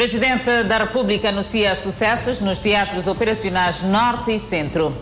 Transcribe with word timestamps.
Presidente 0.00 0.62
da 0.62 0.78
República 0.78 1.28
anuncia 1.28 1.74
sucessos 1.74 2.40
nos 2.40 2.58
teatros 2.58 3.06
operacionais 3.06 3.82
Norte 3.82 4.34
e 4.34 4.38
Centro. 4.38 4.96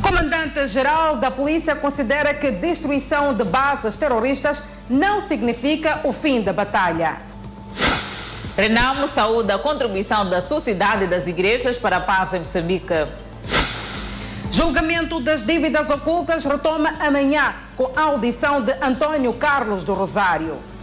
Comandante-Geral 0.00 1.16
da 1.16 1.30
Polícia 1.30 1.76
considera 1.76 2.32
que 2.32 2.50
destruição 2.50 3.34
de 3.34 3.44
bases 3.44 3.98
terroristas 3.98 4.64
não 4.88 5.20
significa 5.20 6.00
o 6.04 6.12
fim 6.14 6.40
da 6.40 6.54
batalha. 6.54 7.18
Renamo 8.56 9.06
saúda 9.06 9.56
a 9.56 9.58
contribuição 9.58 10.30
da 10.30 10.40
sociedade 10.40 11.04
e 11.04 11.08
das 11.08 11.26
igrejas 11.26 11.78
para 11.78 11.98
a 11.98 12.00
paz 12.00 12.32
em 12.32 12.38
Moçambique. 12.38 12.94
Julgamento 14.50 15.20
das 15.20 15.42
dívidas 15.42 15.90
ocultas 15.90 16.46
retoma 16.46 16.94
amanhã 16.98 17.54
com 17.76 17.90
a 17.94 18.04
audição 18.04 18.62
de 18.62 18.72
Antônio 18.80 19.34
Carlos 19.34 19.84
do 19.84 19.92
Rosário. 19.92 20.77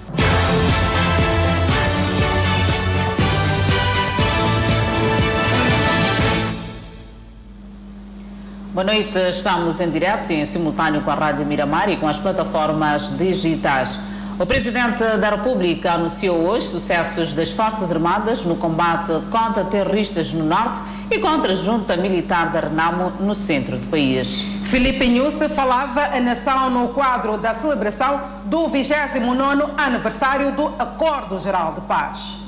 Boa 8.75 8.83
noite, 8.83 9.17
estamos 9.29 9.79
em 9.79 9.89
direto 9.89 10.33
e 10.33 10.35
em 10.35 10.43
simultâneo 10.43 10.99
com 10.99 11.09
a 11.09 11.15
Rádio 11.15 11.45
Miramar 11.45 11.89
e 11.89 11.95
com 11.95 12.09
as 12.09 12.19
plataformas 12.19 13.17
digitais. 13.17 13.97
O 14.37 14.45
Presidente 14.45 15.01
da 15.15 15.29
República 15.29 15.93
anunciou 15.93 16.45
hoje 16.45 16.67
sucessos 16.67 17.31
das 17.31 17.53
Forças 17.53 17.89
Armadas 17.89 18.43
no 18.43 18.57
combate 18.57 19.13
contra 19.31 19.63
terroristas 19.63 20.33
no 20.33 20.43
Norte 20.43 20.77
e 21.09 21.19
contra 21.19 21.53
a 21.53 21.55
junta 21.55 21.95
militar 21.95 22.51
da 22.51 22.59
Renamo 22.59 23.13
no 23.21 23.33
centro 23.33 23.77
do 23.77 23.87
país. 23.87 24.41
Felipe 24.65 25.07
Nhusse 25.07 25.47
falava 25.47 26.07
a 26.13 26.19
nação 26.19 26.69
no 26.69 26.89
quadro 26.89 27.37
da 27.37 27.53
celebração 27.53 28.19
do 28.43 28.67
29º 28.67 29.69
aniversário 29.77 30.51
do 30.51 30.67
Acordo 30.77 31.39
Geral 31.39 31.75
de 31.75 31.81
Paz. 31.87 32.44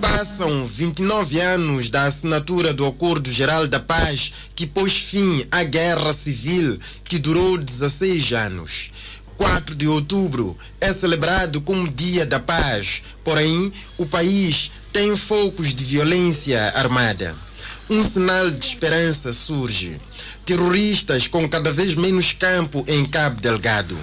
Passam 0.00 0.66
29 0.66 1.40
anos 1.40 1.90
da 1.90 2.04
assinatura 2.04 2.72
do 2.72 2.86
Acordo 2.86 3.30
Geral 3.30 3.66
da 3.66 3.80
Paz 3.80 4.32
que 4.54 4.66
pôs 4.66 4.92
fim 4.96 5.46
à 5.50 5.62
guerra 5.62 6.12
civil 6.12 6.78
que 7.04 7.18
durou 7.18 7.58
16 7.58 8.32
anos. 8.32 8.90
4 9.36 9.74
de 9.74 9.86
outubro 9.86 10.56
é 10.80 10.92
celebrado 10.92 11.60
como 11.60 11.88
Dia 11.88 12.24
da 12.24 12.40
Paz, 12.40 13.02
porém, 13.22 13.70
o 13.98 14.06
país 14.06 14.70
tem 14.92 15.16
focos 15.16 15.74
de 15.74 15.84
violência 15.84 16.62
armada. 16.74 17.36
Um 17.88 18.02
sinal 18.02 18.50
de 18.50 18.66
esperança 18.66 19.32
surge. 19.32 20.00
Terroristas 20.44 21.28
com 21.28 21.48
cada 21.48 21.72
vez 21.72 21.94
menos 21.94 22.32
campo 22.32 22.84
em 22.88 23.04
Cabo 23.04 23.40
Delgado. 23.40 23.96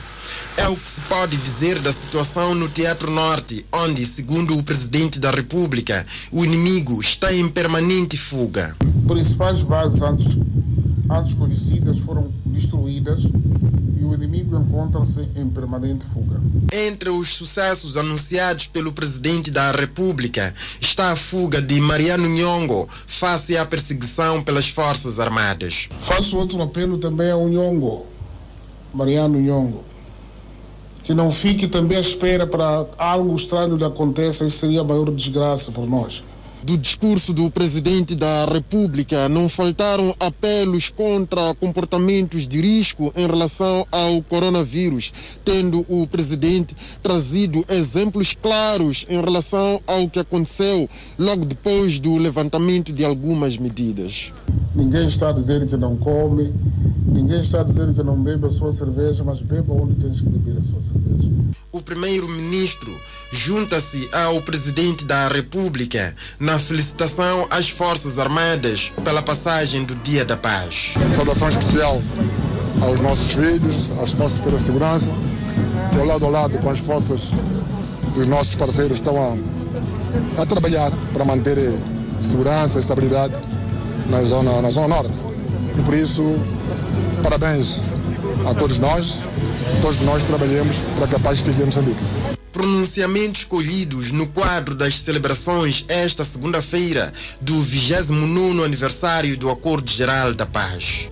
É 0.55 0.67
o 0.67 0.77
que 0.77 0.89
se 0.89 1.01
pode 1.01 1.37
dizer 1.37 1.79
da 1.79 1.91
situação 1.91 2.53
no 2.53 2.69
Teatro 2.69 3.11
Norte, 3.11 3.65
onde, 3.71 4.05
segundo 4.05 4.57
o 4.57 4.63
Presidente 4.63 5.19
da 5.19 5.31
República, 5.31 6.05
o 6.31 6.45
inimigo 6.45 7.01
está 7.01 7.33
em 7.33 7.49
permanente 7.49 8.15
fuga. 8.17 8.75
Principais 9.07 9.61
bases 9.63 10.01
antes, 10.01 10.37
antes 11.09 11.33
conhecidas 11.33 11.99
foram 11.99 12.31
destruídas 12.45 13.23
e 13.99 14.05
o 14.05 14.13
inimigo 14.13 14.55
encontra-se 14.55 15.27
em 15.35 15.49
permanente 15.49 16.05
fuga. 16.13 16.39
Entre 16.71 17.09
os 17.09 17.29
sucessos 17.29 17.97
anunciados 17.97 18.67
pelo 18.67 18.93
Presidente 18.93 19.49
da 19.49 19.71
República 19.71 20.53
está 20.79 21.11
a 21.11 21.15
fuga 21.15 21.61
de 21.61 21.79
Mariano 21.81 22.27
Nhongo 22.27 22.87
face 23.07 23.57
à 23.57 23.65
perseguição 23.65 24.41
pelas 24.41 24.69
Forças 24.69 25.19
Armadas. 25.19 25.89
Faço 26.01 26.37
outro 26.37 26.61
apelo 26.61 26.97
também 26.97 27.31
ao 27.31 27.47
Nhongo, 27.49 28.05
Mariano 28.93 29.39
Nhongo, 29.39 29.83
que 31.03 31.13
não 31.13 31.29
fique 31.29 31.67
também 31.67 31.97
à 31.97 32.01
espera 32.01 32.47
para 32.47 32.85
algo 32.97 33.35
estranho 33.35 33.75
lhe 33.75 33.83
aconteça, 33.83 34.45
isso 34.45 34.59
seria 34.59 34.81
a 34.81 34.83
maior 34.83 35.11
desgraça 35.11 35.71
por 35.71 35.87
nós 35.87 36.23
do 36.63 36.77
discurso 36.77 37.33
do 37.33 37.51
presidente 37.51 38.15
da 38.15 38.45
República, 38.45 39.27
não 39.27 39.49
faltaram 39.49 40.15
apelos 40.19 40.89
contra 40.89 41.53
comportamentos 41.55 42.47
de 42.47 42.61
risco 42.61 43.11
em 43.15 43.27
relação 43.27 43.85
ao 43.91 44.21
coronavírus, 44.23 45.11
tendo 45.43 45.85
o 45.89 46.07
presidente 46.07 46.75
trazido 47.01 47.65
exemplos 47.69 48.33
claros 48.33 49.05
em 49.09 49.19
relação 49.19 49.81
ao 49.85 50.09
que 50.09 50.19
aconteceu 50.19 50.89
logo 51.17 51.45
depois 51.45 51.99
do 51.99 52.17
levantamento 52.17 52.93
de 52.93 53.03
algumas 53.03 53.57
medidas. 53.57 54.31
Ninguém 54.75 55.07
está 55.07 55.29
a 55.29 55.33
dizer 55.33 55.67
que 55.67 55.77
não 55.77 55.95
come, 55.97 56.51
ninguém 57.05 57.41
está 57.41 57.61
a 57.61 57.63
dizer 57.63 57.93
que 57.93 58.01
não 58.03 58.21
bebe 58.21 58.47
a 58.47 58.49
sua 58.49 58.71
cerveja, 58.71 59.23
mas 59.23 59.41
beba 59.41 59.73
onde 59.73 59.95
tens 59.95 60.21
que 60.21 60.29
beber 60.29 60.57
a 60.59 60.63
sua 60.63 60.81
cerveja. 60.81 61.29
O 61.71 61.81
primeiro-ministro 61.81 62.93
junta-se 63.31 64.07
ao 64.11 64.41
presidente 64.43 65.05
da 65.05 65.27
República 65.27 66.15
na 66.39 66.52
felicitação 66.59 67.47
às 67.49 67.69
Forças 67.69 68.19
Armadas 68.19 68.91
pela 69.03 69.21
passagem 69.21 69.83
do 69.83 69.95
Dia 69.95 70.23
da 70.23 70.37
Paz. 70.37 70.95
Saudação 71.09 71.49
especial 71.49 72.01
aos 72.81 72.99
nossos 72.99 73.31
filhos, 73.31 73.89
às 74.01 74.11
Forças 74.11 74.39
de 74.39 74.61
Segurança, 74.61 75.07
que 75.91 75.99
ao 75.99 76.05
lado 76.05 76.25
a 76.25 76.29
lado 76.29 76.57
com 76.59 76.69
as 76.69 76.79
forças 76.79 77.21
dos 78.15 78.27
nossos 78.27 78.55
parceiros 78.55 78.97
estão 78.97 79.15
a, 80.37 80.41
a 80.41 80.45
trabalhar 80.45 80.91
para 81.13 81.25
manter 81.25 81.57
segurança 82.21 82.77
e 82.77 82.81
estabilidade 82.81 83.33
na 84.09 84.23
zona, 84.23 84.61
na 84.61 84.69
zona 84.69 84.87
norte. 84.87 85.11
E 85.77 85.81
por 85.81 85.93
isso, 85.93 86.37
parabéns 87.21 87.79
a 88.49 88.53
todos 88.53 88.77
nós, 88.79 89.15
todos 89.81 89.99
nós 90.01 90.23
trabalhemos 90.23 90.75
para 90.97 91.07
que 91.07 91.15
a 91.15 91.19
paz 91.19 91.39
fique 91.39 91.61
em 91.61 91.65
Moçambique 91.65 91.99
pronunciamentos 92.53 93.41
escolhidos 93.41 94.11
no 94.11 94.27
quadro 94.27 94.75
das 94.75 94.99
celebrações 94.99 95.83
esta 95.87 96.23
segunda-feira 96.23 97.11
do 97.41 97.59
29 97.59 98.63
aniversário 98.63 99.35
do 99.35 99.49
Acordo 99.49 99.91
Geral 99.91 100.33
da 100.33 100.45
Paz. 100.45 101.09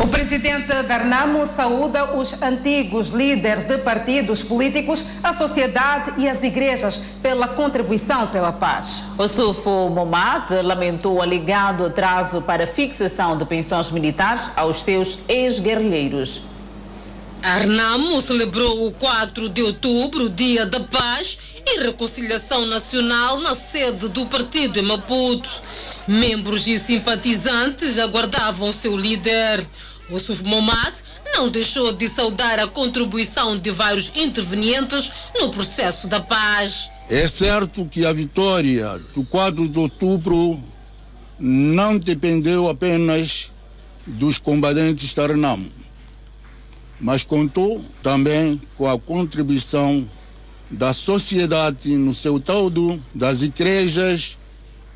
O 0.00 0.06
presidente 0.06 0.72
Darnamo 0.84 1.46
saúda 1.46 2.16
os 2.16 2.40
antigos 2.40 3.10
líderes 3.10 3.64
de 3.64 3.78
partidos 3.78 4.42
políticos, 4.42 5.04
a 5.22 5.34
sociedade 5.34 6.14
e 6.16 6.28
as 6.28 6.42
igrejas 6.42 7.02
pela 7.20 7.48
contribuição 7.48 8.28
pela 8.28 8.52
paz. 8.52 9.04
O 9.18 9.28
Sufo 9.28 9.90
Momad 9.90 10.50
lamentou 10.62 11.16
o 11.16 11.22
alegado 11.22 11.84
atraso 11.84 12.40
para 12.40 12.66
fixação 12.66 13.36
de 13.36 13.44
pensões 13.44 13.90
militares 13.90 14.50
aos 14.56 14.84
seus 14.84 15.18
ex-guerrilheiros. 15.28 16.57
Arnamo 17.42 18.20
celebrou 18.20 18.88
o 18.88 18.92
4 18.92 19.48
de 19.48 19.62
outubro, 19.62 20.28
Dia 20.28 20.66
da 20.66 20.80
Paz 20.80 21.38
e 21.64 21.80
Reconciliação 21.80 22.66
Nacional, 22.66 23.40
na 23.40 23.54
sede 23.54 24.08
do 24.08 24.26
partido 24.26 24.78
em 24.78 24.82
Maputo. 24.82 25.48
Membros 26.08 26.66
e 26.66 26.78
simpatizantes 26.78 27.98
aguardavam 27.98 28.72
seu 28.72 28.96
líder. 28.96 29.64
O 30.10 30.18
Suf 30.18 30.42
Momad 30.44 30.94
não 31.34 31.48
deixou 31.48 31.92
de 31.92 32.08
saudar 32.08 32.58
a 32.58 32.66
contribuição 32.66 33.56
de 33.56 33.70
vários 33.70 34.10
intervenientes 34.16 35.10
no 35.38 35.50
processo 35.50 36.08
da 36.08 36.20
paz. 36.20 36.90
É 37.08 37.28
certo 37.28 37.86
que 37.86 38.04
a 38.04 38.12
vitória 38.12 39.00
do 39.14 39.22
4 39.24 39.68
de 39.68 39.78
outubro 39.78 40.58
não 41.38 41.98
dependeu 41.98 42.68
apenas 42.68 43.52
dos 44.06 44.38
combatentes 44.38 45.14
da 45.14 45.26
Renamo 45.26 45.78
mas 47.00 47.24
contou 47.24 47.84
também 48.02 48.60
com 48.76 48.88
a 48.88 48.98
contribuição 48.98 50.06
da 50.70 50.92
sociedade 50.92 51.96
no 51.96 52.12
seu 52.12 52.38
todo, 52.38 53.00
das 53.14 53.42
igrejas 53.42 54.38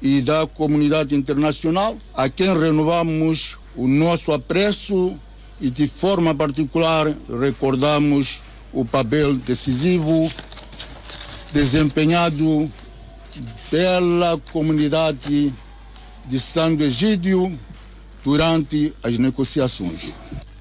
e 0.01 0.21
da 0.21 0.47
comunidade 0.47 1.15
internacional, 1.15 1.97
a 2.15 2.29
quem 2.29 2.59
renovamos 2.59 3.57
o 3.77 3.87
nosso 3.87 4.33
apreço 4.33 5.17
e 5.61 5.71
de 5.71 5.87
forma 5.87 6.35
particular 6.35 7.07
recordamos 7.41 8.43
o 8.73 8.85
papel 8.85 9.35
decisivo 9.35 10.31
desempenhado 11.53 12.71
pela 13.71 14.39
comunidade 14.53 15.53
de 16.27 16.41
Santo 16.41 16.83
Egídio 16.83 17.57
durante 18.25 18.93
as 19.03 19.19
negociações. 19.19 20.13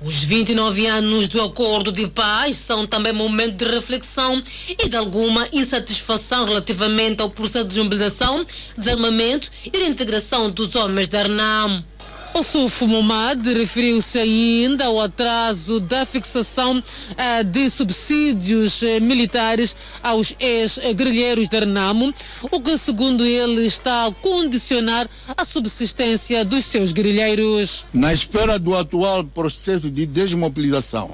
Os 0.04 0.24
29 0.24 0.88
anos 0.88 1.30
do 1.30 1.40
acordo 1.40 1.92
de 1.92 2.08
paz 2.08 2.58
são 2.58 2.88
também 2.88 3.14
momento 3.14 3.54
de 3.54 3.66
reflexão 3.66 4.42
e 4.70 4.90
de 4.90 4.98
alguma 4.98 5.48
insatisfação 5.54 6.44
relativamente 6.46 7.22
ao 7.22 7.30
processo 7.30 7.66
de 7.66 7.76
desmobilização, 7.76 8.44
desarmamento 8.76 9.52
e 9.72 9.78
reintegração 9.78 10.50
dos 10.50 10.74
homens 10.74 11.08
da 11.08 11.22
RNAM. 11.22 11.84
O 12.34 12.44
Sufo 12.44 12.88
Momad 12.88 13.46
referiu-se 13.46 14.18
ainda 14.18 14.86
ao 14.86 15.02
atraso 15.02 15.82
da 15.82 16.06
fixação 16.06 16.80
uh, 16.80 17.44
de 17.44 17.70
subsídios 17.70 18.82
uh, 18.82 19.02
militares 19.02 19.76
aos 20.02 20.34
ex-guerrilheiros 20.40 21.50
da 21.50 21.60
Renamo, 21.60 22.14
o 22.50 22.62
que, 22.62 22.78
segundo 22.78 23.26
ele, 23.26 23.66
está 23.66 24.08
a 24.08 24.12
condicionar 24.14 25.10
a 25.36 25.44
subsistência 25.44 26.46
dos 26.46 26.64
seus 26.64 26.94
guerrilheiros. 26.94 27.86
Na 27.94 28.14
espera 28.14 28.58
do 28.58 28.78
atual 28.78 29.26
processo 29.26 29.92
de 29.92 30.06
desmobilização, 30.06 31.12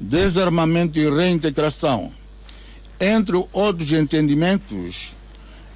desarmamento 0.00 0.98
e 0.98 1.10
reintegração, 1.10 2.10
entre 2.98 3.36
outros 3.52 3.92
entendimentos, 3.92 5.12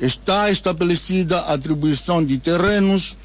está 0.00 0.50
estabelecida 0.50 1.38
a 1.38 1.54
atribuição 1.54 2.24
de 2.24 2.38
terrenos 2.38 3.16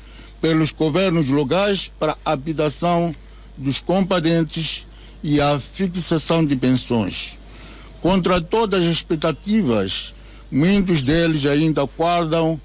pelos 0.44 0.72
governos 0.72 1.30
locais 1.30 1.90
para 1.98 2.18
a 2.25 2.34
habitação 2.34 3.16
dos 3.57 3.80
compadentes 3.80 4.86
e 5.24 5.40
a 5.40 5.57
fixação 5.57 6.45
de 6.45 6.54
pensões. 6.57 7.40
Contra 8.01 8.42
todas 8.42 8.84
as 8.84 8.90
expectativas, 8.90 10.13
muitos 10.51 11.01
deles 11.01 11.45
ainda 11.45 11.86
guardam 11.86 12.60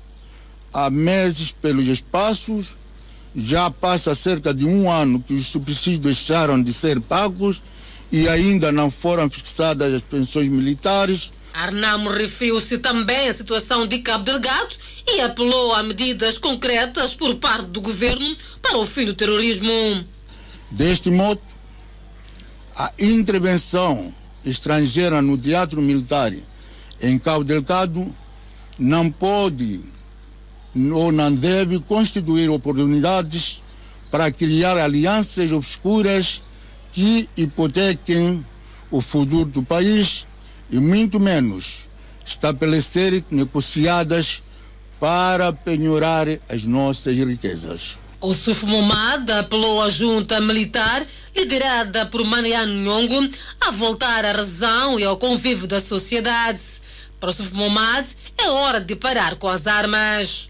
há 0.74 0.90
meses 0.90 1.52
pelos 1.52 1.86
espaços. 1.86 2.76
Já 3.36 3.70
passa 3.70 4.12
cerca 4.12 4.52
de 4.52 4.66
um 4.66 4.90
ano 4.90 5.20
que 5.20 5.34
os 5.34 5.46
subsídios 5.46 6.00
deixaram 6.00 6.60
de 6.60 6.72
ser 6.72 7.00
pagos 7.00 7.62
e 8.10 8.28
ainda 8.28 8.72
não 8.72 8.90
foram 8.90 9.30
fixadas 9.30 9.94
as 9.94 10.02
pensões 10.02 10.48
militares. 10.48 11.32
Arnamo 11.52 12.10
referiu-se 12.10 12.78
também 12.78 13.28
à 13.28 13.32
situação 13.32 13.86
de 13.86 13.98
Cabo 13.98 14.24
Delgado 14.24 14.74
e 15.06 15.20
apelou 15.20 15.74
a 15.74 15.82
medidas 15.82 16.38
concretas 16.38 17.14
por 17.14 17.34
parte 17.36 17.66
do 17.66 17.80
governo 17.80 18.36
para 18.62 18.78
o 18.78 18.84
fim 18.84 19.04
do 19.04 19.14
terrorismo. 19.14 19.70
Deste 20.70 21.10
modo, 21.10 21.40
a 22.76 22.92
intervenção 23.00 24.12
estrangeira 24.44 25.20
no 25.20 25.36
teatro 25.36 25.82
militar 25.82 26.32
em 27.02 27.18
Cabo 27.18 27.44
Delgado 27.44 28.14
não 28.78 29.10
pode 29.10 29.80
ou 30.92 31.10
não 31.10 31.34
deve 31.34 31.80
constituir 31.80 32.48
oportunidades 32.50 33.62
para 34.10 34.30
criar 34.30 34.76
alianças 34.76 35.50
obscuras 35.50 36.42
que 36.92 37.28
hipotequem 37.36 38.44
o 38.90 39.00
futuro 39.00 39.46
do 39.46 39.62
país 39.62 40.27
e 40.70 40.78
muito 40.78 41.18
menos 41.18 41.88
estabelecer 42.24 43.24
negociadas 43.30 44.42
para 45.00 45.52
penhorar 45.52 46.26
as 46.48 46.64
nossas 46.64 47.16
riquezas. 47.16 47.98
O 48.20 48.34
Suf 48.34 48.66
Momad 48.66 49.30
apelou 49.30 49.80
à 49.80 49.88
junta 49.88 50.40
militar, 50.40 51.06
liderada 51.36 52.04
por 52.06 52.24
Mariano 52.24 52.72
Nhongo, 52.72 53.30
a 53.60 53.70
voltar 53.70 54.24
à 54.24 54.32
razão 54.32 54.98
e 54.98 55.04
ao 55.04 55.16
convívio 55.16 55.68
da 55.68 55.78
sociedade. 55.78 56.60
Para 57.20 57.30
o 57.30 57.32
Suf 57.32 57.54
Momad, 57.54 58.08
é 58.36 58.48
hora 58.50 58.80
de 58.80 58.96
parar 58.96 59.36
com 59.36 59.48
as 59.48 59.68
armas. 59.68 60.48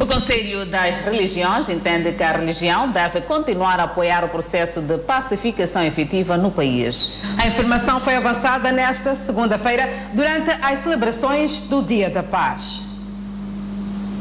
O 0.00 0.06
Conselho 0.06 0.64
das 0.64 0.96
Religiões 0.98 1.68
entende 1.68 2.12
que 2.12 2.22
a 2.22 2.30
religião 2.30 2.88
deve 2.88 3.20
continuar 3.22 3.80
a 3.80 3.84
apoiar 3.84 4.24
o 4.24 4.28
processo 4.28 4.80
de 4.80 4.96
pacificação 4.98 5.82
efetiva 5.82 6.36
no 6.36 6.52
país. 6.52 7.14
A 7.36 7.48
informação 7.48 7.98
foi 8.00 8.14
avançada 8.14 8.70
nesta 8.70 9.16
segunda-feira 9.16 9.88
durante 10.14 10.50
as 10.62 10.78
celebrações 10.78 11.68
do 11.68 11.82
Dia 11.82 12.08
da 12.08 12.22
Paz. 12.22 12.82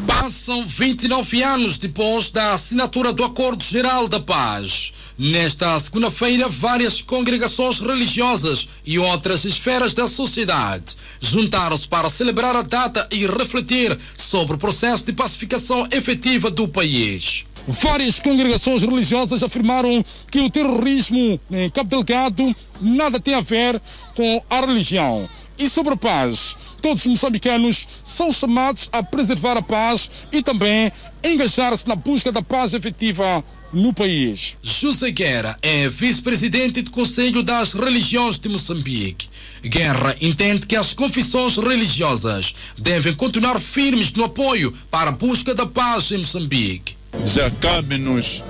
Passam 0.08 0.66
29 0.66 1.44
anos 1.44 1.78
depois 1.78 2.32
da 2.32 2.54
assinatura 2.54 3.14
do 3.14 3.24
Acordo 3.24 3.64
Geral 3.64 4.08
da 4.08 4.20
Paz. 4.20 4.92
Nesta 5.20 5.80
segunda-feira, 5.80 6.48
várias 6.48 7.02
congregações 7.02 7.80
religiosas 7.80 8.68
e 8.86 9.00
outras 9.00 9.46
esferas 9.46 9.96
da 9.96 10.08
sociedade 10.08 10.96
juntaram-se 11.20 11.88
para 11.88 12.08
celebrar 12.08 12.56
a 12.56 12.62
data 12.62 13.08
e 13.10 13.26
refletir 13.26 13.98
sobre 14.16 14.56
o 14.56 14.60
processo 14.60 15.04
de 15.04 15.14
pacificação 15.14 15.88
efetiva 15.92 16.52
do 16.52 16.68
país. 16.68 17.46
Várias 17.68 18.20
congregações 18.20 18.84
religiosas 18.84 19.42
afirmaram 19.42 20.06
que 20.30 20.40
o 20.40 20.52
terrorismo 20.52 21.40
em 21.50 21.68
Cabo 21.72 21.90
Delgado 21.90 22.56
nada 22.80 23.20
tem 23.20 23.34
a 23.34 23.42
ver 23.42 23.82
com 24.16 24.44
a 24.48 24.62
religião. 24.62 25.28
E 25.58 25.68
sobre 25.68 25.96
a 25.96 25.98
paz, 25.98 26.56
todos 26.80 27.02
os 27.02 27.08
moçambicanos 27.08 27.88
são 28.04 28.32
chamados 28.32 28.88
a 28.92 29.02
preservar 29.02 29.58
a 29.58 29.64
paz 29.64 30.12
e 30.32 30.44
também 30.44 30.92
engajar-se 31.24 31.88
na 31.88 31.96
busca 31.96 32.32
da 32.32 32.44
paz 32.44 32.76
efetiva 32.76 33.44
no 33.78 33.94
país. 33.94 34.56
José 34.62 35.12
Guerra 35.12 35.58
é 35.62 35.88
vice-presidente 35.88 36.82
do 36.82 36.92
Conselho 36.92 37.44
das 37.44 37.74
Religiões 37.74 38.40
de 38.40 38.50
Moçambique. 38.50 39.30
Guerra 39.64 40.16
entende 40.20 40.66
que 40.66 40.76
as 40.76 40.94
confissões 40.94 41.58
religiosas 41.58 42.54
devem 42.78 43.14
continuar 43.14 43.60
firmes 43.60 44.12
no 44.14 44.26
apoio 44.26 44.74
para 44.90 45.10
a 45.10 45.14
busca 45.14 45.54
da 45.54 45.66
paz 45.66 46.12
em 46.12 46.18
Moçambique. 46.18 46.96
Já 47.26 47.50
cabe-nos, 47.52 48.44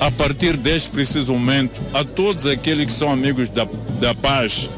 a 0.00 0.10
partir 0.10 0.56
deste 0.56 0.90
preciso 0.90 1.32
momento, 1.32 1.80
a 1.92 2.04
todos 2.04 2.46
aqueles 2.46 2.86
que 2.86 2.92
são 2.92 3.10
amigos 3.10 3.48
da, 3.48 3.66
da 4.00 4.14
paz, 4.14 4.68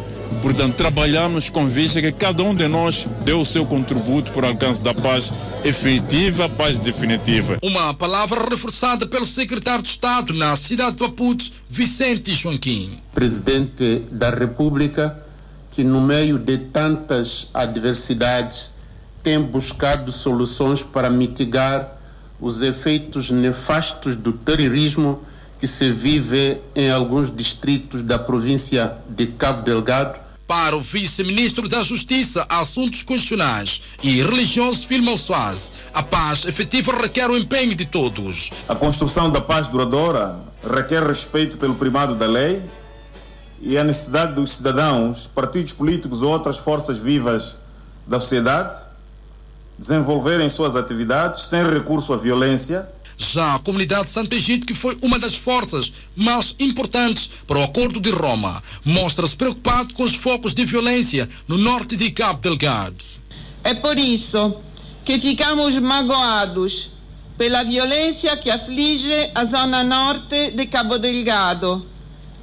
Portanto, 0.42 0.74
trabalhamos 0.74 1.48
com 1.48 1.66
vista 1.66 2.00
que 2.00 2.12
cada 2.12 2.42
um 2.42 2.54
de 2.54 2.68
nós 2.68 3.06
deu 3.24 3.40
o 3.40 3.44
seu 3.44 3.66
contributo 3.66 4.32
para 4.32 4.46
o 4.46 4.48
alcance 4.50 4.82
da 4.82 4.94
paz 4.94 5.32
efetiva, 5.64 6.48
paz 6.48 6.78
definitiva. 6.78 7.58
Uma 7.62 7.92
palavra 7.94 8.48
reforçada 8.48 9.06
pelo 9.06 9.26
secretário 9.26 9.82
de 9.82 9.88
Estado 9.88 10.32
na 10.34 10.54
cidade 10.56 10.96
de 10.96 11.02
Maputo, 11.02 11.44
Vicente 11.68 12.34
Joaquim. 12.34 12.98
Presidente 13.12 14.02
da 14.12 14.30
República, 14.30 15.16
que 15.70 15.82
no 15.82 16.00
meio 16.00 16.38
de 16.38 16.58
tantas 16.58 17.48
adversidades 17.52 18.70
tem 19.22 19.42
buscado 19.42 20.12
soluções 20.12 20.82
para 20.82 21.10
mitigar 21.10 21.96
os 22.40 22.62
efeitos 22.62 23.30
nefastos 23.30 24.14
do 24.14 24.32
terrorismo 24.32 25.20
que 25.58 25.66
se 25.66 25.90
vive 25.90 26.58
em 26.74 26.90
alguns 26.90 27.34
distritos 27.34 28.02
da 28.02 28.18
província 28.18 28.92
de 29.08 29.26
Cabo 29.26 29.62
Delgado. 29.62 30.25
Para 30.46 30.76
o 30.76 30.80
vice-ministro 30.80 31.68
da 31.68 31.82
Justiça, 31.82 32.46
Assuntos 32.48 33.02
Constitucionais 33.02 33.82
e 34.00 34.22
Religioso 34.22 34.86
Filmo 34.86 35.18
Soares, 35.18 35.90
a 35.92 36.04
paz 36.04 36.44
efetiva 36.44 36.92
requer 36.92 37.28
o 37.28 37.36
empenho 37.36 37.74
de 37.74 37.84
todos. 37.84 38.52
A 38.68 38.74
construção 38.76 39.28
da 39.28 39.40
paz 39.40 39.66
duradoura 39.66 40.38
requer 40.62 41.02
respeito 41.04 41.58
pelo 41.58 41.74
primado 41.74 42.14
da 42.14 42.26
lei 42.26 42.62
e 43.60 43.76
a 43.76 43.82
necessidade 43.82 44.34
dos 44.34 44.52
cidadãos, 44.52 45.26
partidos 45.26 45.72
políticos 45.72 46.22
ou 46.22 46.30
outras 46.30 46.58
forças 46.58 46.96
vivas 46.98 47.56
da 48.06 48.20
sociedade 48.20 48.86
desenvolverem 49.76 50.48
suas 50.48 50.76
atividades 50.76 51.42
sem 51.46 51.68
recurso 51.68 52.12
à 52.12 52.16
violência 52.16 52.88
já 53.16 53.54
a 53.54 53.58
comunidade 53.58 54.10
Santo 54.10 54.34
Egito, 54.34 54.66
que 54.66 54.74
foi 54.74 54.96
uma 55.02 55.18
das 55.18 55.34
forças 55.34 55.92
mais 56.14 56.54
importantes 56.58 57.28
para 57.46 57.58
o 57.58 57.64
Acordo 57.64 57.98
de 57.98 58.10
Roma, 58.10 58.62
mostra-se 58.84 59.34
preocupado 59.36 59.94
com 59.94 60.02
os 60.02 60.14
focos 60.14 60.54
de 60.54 60.64
violência 60.64 61.28
no 61.48 61.56
norte 61.56 61.96
de 61.96 62.10
Cabo 62.10 62.40
Delgado. 62.40 63.04
É 63.64 63.74
por 63.74 63.98
isso 63.98 64.54
que 65.04 65.18
ficamos 65.18 65.78
magoados 65.78 66.90
pela 67.38 67.62
violência 67.62 68.36
que 68.36 68.50
aflige 68.50 69.30
a 69.34 69.44
zona 69.44 69.84
norte 69.84 70.50
de 70.52 70.66
Cabo 70.66 70.98
Delgado, 70.98 71.84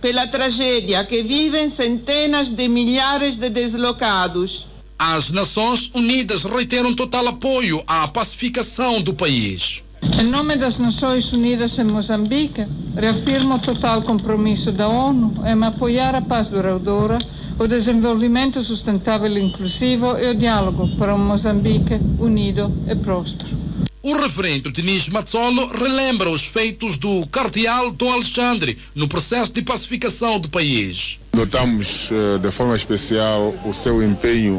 pela 0.01 0.27
tragédia 0.27 1.03
que 1.03 1.24
vivem 1.24 1.69
centenas 1.69 2.51
de 2.51 2.67
milhares 2.67 3.36
de 3.36 3.50
deslocados. 3.50 4.67
As 4.97 5.31
Nações 5.31 5.91
Unidas 5.93 6.45
reiteram 6.45 6.93
total 6.93 7.27
apoio 7.27 7.83
à 7.88 8.07
pacificação 8.07 9.01
do 9.01 9.13
país. 9.13 9.82
Em 10.22 10.25
nome 10.25 10.55
das 10.55 10.77
Nações 10.77 11.31
Unidas 11.31 11.77
em 11.79 11.83
Moçambique, 11.83 12.65
reafirmo 12.95 13.55
o 13.55 13.60
total 13.60 14.01
compromisso 14.01 14.72
da 14.72 14.88
ONU 14.88 15.33
em 15.45 15.63
apoiar 15.63 16.15
a 16.15 16.22
paz 16.22 16.50
duradoura, 16.50 17.17
o 17.60 17.67
desenvolvimento 17.67 18.62
sustentável 18.63 19.38
e 19.38 19.41
inclusivo 19.41 20.17
e 20.17 20.29
o 20.29 20.36
diálogo 20.36 20.88
para 20.98 21.13
um 21.15 21.19
Moçambique 21.19 22.00
unido 22.19 22.72
e 22.88 22.95
próspero. 22.95 23.63
O 24.01 24.13
reverendo 24.13 24.69
Diniz 24.69 25.07
Mazzolo 25.07 25.65
relembra 25.67 26.29
os 26.29 26.43
feitos 26.43 26.98
do 26.98 27.25
cardeal 27.27 27.89
Dom 27.89 28.12
Alexandre 28.12 28.77
no 28.93 29.07
processo 29.07 29.53
de 29.53 29.62
pacificação 29.62 30.39
do 30.39 30.50
país. 30.50 31.19
Notamos 31.31 32.10
eh, 32.12 32.38
de 32.38 32.51
forma 32.51 32.75
especial 32.75 33.55
o 33.63 33.74
seu 33.74 34.03
empenho 34.03 34.57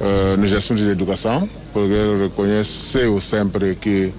uh, 0.00 0.36
nos 0.38 0.52
assuntos 0.52 0.84
de 0.84 0.90
educação, 0.90 1.48
porque 1.72 1.92
ele 1.92 2.22
reconheceu 2.22 3.20
sempre 3.20 3.74
que 3.74 4.12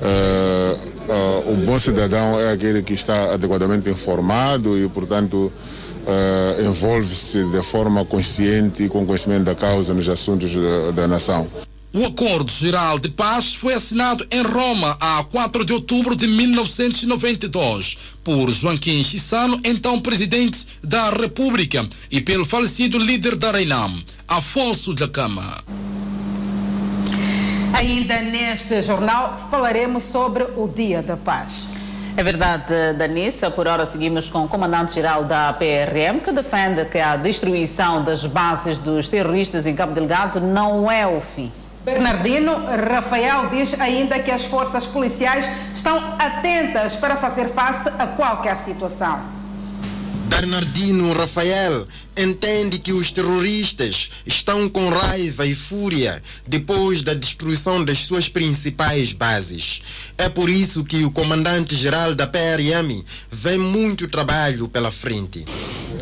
Uh, 0.00 0.88
uh, 1.10 1.52
o 1.52 1.56
bom 1.66 1.78
cidadão 1.78 2.38
é 2.38 2.52
aquele 2.52 2.82
que 2.82 2.92
está 2.92 3.34
adequadamente 3.34 3.88
informado 3.90 4.78
e, 4.78 4.88
portanto, 4.88 5.52
uh, 6.06 6.62
envolve-se 6.62 7.44
de 7.44 7.62
forma 7.62 8.04
consciente 8.04 8.84
e 8.84 8.88
com 8.88 9.04
conhecimento 9.04 9.44
da 9.44 9.54
causa 9.54 9.92
nos 9.92 10.08
assuntos 10.08 10.54
da, 10.54 10.90
da 10.92 11.08
nação. 11.08 11.48
O 11.92 12.04
Acordo 12.04 12.52
Geral 12.52 12.98
de 12.98 13.08
Paz 13.08 13.54
foi 13.54 13.74
assinado 13.74 14.24
em 14.30 14.42
Roma 14.42 14.96
a 15.00 15.24
4 15.24 15.64
de 15.64 15.72
outubro 15.72 16.14
de 16.14 16.26
1992 16.26 17.96
por 18.22 18.50
Joaquim 18.50 19.02
Chissano, 19.02 19.58
então 19.64 19.98
presidente 19.98 20.66
da 20.84 21.08
República, 21.10 21.88
e 22.10 22.20
pelo 22.20 22.44
falecido 22.44 22.98
líder 22.98 23.36
da 23.36 23.50
Reinam, 23.50 23.92
Afonso 24.28 24.92
da 24.92 25.08
Cama. 25.08 25.64
Ainda 27.78 28.20
neste 28.22 28.82
jornal 28.82 29.38
falaremos 29.52 30.02
sobre 30.02 30.42
o 30.56 30.66
Dia 30.66 31.00
da 31.00 31.16
Paz. 31.16 31.68
É 32.16 32.24
verdade, 32.24 32.74
Danissa. 32.94 33.52
Por 33.52 33.68
hora 33.68 33.86
seguimos 33.86 34.28
com 34.28 34.46
o 34.46 34.48
comandante-geral 34.48 35.22
da 35.22 35.52
PRM, 35.52 36.18
que 36.18 36.32
defende 36.32 36.84
que 36.86 36.98
a 36.98 37.14
destruição 37.14 38.02
das 38.02 38.26
bases 38.26 38.78
dos 38.78 39.06
terroristas 39.06 39.64
em 39.64 39.76
Cabo 39.76 39.92
Delgado 39.92 40.40
não 40.40 40.90
é 40.90 41.06
o 41.06 41.20
fim. 41.20 41.52
Bernardino 41.84 42.52
Rafael 42.66 43.48
diz 43.48 43.80
ainda 43.80 44.18
que 44.18 44.32
as 44.32 44.42
forças 44.42 44.84
policiais 44.84 45.48
estão 45.72 45.96
atentas 46.18 46.96
para 46.96 47.14
fazer 47.14 47.48
face 47.48 47.88
a 47.96 48.08
qualquer 48.08 48.56
situação. 48.56 49.37
Bernardino 50.40 51.12
Rafael 51.14 51.86
entende 52.16 52.78
que 52.78 52.92
os 52.92 53.10
terroristas 53.10 54.08
estão 54.24 54.68
com 54.68 54.88
raiva 54.88 55.44
e 55.44 55.52
fúria 55.52 56.22
depois 56.46 57.02
da 57.02 57.12
destruição 57.12 57.84
das 57.84 57.98
suas 57.98 58.28
principais 58.28 59.12
bases. 59.12 59.80
É 60.16 60.28
por 60.28 60.48
isso 60.48 60.84
que 60.84 61.04
o 61.04 61.10
comandante-geral 61.10 62.14
da 62.14 62.26
PRM 62.26 63.02
vê 63.30 63.58
muito 63.58 64.06
trabalho 64.06 64.68
pela 64.68 64.92
frente. 64.92 65.44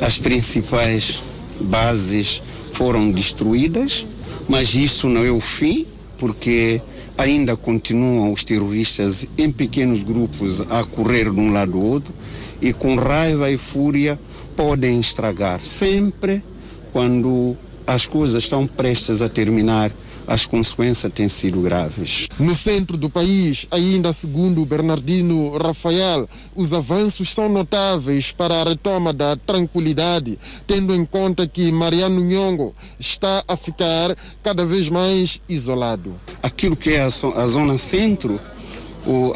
As 0.03 0.19
principais 0.19 1.19
bases 1.61 2.43
foram 2.75 3.11
destruídas 3.11 4.05
mas 4.49 4.75
isso 4.75 5.09
não 5.09 5.25
é 5.25 5.31
o 5.31 5.41
fim, 5.41 5.87
porque 6.19 6.81
ainda 7.19 7.57
continuam 7.57 8.33
os 8.33 8.45
terroristas 8.45 9.27
em 9.37 9.51
pequenos 9.51 10.03
grupos 10.03 10.61
a 10.71 10.85
correr 10.85 11.31
de 11.31 11.41
um 11.41 11.53
lado 11.53 11.73
do 11.73 11.85
outro 11.85 12.15
e 12.61 12.73
com 12.73 12.95
raiva 12.97 13.51
e 13.51 13.59
fúria 13.59 14.19
podem 14.57 14.99
estragar. 14.99 15.61
Sempre 15.61 16.43
quando 16.93 17.57
as 17.87 18.07
coisas 18.07 18.43
estão 18.43 18.67
prestes 18.67 19.21
a 19.23 19.29
terminar, 19.29 19.93
as 20.27 20.45
consequências 20.45 21.13
têm 21.13 21.29
sido 21.29 21.61
graves. 21.61 22.27
No 22.39 22.55
centro 22.55 22.97
do 22.97 23.09
país, 23.09 23.67
ainda 23.71 24.13
segundo 24.13 24.65
Bernardino 24.65 25.57
Rafael, 25.57 26.29
os 26.55 26.73
avanços 26.73 27.29
são 27.29 27.49
notáveis 27.49 28.33
para 28.33 28.61
a 28.61 28.65
retoma 28.65 29.13
da 29.13 29.37
tranquilidade, 29.37 30.39
tendo 30.67 30.95
em 30.95 31.05
conta 31.05 31.47
que 31.47 31.71
Mariano 31.71 32.21
Nhongo 32.21 32.75
está 32.99 33.45
a 33.47 33.57
ficar 33.57 34.17
cada 34.43 34.67
vez 34.67 34.89
mais 34.89 35.41
isolado. 35.49 36.15
Aquilo 36.43 36.75
que 36.77 36.91
é 36.91 37.03
a, 37.03 37.47
zona 37.47 37.79
centro, 37.79 38.41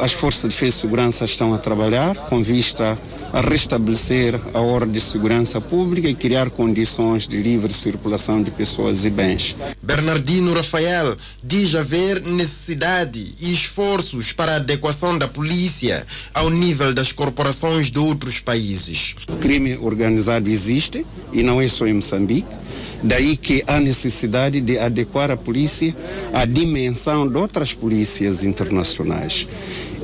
as 0.01 0.11
forças 0.11 0.41
de 0.41 0.49
defesa 0.49 0.77
e 0.77 0.79
segurança 0.81 1.23
estão 1.23 1.53
a 1.53 1.57
trabalhar 1.57 2.15
com 2.15 2.43
vista 2.43 2.97
a 3.20 3.20
restabelecer 3.39 4.39
a 4.53 4.59
ordem 4.59 4.93
de 4.93 5.01
segurança 5.01 5.61
pública 5.61 6.09
e 6.09 6.15
criar 6.15 6.49
condições 6.49 7.27
de 7.27 7.37
livre 7.37 7.71
circulação 7.71 8.43
de 8.43 8.51
pessoas 8.51 9.05
e 9.05 9.09
bens. 9.09 9.55
Bernardino 9.81 10.53
Rafael 10.53 11.15
diz 11.43 11.73
haver 11.75 12.21
necessidade 12.21 13.35
e 13.39 13.53
esforços 13.53 14.33
para 14.33 14.53
a 14.53 14.55
adequação 14.57 15.17
da 15.17 15.27
polícia 15.27 16.05
ao 16.33 16.49
nível 16.49 16.93
das 16.93 17.11
corporações 17.11 17.89
de 17.89 17.99
outros 17.99 18.39
países. 18.39 19.15
O 19.29 19.37
crime 19.37 19.77
organizado 19.77 20.49
existe 20.49 21.05
e 21.31 21.41
não 21.41 21.61
é 21.61 21.67
só 21.67 21.87
em 21.87 21.93
Moçambique. 21.93 22.61
Daí 23.03 23.35
que 23.35 23.63
há 23.65 23.79
necessidade 23.79 24.61
de 24.61 24.77
adequar 24.77 25.31
a 25.31 25.37
polícia 25.37 25.95
à 26.33 26.45
dimensão 26.45 27.27
de 27.27 27.35
outras 27.35 27.73
polícias 27.73 28.43
internacionais. 28.43 29.47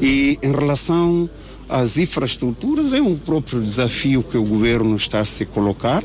E 0.01 0.39
em 0.41 0.51
relação 0.51 1.29
as 1.69 1.97
infraestruturas 1.97 2.93
é 2.93 3.01
um 3.01 3.17
próprio 3.17 3.61
desafio 3.61 4.23
que 4.23 4.37
o 4.37 4.43
governo 4.43 4.95
está 4.95 5.19
a 5.19 5.25
se 5.25 5.45
colocar 5.45 6.03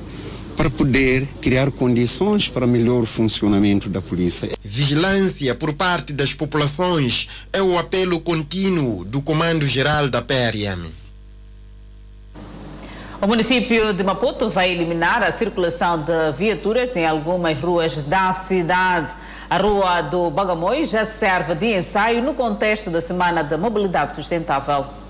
para 0.56 0.68
poder 0.68 1.26
criar 1.40 1.70
condições 1.70 2.48
para 2.48 2.66
melhor 2.66 3.06
funcionamento 3.06 3.88
da 3.88 4.02
polícia. 4.02 4.50
Vigilância 4.60 5.54
por 5.54 5.72
parte 5.72 6.12
das 6.12 6.34
populações 6.34 7.48
é 7.52 7.62
o 7.62 7.78
apelo 7.78 8.20
contínuo 8.20 9.04
do 9.04 9.22
Comando-Geral 9.22 10.08
da 10.08 10.20
PRM. 10.20 10.90
O 13.20 13.26
município 13.26 13.92
de 13.92 14.02
Maputo 14.02 14.50
vai 14.50 14.72
eliminar 14.72 15.22
a 15.22 15.30
circulação 15.30 15.98
de 16.02 16.32
viaturas 16.36 16.96
em 16.96 17.06
algumas 17.06 17.56
ruas 17.58 18.02
da 18.02 18.32
cidade. 18.32 19.14
A 19.48 19.58
Rua 19.58 20.02
do 20.02 20.28
Bagamoio 20.28 20.84
já 20.86 21.04
serve 21.04 21.54
de 21.54 21.66
ensaio 21.76 22.20
no 22.22 22.34
contexto 22.34 22.90
da 22.90 23.00
Semana 23.00 23.44
da 23.44 23.56
Mobilidade 23.56 24.14
Sustentável. 24.14 25.01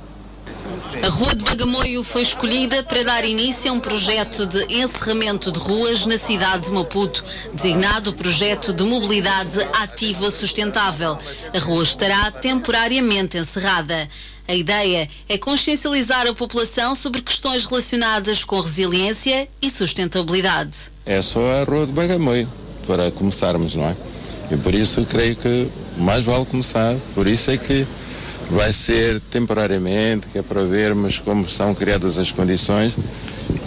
A 1.02 1.08
Rua 1.08 1.34
de 1.34 1.44
Bagamoio 1.44 2.02
foi 2.02 2.22
escolhida 2.22 2.82
para 2.82 3.04
dar 3.04 3.24
início 3.24 3.70
a 3.70 3.74
um 3.74 3.80
projeto 3.80 4.46
de 4.46 4.64
encerramento 4.72 5.52
de 5.52 5.58
ruas 5.58 6.06
na 6.06 6.16
cidade 6.16 6.64
de 6.66 6.72
Maputo, 6.72 7.22
designado 7.52 8.12
Projeto 8.14 8.72
de 8.72 8.82
Mobilidade 8.82 9.60
Ativa 9.82 10.30
Sustentável. 10.30 11.18
A 11.54 11.58
rua 11.58 11.82
estará 11.82 12.30
temporariamente 12.30 13.36
encerrada. 13.36 14.08
A 14.48 14.54
ideia 14.54 15.08
é 15.28 15.36
consciencializar 15.36 16.26
a 16.26 16.32
população 16.32 16.94
sobre 16.94 17.20
questões 17.20 17.66
relacionadas 17.66 18.42
com 18.42 18.58
resiliência 18.58 19.46
e 19.60 19.68
sustentabilidade. 19.68 20.90
É 21.04 21.20
só 21.20 21.40
a 21.60 21.64
Rua 21.64 21.86
de 21.86 21.92
Bagamoio 21.92 22.48
para 22.86 23.10
começarmos, 23.10 23.74
não 23.74 23.84
é? 23.84 23.96
E 24.50 24.56
por 24.56 24.74
isso 24.74 25.04
creio 25.04 25.36
que 25.36 25.68
mais 25.98 26.24
vale 26.24 26.46
começar. 26.46 26.96
Por 27.14 27.26
isso 27.26 27.50
é 27.50 27.58
que 27.58 27.86
vai 28.52 28.72
ser 28.72 29.18
temporariamente, 29.30 30.26
que 30.28 30.38
é 30.38 30.42
para 30.42 30.62
vermos 30.64 31.18
como 31.18 31.48
são 31.48 31.74
criadas 31.74 32.18
as 32.18 32.30
condições 32.30 32.92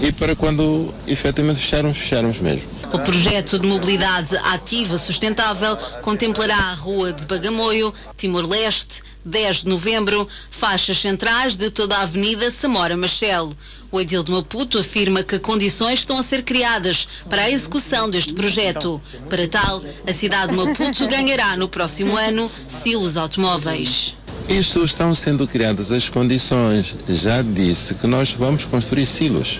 e 0.01 0.11
para 0.11 0.35
quando 0.35 0.93
efetivamente 1.07 1.59
fecharmos, 1.59 1.97
fecharmos 1.97 2.39
mesmo. 2.39 2.75
O 2.93 2.99
projeto 2.99 3.57
de 3.57 3.67
mobilidade 3.67 4.37
ativa 4.37 4.97
sustentável 4.97 5.75
contemplará 6.01 6.55
a 6.55 6.73
Rua 6.75 7.11
de 7.11 7.25
Bagamoio, 7.25 7.93
Timor-Leste, 8.15 9.01
10 9.25 9.63
de 9.63 9.69
novembro, 9.69 10.27
faixas 10.51 10.99
centrais 10.99 11.57
de 11.57 11.71
toda 11.71 11.97
a 11.97 12.03
Avenida 12.03 12.51
Samora 12.51 12.95
Machel. 12.95 13.49
O 13.91 13.99
Edil 13.99 14.23
de 14.23 14.31
Maputo 14.31 14.77
afirma 14.77 15.23
que 15.23 15.39
condições 15.39 15.99
estão 15.99 16.19
a 16.19 16.23
ser 16.23 16.43
criadas 16.43 17.07
para 17.27 17.43
a 17.43 17.51
execução 17.51 18.07
deste 18.07 18.33
projeto. 18.33 19.01
Para 19.29 19.47
tal, 19.47 19.83
a 20.07 20.13
cidade 20.13 20.51
de 20.51 20.57
Maputo 20.57 21.07
ganhará 21.07 21.57
no 21.57 21.67
próximo 21.67 22.15
ano 22.15 22.49
silos 22.69 23.17
automóveis. 23.17 24.15
Isto 24.49 24.83
estão 24.83 25.13
sendo 25.15 25.47
criadas 25.47 25.91
as 25.91 26.07
condições. 26.07 26.95
Já 27.09 27.41
disse 27.41 27.95
que 27.95 28.05
nós 28.05 28.31
vamos 28.31 28.63
construir 28.63 29.05
silos. 29.05 29.59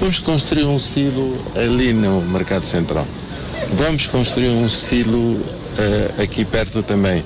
Vamos 0.00 0.18
construir 0.18 0.64
um 0.64 0.80
silo 0.80 1.38
ali 1.54 1.92
no 1.92 2.20
Mercado 2.22 2.66
Central. 2.66 3.06
Vamos 3.74 4.08
construir 4.08 4.48
um 4.48 4.68
silo 4.68 5.34
uh, 5.34 6.22
aqui 6.22 6.44
perto 6.44 6.82
também. 6.82 7.22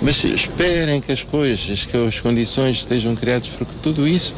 Mas 0.00 0.22
esperem 0.22 1.00
que 1.00 1.10
as 1.10 1.22
coisas, 1.22 1.84
que 1.84 1.96
as 1.96 2.20
condições 2.20 2.78
estejam 2.78 3.14
criadas, 3.16 3.48
porque 3.48 3.72
tudo 3.82 4.06
isso 4.06 4.34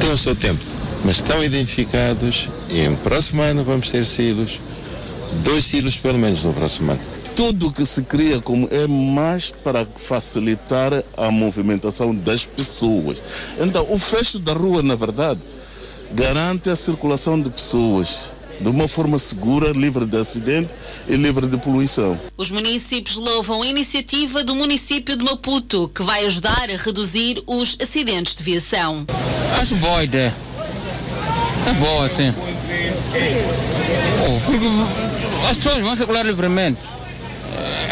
tem 0.00 0.12
o 0.12 0.18
seu 0.18 0.36
tempo. 0.36 0.62
Mas 1.04 1.16
estão 1.16 1.42
identificados 1.42 2.48
e 2.70 2.88
no 2.88 2.96
próximo 2.98 3.42
ano 3.42 3.64
vamos 3.64 3.90
ter 3.90 4.06
silos, 4.06 4.60
dois 5.42 5.64
silos 5.64 5.96
pelo 5.96 6.18
menos 6.18 6.44
no 6.44 6.52
próximo 6.52 6.92
ano 6.92 7.11
tudo 7.36 7.72
que 7.72 7.84
se 7.84 8.02
cria 8.02 8.40
como 8.40 8.68
é 8.70 8.86
mais 8.86 9.50
para 9.50 9.84
facilitar 9.84 10.92
a 11.16 11.30
movimentação 11.30 12.14
das 12.14 12.44
pessoas. 12.44 13.22
Então, 13.60 13.86
o 13.90 13.98
fecho 13.98 14.38
da 14.38 14.52
rua, 14.52 14.82
na 14.82 14.94
verdade, 14.94 15.40
garante 16.12 16.70
a 16.70 16.76
circulação 16.76 17.40
de 17.40 17.50
pessoas 17.50 18.32
de 18.60 18.68
uma 18.68 18.86
forma 18.86 19.18
segura, 19.18 19.72
livre 19.72 20.06
de 20.06 20.16
acidente 20.16 20.72
e 21.08 21.16
livre 21.16 21.46
de 21.46 21.56
poluição. 21.56 22.18
Os 22.36 22.50
municípios 22.50 23.16
louvam 23.16 23.62
a 23.62 23.66
iniciativa 23.66 24.44
do 24.44 24.54
município 24.54 25.16
de 25.16 25.24
Maputo, 25.24 25.88
que 25.88 26.02
vai 26.02 26.24
ajudar 26.26 26.70
a 26.70 26.76
reduzir 26.76 27.42
os 27.46 27.76
acidentes 27.80 28.36
de 28.36 28.42
viação. 28.42 29.04
Acho 29.58 29.74
boa 29.76 30.04
ideia. 30.04 30.32
É 31.66 31.72
boa, 31.74 32.08
sim. 32.08 32.32
Porque 34.44 35.48
as 35.48 35.56
pessoas 35.56 35.82
vão 35.82 35.96
circular 35.96 36.24
livremente 36.24 36.78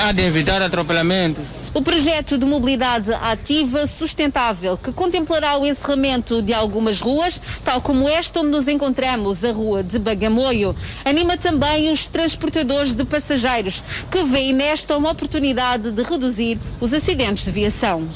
há 0.00 0.12
de 0.12 0.22
evitar 0.22 0.62
atropelamentos. 0.62 1.44
O 1.72 1.82
projeto 1.82 2.36
de 2.36 2.44
mobilidade 2.44 3.12
ativa 3.14 3.86
sustentável, 3.86 4.76
que 4.76 4.92
contemplará 4.92 5.56
o 5.56 5.64
encerramento 5.64 6.42
de 6.42 6.52
algumas 6.52 7.00
ruas, 7.00 7.40
tal 7.64 7.80
como 7.80 8.08
esta 8.08 8.40
onde 8.40 8.50
nos 8.50 8.66
encontramos, 8.66 9.44
a 9.44 9.52
Rua 9.52 9.82
de 9.82 9.98
Bagamoio, 9.98 10.74
anima 11.04 11.36
também 11.36 11.92
os 11.92 12.08
transportadores 12.08 12.96
de 12.96 13.04
passageiros, 13.04 13.84
que 14.10 14.24
veem 14.24 14.52
nesta 14.52 14.96
uma 14.96 15.10
oportunidade 15.10 15.92
de 15.92 16.02
reduzir 16.02 16.58
os 16.80 16.92
acidentes 16.92 17.44
de 17.44 17.52
viação. 17.52 18.08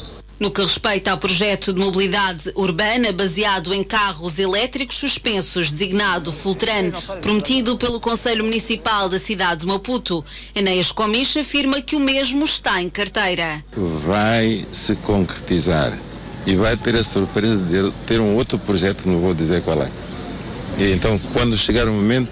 No 0.45 0.51
que 0.51 0.61
respeita 0.61 1.11
ao 1.11 1.17
projeto 1.17 1.73
de 1.73 1.81
mobilidade 1.81 2.53
urbana 2.55 3.11
baseado 3.13 3.73
em 3.73 3.83
carros 3.83 4.39
elétricos 4.39 4.99
suspensos, 4.99 5.71
designado 5.71 6.31
Fultran, 6.31 6.91
prometido 7.23 7.79
pelo 7.79 7.99
Conselho 7.99 8.45
Municipal 8.45 9.09
da 9.09 9.19
cidade 9.19 9.63
de 9.63 9.67
Maputo, 9.67 10.23
Enéas 10.55 10.93
Comicha 10.93 11.41
afirma 11.41 11.81
que 11.81 11.97
o 11.97 12.01
mesmo 12.01 12.45
está 12.45 12.83
em 12.83 12.91
carteira. 12.91 13.65
Vai 14.07 14.67
se 14.71 14.95
concretizar 14.97 15.99
e 16.47 16.55
vai 16.57 16.77
ter 16.77 16.95
a 16.97 17.03
surpresa 17.03 17.57
de 17.57 17.91
ter 18.07 18.21
um 18.21 18.35
outro 18.35 18.59
projeto, 18.59 19.09
não 19.09 19.21
vou 19.21 19.33
dizer 19.33 19.63
qual 19.63 19.83
é. 19.83 19.91
E 20.77 20.93
então, 20.93 21.19
quando 21.33 21.57
chegar 21.57 21.89
o 21.89 21.93
momento, 21.95 22.29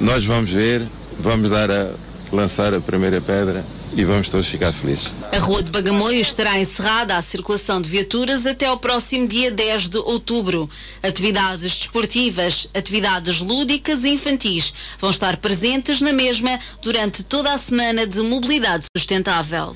nós 0.00 0.24
vamos 0.24 0.50
ver, 0.50 0.82
vamos 1.20 1.48
dar 1.48 1.70
a 1.70 1.92
lançar 2.32 2.74
a 2.74 2.80
primeira 2.80 3.20
pedra 3.20 3.64
e 3.96 4.04
vamos 4.04 4.28
todos 4.28 4.46
ficar 4.46 4.72
felizes. 4.72 5.10
A 5.32 5.38
Rua 5.38 5.62
de 5.62 5.72
Bagamoio 5.72 6.20
estará 6.20 6.60
encerrada 6.60 7.16
à 7.16 7.22
circulação 7.22 7.80
de 7.80 7.88
viaturas 7.88 8.46
até 8.46 8.66
ao 8.66 8.78
próximo 8.78 9.26
dia 9.26 9.50
10 9.50 9.88
de 9.88 9.98
outubro. 9.98 10.68
Atividades 11.02 11.62
desportivas, 11.62 12.68
atividades 12.74 13.40
lúdicas 13.40 14.04
e 14.04 14.10
infantis 14.10 14.72
vão 14.98 15.10
estar 15.10 15.38
presentes 15.38 16.02
na 16.02 16.12
mesma 16.12 16.58
durante 16.82 17.24
toda 17.24 17.52
a 17.52 17.58
semana 17.58 18.06
de 18.06 18.20
mobilidade 18.20 18.84
sustentável. 18.94 19.74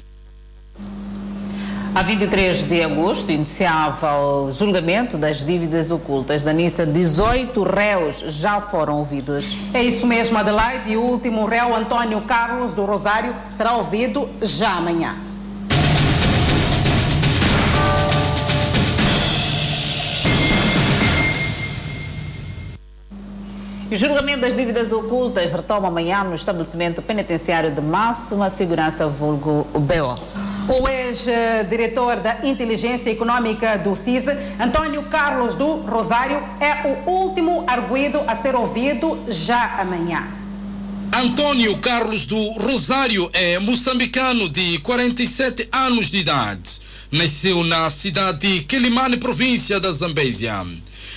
A 1.92 2.02
23 2.02 2.68
de 2.68 2.84
agosto 2.84 3.32
iniciava 3.32 4.16
o 4.16 4.52
julgamento 4.52 5.18
das 5.18 5.44
dívidas 5.44 5.90
ocultas 5.90 6.44
da 6.44 6.52
NISA. 6.52 6.86
18 6.86 7.64
réus 7.64 8.20
já 8.28 8.60
foram 8.60 8.98
ouvidos. 8.98 9.56
É 9.74 9.82
isso 9.82 10.06
mesmo, 10.06 10.38
Adelaide. 10.38 10.92
E 10.92 10.96
o 10.96 11.02
último 11.02 11.44
réu, 11.46 11.74
Antônio 11.74 12.20
Carlos 12.20 12.74
do 12.74 12.84
Rosário, 12.84 13.34
será 13.48 13.74
ouvido 13.74 14.28
já 14.40 14.74
amanhã. 14.74 15.16
O 23.90 23.96
julgamento 23.96 24.42
das 24.42 24.54
dívidas 24.54 24.92
ocultas 24.92 25.50
retoma 25.50 25.88
amanhã 25.88 26.22
no 26.22 26.36
estabelecimento 26.36 27.02
penitenciário 27.02 27.72
de 27.72 27.80
máxima 27.80 28.48
segurança 28.48 29.08
vulgo 29.08 29.66
BO. 29.74 30.49
O 30.68 30.88
ex-diretor 30.88 32.16
da 32.16 32.38
Inteligência 32.44 33.10
Econômica 33.10 33.78
do 33.78 33.96
CISE, 33.96 34.30
Antônio 34.60 35.02
Carlos 35.04 35.54
do 35.54 35.76
Rosário, 35.76 36.42
é 36.60 36.86
o 36.86 37.10
último 37.10 37.64
arguído 37.66 38.20
a 38.26 38.36
ser 38.36 38.54
ouvido 38.54 39.18
já 39.28 39.80
amanhã. 39.80 40.28
Antônio 41.12 41.76
Carlos 41.78 42.24
do 42.24 42.38
Rosário 42.52 43.28
é 43.32 43.58
moçambicano 43.58 44.48
de 44.48 44.78
47 44.78 45.68
anos 45.72 46.10
de 46.10 46.18
idade. 46.18 46.80
Nasceu 47.10 47.64
na 47.64 47.90
cidade 47.90 48.38
de 48.38 48.60
Quelimane, 48.62 49.16
província 49.16 49.80
da 49.80 49.92
Zambésia. 49.92 50.64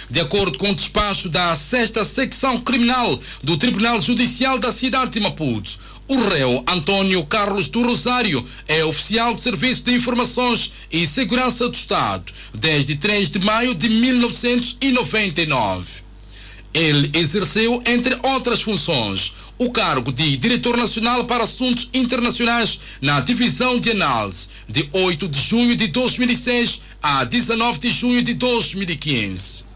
De 0.09 0.19
acordo 0.19 0.57
com 0.57 0.71
o 0.71 0.75
despacho 0.75 1.29
da 1.29 1.55
sexta 1.55 2.03
secção 2.03 2.59
criminal 2.59 3.19
do 3.43 3.57
Tribunal 3.57 4.01
Judicial 4.01 4.59
da 4.59 4.71
cidade 4.71 5.11
de 5.11 5.19
Maputo, 5.19 5.77
o 6.07 6.17
réu 6.29 6.63
Antônio 6.67 7.25
Carlos 7.25 7.67
do 7.69 7.83
Rosário 7.83 8.43
é 8.67 8.83
oficial 8.83 9.33
de 9.33 9.41
Serviço 9.41 9.83
de 9.83 9.93
Informações 9.93 10.71
e 10.91 11.07
Segurança 11.07 11.69
do 11.69 11.75
Estado 11.75 12.25
desde 12.53 12.95
3 12.95 13.29
de 13.29 13.39
maio 13.45 13.73
de 13.73 13.87
1999. 13.89 16.03
Ele 16.73 17.09
exerceu, 17.13 17.81
entre 17.85 18.17
outras 18.23 18.61
funções, 18.61 19.31
o 19.57 19.71
cargo 19.71 20.11
de 20.11 20.35
Diretor 20.35 20.75
Nacional 20.75 21.23
para 21.25 21.43
Assuntos 21.43 21.87
Internacionais 21.93 22.79
na 22.99 23.21
Divisão 23.21 23.79
de 23.79 23.91
Análise, 23.91 24.49
de 24.67 24.89
8 24.91 25.27
de 25.27 25.39
junho 25.39 25.75
de 25.75 25.87
2006 25.87 26.81
a 27.01 27.23
19 27.23 27.79
de 27.79 27.91
junho 27.91 28.23
de 28.23 28.33
2015. 28.33 29.72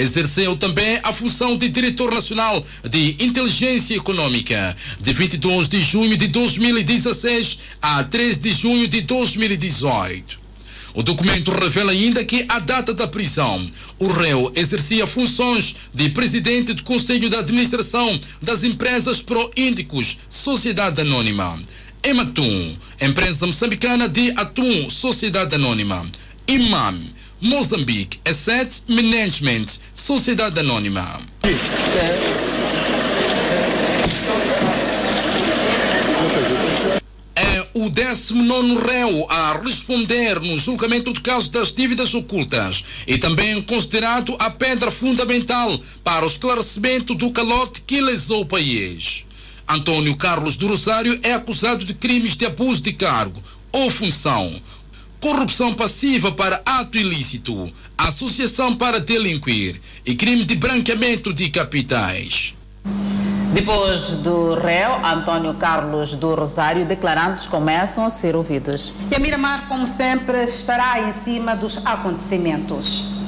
Exerceu 0.00 0.56
também 0.56 0.98
a 1.02 1.12
função 1.12 1.58
de 1.58 1.68
Diretor 1.68 2.10
Nacional 2.10 2.64
de 2.88 3.16
Inteligência 3.20 3.94
Econômica, 3.94 4.74
de 4.98 5.12
22 5.12 5.68
de 5.68 5.82
junho 5.82 6.16
de 6.16 6.26
2016 6.26 7.58
a 7.82 8.02
3 8.02 8.38
de 8.38 8.50
junho 8.50 8.88
de 8.88 9.02
2018. 9.02 10.40
O 10.94 11.02
documento 11.02 11.50
revela 11.50 11.92
ainda 11.92 12.24
que, 12.24 12.46
à 12.48 12.58
data 12.60 12.94
da 12.94 13.06
prisão, 13.06 13.70
o 13.98 14.06
réu 14.06 14.50
exercia 14.56 15.06
funções 15.06 15.76
de 15.92 16.08
presidente 16.08 16.72
do 16.72 16.82
Conselho 16.82 17.28
de 17.28 17.36
Administração 17.36 18.18
das 18.40 18.64
Empresas 18.64 19.20
Proíndicos 19.20 20.16
Sociedade 20.30 21.02
Anônima, 21.02 21.60
Ematum, 22.02 22.74
empresa 22.98 23.46
moçambicana 23.46 24.08
de 24.08 24.30
Atum 24.30 24.88
Sociedade 24.88 25.56
Anônima, 25.56 26.10
Imam, 26.48 26.98
Moçambique 27.40 28.20
Asset 28.28 28.82
Management 28.86 29.64
Sociedade 29.94 30.60
Anônima. 30.60 31.18
É 37.34 37.66
o 37.72 37.88
19 37.88 38.74
réu 38.86 39.26
a 39.30 39.58
responder 39.58 40.38
no 40.38 40.58
julgamento 40.58 41.14
do 41.14 41.22
caso 41.22 41.50
das 41.50 41.72
dívidas 41.72 42.12
ocultas 42.12 42.84
e 43.06 43.16
também 43.16 43.62
considerado 43.62 44.36
a 44.38 44.50
pedra 44.50 44.90
fundamental 44.90 45.80
para 46.04 46.26
o 46.26 46.28
esclarecimento 46.28 47.14
do 47.14 47.32
calote 47.32 47.80
que 47.86 48.02
lesou 48.02 48.42
o 48.42 48.46
país. 48.46 49.24
Antônio 49.66 50.14
Carlos 50.14 50.56
do 50.56 50.66
Rosário 50.66 51.18
é 51.22 51.32
acusado 51.32 51.86
de 51.86 51.94
crimes 51.94 52.36
de 52.36 52.44
abuso 52.44 52.82
de 52.82 52.92
cargo 52.92 53.42
ou 53.72 53.88
função, 53.88 54.60
corrupção 55.20 55.74
passiva 55.74 56.32
para 56.32 56.62
ato 56.64 56.96
ilícito, 56.96 57.70
associação 57.96 58.74
para 58.74 58.98
delinquir 58.98 59.78
e 60.04 60.14
crime 60.14 60.44
de 60.44 60.56
branqueamento 60.56 61.32
de 61.32 61.50
capitais. 61.50 62.54
Depois 63.52 64.12
do 64.22 64.54
réu, 64.54 65.04
Antônio 65.04 65.52
Carlos 65.54 66.14
do 66.14 66.34
Rosário, 66.34 66.86
declarantes 66.86 67.46
começam 67.46 68.06
a 68.06 68.10
ser 68.10 68.34
ouvidos. 68.34 68.94
E 69.10 69.14
a 69.14 69.18
Miramar, 69.18 69.68
como 69.68 69.86
sempre, 69.86 70.44
estará 70.44 71.00
em 71.06 71.12
cima 71.12 71.54
dos 71.54 71.84
acontecimentos. 71.84 73.19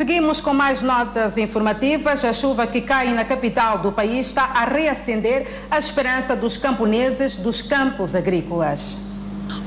Seguimos 0.00 0.40
com 0.40 0.54
mais 0.54 0.80
notas 0.80 1.36
informativas. 1.36 2.24
A 2.24 2.32
chuva 2.32 2.66
que 2.66 2.80
cai 2.80 3.12
na 3.12 3.22
capital 3.22 3.80
do 3.80 3.92
país 3.92 4.28
está 4.28 4.44
a 4.44 4.64
reacender 4.64 5.46
a 5.70 5.78
esperança 5.78 6.34
dos 6.34 6.56
camponeses 6.56 7.36
dos 7.36 7.60
campos 7.60 8.14
agrícolas. 8.14 8.96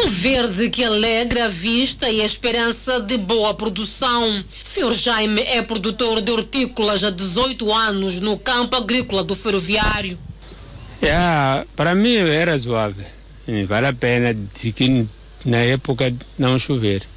O 0.03 0.07
verde 0.07 0.71
que 0.71 0.83
alegra 0.83 1.45
a 1.45 1.49
vista 1.49 2.09
e 2.09 2.19
a 2.19 2.25
esperança 2.25 2.99
de 2.99 3.15
boa 3.15 3.53
produção. 3.53 4.43
Sr. 4.63 4.91
Jaime 4.93 5.43
é 5.43 5.61
produtor 5.61 6.19
de 6.19 6.31
hortícolas 6.31 7.03
há 7.03 7.11
18 7.11 7.71
anos 7.71 8.19
no 8.19 8.35
campo 8.35 8.75
agrícola 8.75 9.23
do 9.23 9.35
ferroviário. 9.35 10.17
É, 10.99 11.63
para 11.75 11.93
mim 11.93 12.15
é 12.15 12.43
razoável. 12.43 13.05
Vale 13.67 13.85
a 13.85 13.93
pena 13.93 14.33
de 14.33 14.71
que 14.71 15.05
na 15.45 15.57
época 15.57 16.11
não 16.39 16.57
chover. 16.57 17.12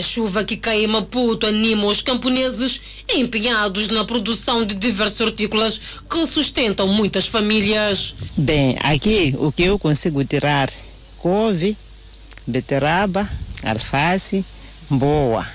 A 0.00 0.02
chuva 0.02 0.42
que 0.44 0.56
cai 0.56 0.84
em 0.84 0.86
Maputo 0.86 1.46
anima 1.46 1.84
os 1.84 2.00
camponeses 2.00 2.80
empenhados 3.06 3.88
na 3.88 4.02
produção 4.02 4.64
de 4.64 4.74
diversas 4.74 5.20
hortícolas 5.20 5.78
que 6.08 6.26
sustentam 6.26 6.88
muitas 6.88 7.26
famílias. 7.26 8.14
Bem, 8.34 8.78
aqui 8.82 9.36
o 9.38 9.52
que 9.52 9.64
eu 9.64 9.78
consigo 9.78 10.24
tirar? 10.24 10.70
Couve, 11.18 11.76
beterraba, 12.46 13.28
alface, 13.62 14.42
boa. 14.88 15.46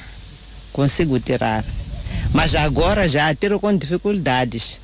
Consigo 0.71 1.19
tirar. 1.19 1.65
Mas 2.31 2.53
agora 2.53 3.07
já 3.07 3.33
tiro 3.33 3.59
com 3.59 3.75
dificuldades. 3.75 4.79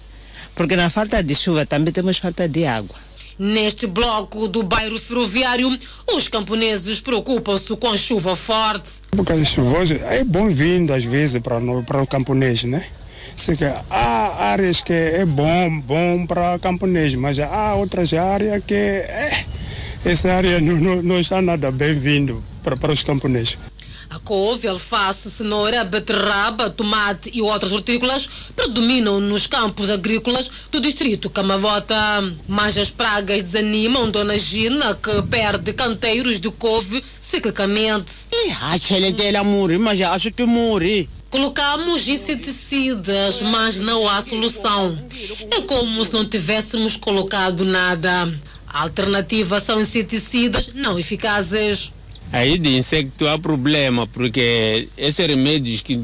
Porque 0.56 0.76
na 0.76 0.90
falta 0.90 1.22
de 1.22 1.36
chuva 1.36 1.68
também 1.68 1.94
temos 1.94 2.18
falta 2.18 2.50
de 2.50 2.66
água. 2.66 2.96
Neste 3.44 3.88
bloco 3.88 4.48
do 4.48 4.62
bairro 4.62 5.00
ferroviário, 5.00 5.76
os 6.14 6.28
camponeses 6.28 7.02
preocupam-se 7.02 7.76
com 7.76 7.98
chuva 7.98 8.36
forte. 8.36 9.02
Época 9.12 9.44
chuvosa 9.44 9.96
é 9.96 10.24
bom-vindo 10.24 10.94
às 10.94 11.04
vezes 11.04 11.42
para, 11.42 11.60
para 11.82 12.04
o 12.04 12.06
camponês, 12.06 12.66
né? 12.66 12.86
Sei 13.36 13.56
que 13.56 13.66
há 13.66 14.52
áreas 14.52 14.82
que 14.82 14.94
é 14.94 15.26
bom, 15.26 15.80
bom 15.80 16.28
para 16.28 16.60
camponês, 16.60 17.16
mas 17.16 17.40
há 17.40 17.74
outras 17.74 18.14
áreas 18.14 18.64
que 18.64 18.76
é, 18.76 19.44
essa 20.06 20.32
área 20.32 20.62
não, 20.62 20.76
não, 20.76 21.02
não 21.02 21.20
está 21.20 21.42
nada 21.42 21.72
bem-vindo 21.72 22.44
para, 22.62 22.78
para 22.78 22.94
os 22.94 23.02
camponeses. 23.02 23.58
A 24.22 24.24
couve, 24.24 24.68
alface, 24.68 25.32
cenoura, 25.32 25.84
beterraba, 25.84 26.70
tomate 26.70 27.32
e 27.34 27.42
outras 27.42 27.72
hortícolas 27.72 28.30
predominam 28.56 29.20
nos 29.20 29.48
campos 29.48 29.90
agrícolas 29.90 30.50
do 30.72 30.80
distrito 30.80 31.30
Camavota. 31.30 31.96
Mas 32.48 32.78
as 32.78 32.90
pragas 32.90 33.44
desanimam 33.44 34.10
Dona 34.10 34.38
Gina, 34.38 34.96
que 34.96 35.22
perde 35.24 35.74
canteiros 35.74 36.40
de 36.40 36.50
couve 36.52 37.04
ciclicamente. 37.20 38.12
Acho 38.62 38.94
que 39.14 39.24
ela 39.24 39.44
morre, 39.44 39.78
mas 39.78 40.00
acho 40.02 40.32
que 40.32 40.46
morre. 40.46 41.10
Colocamos 41.30 42.08
inseticidas, 42.08 43.42
mas 43.42 43.80
não 43.80 44.08
há 44.08 44.22
solução. 44.22 44.98
É 45.50 45.62
como 45.62 46.06
se 46.06 46.14
não 46.14 46.26
tivéssemos 46.26 46.96
colocado 46.96 47.66
nada. 47.66 48.32
A 48.68 48.84
alternativa 48.84 49.60
são 49.60 49.82
inseticidas 49.82 50.72
não 50.76 50.98
eficazes. 51.00 51.92
Aí 52.32 52.58
de 52.58 52.78
insecto 52.78 53.28
há 53.28 53.38
problema, 53.38 54.08
porque 54.08 54.88
esses 54.98 55.26
remédios 55.26 55.82
que 55.82 56.00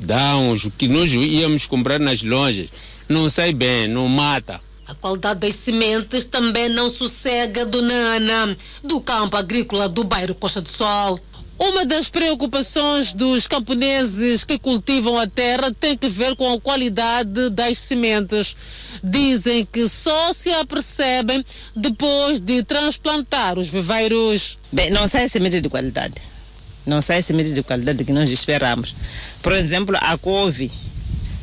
dão, 0.00 0.54
que 0.76 0.88
nós 0.88 1.12
íamos 1.12 1.66
comprar 1.66 2.00
nas 2.00 2.22
lojas, 2.22 2.68
não 3.08 3.28
sai 3.28 3.52
bem, 3.52 3.86
não 3.86 4.08
mata. 4.08 4.60
A 4.86 4.94
qualidade 4.94 5.40
das 5.40 5.54
sementes 5.54 6.26
também 6.26 6.68
não 6.68 6.90
sossega 6.90 7.64
Dona 7.64 7.94
Ana, 7.94 8.56
do 8.82 9.00
campo 9.00 9.36
agrícola 9.36 9.88
do 9.88 10.04
bairro 10.04 10.34
Costa 10.34 10.60
do 10.60 10.68
Sol. 10.68 11.18
Uma 11.58 11.86
das 11.86 12.08
preocupações 12.08 13.12
dos 13.12 13.46
camponeses 13.46 14.44
que 14.44 14.58
cultivam 14.58 15.16
a 15.18 15.26
terra 15.26 15.72
tem 15.72 15.96
que 15.96 16.08
ver 16.08 16.34
com 16.34 16.52
a 16.52 16.60
qualidade 16.60 17.48
das 17.50 17.78
sementes. 17.78 18.56
Dizem 19.02 19.64
que 19.64 19.88
só 19.88 20.32
se 20.32 20.50
apercebem 20.50 21.44
depois 21.74 22.40
de 22.40 22.64
transplantar 22.64 23.58
os 23.58 23.68
viveiros. 23.68 24.58
Bem, 24.72 24.90
não 24.90 25.06
sai 25.06 25.28
semente 25.28 25.60
de 25.60 25.68
qualidade. 25.68 26.14
Não 26.84 27.00
sai 27.00 27.22
semente 27.22 27.52
de 27.52 27.62
qualidade 27.62 28.04
que 28.04 28.12
nós 28.12 28.30
esperamos. 28.30 28.94
Por 29.42 29.52
exemplo, 29.52 29.96
a 30.00 30.18
couve. 30.18 30.70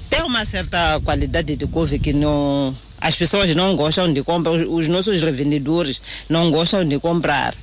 Tem 0.09 0.23
uma 0.23 0.43
certa 0.45 0.99
qualidade 1.05 1.55
de 1.55 1.67
couve 1.67 1.97
que 1.97 2.11
não, 2.11 2.75
as 2.99 3.15
pessoas 3.15 3.55
não 3.55 3.75
gostam 3.77 4.11
de 4.11 4.21
comprar, 4.23 4.51
os, 4.51 4.63
os 4.67 4.87
nossos 4.89 5.21
revendedores 5.21 6.01
não 6.27 6.51
gostam 6.51 6.85
de 6.85 6.99
comprar. 6.99 7.55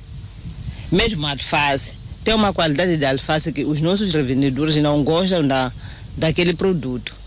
Mesmo 0.91 1.27
a 1.27 1.31
alface. 1.31 1.93
Tem 2.23 2.33
uma 2.33 2.53
qualidade 2.53 2.97
de 2.97 3.05
alface 3.05 3.51
que 3.51 3.63
os 3.63 3.81
nossos 3.81 4.13
revendedores 4.13 4.75
não 4.77 5.03
gostam 5.03 5.47
da, 5.47 5.71
daquele 6.17 6.53
produto. 6.53 7.19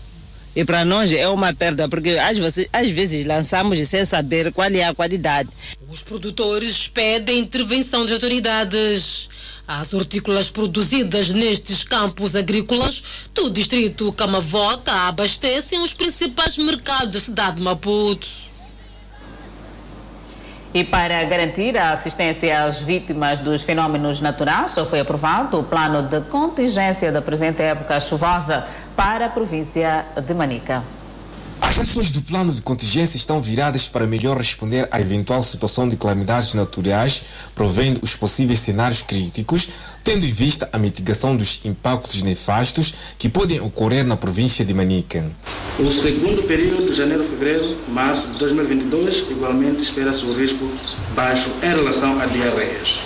E 0.55 0.63
para 0.63 0.85
nós 0.85 1.11
é 1.11 1.27
uma 1.27 1.51
perda, 1.53 1.89
porque 1.89 2.11
às 2.11 2.37
vezes, 2.37 2.67
às 2.71 2.87
vezes 2.89 3.25
lançamos 3.25 3.87
sem 3.87 4.05
saber 4.05 4.53
qual 4.53 4.69
é 4.69 4.83
a 4.83 4.93
qualidade. 4.93 5.49
Os 5.89 6.03
produtores 6.03 6.87
pedem 6.87 7.39
intervenção 7.39 8.05
de 8.05 8.13
autoridades. 8.13 9.29
As 9.67 9.93
hortícolas 9.93 10.49
produzidas 10.49 11.29
nestes 11.29 11.83
campos 11.83 12.35
agrícolas 12.35 13.01
do 13.33 13.49
distrito 13.49 14.11
Camavota 14.11 14.91
abastecem 14.91 15.79
os 15.79 15.93
principais 15.93 16.57
mercados 16.57 17.13
da 17.13 17.19
cidade 17.19 17.55
de 17.55 17.61
Maputo. 17.63 18.42
E 20.73 20.83
para 20.83 21.23
garantir 21.25 21.77
a 21.77 21.91
assistência 21.91 22.63
às 22.63 22.81
vítimas 22.81 23.39
dos 23.39 23.61
fenômenos 23.61 24.19
naturais, 24.21 24.73
foi 24.89 25.01
aprovado 25.01 25.59
o 25.59 25.63
plano 25.63 26.01
de 26.01 26.19
contingência 26.21 27.11
da 27.11 27.21
presente 27.21 27.61
época 27.61 27.99
chuvosa 27.99 28.65
para 28.95 29.27
a 29.27 29.29
província 29.29 30.03
de 30.25 30.33
Manica. 30.33 30.81
As 31.65 31.79
ações 31.79 32.11
do 32.11 32.21
plano 32.21 32.53
de 32.53 32.61
contingência 32.61 33.17
estão 33.17 33.41
viradas 33.41 33.87
para 33.87 34.05
melhor 34.05 34.37
responder 34.37 34.87
à 34.91 34.99
eventual 34.99 35.41
situação 35.41 35.87
de 35.87 35.95
calamidades 35.95 36.53
naturais, 36.53 37.23
provendo 37.55 38.01
os 38.03 38.15
possíveis 38.15 38.59
cenários 38.59 39.01
críticos, 39.01 39.69
tendo 40.03 40.25
em 40.25 40.31
vista 40.31 40.69
a 40.73 40.77
mitigação 40.77 41.35
dos 41.35 41.61
impactos 41.63 42.21
nefastos 42.21 42.93
que 43.17 43.29
podem 43.29 43.61
ocorrer 43.61 44.05
na 44.05 44.17
província 44.17 44.63
de 44.63 44.73
Manica. 44.73 45.25
O 45.79 45.87
segundo 45.87 46.43
período, 46.43 46.93
janeiro-fevereiro, 46.93 47.77
março 47.87 48.27
de 48.27 48.37
2022, 48.39 49.31
igualmente 49.31 49.81
espera-se 49.81 50.25
o 50.25 50.33
risco 50.33 50.69
baixo 51.15 51.49
em 51.63 51.69
relação 51.69 52.21
a 52.21 52.25
diarreias. 52.25 52.99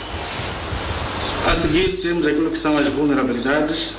A 1.46 1.56
seguir, 1.56 2.02
temos 2.02 2.26
aquilo 2.26 2.52
que 2.52 2.58
são 2.58 2.78
as 2.78 2.88
vulnerabilidades. 2.88 3.92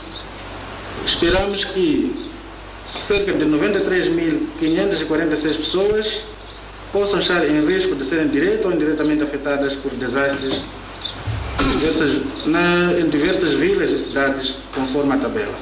Esperamos 1.07 1.65
que 1.65 2.28
cerca 2.89 3.33
de 3.33 3.45
93.546 3.45 5.57
pessoas 5.59 6.23
possam 6.91 7.21
estar 7.21 7.47
em 7.47 7.65
risco 7.67 7.95
de 7.95 8.03
serem 8.05 8.27
direto 8.29 8.67
ou 8.67 8.73
indiretamente 8.73 9.23
afetadas 9.23 9.75
por 9.75 9.93
desastres 9.93 10.63
diversas, 11.59 12.47
na, 12.47 12.95
em 12.99 13.11
diversas 13.11 13.53
vilas 13.53 13.91
e 13.91 13.99
cidades, 13.99 14.55
conforme 14.75 15.13
a 15.13 15.19
tabela. 15.19 15.55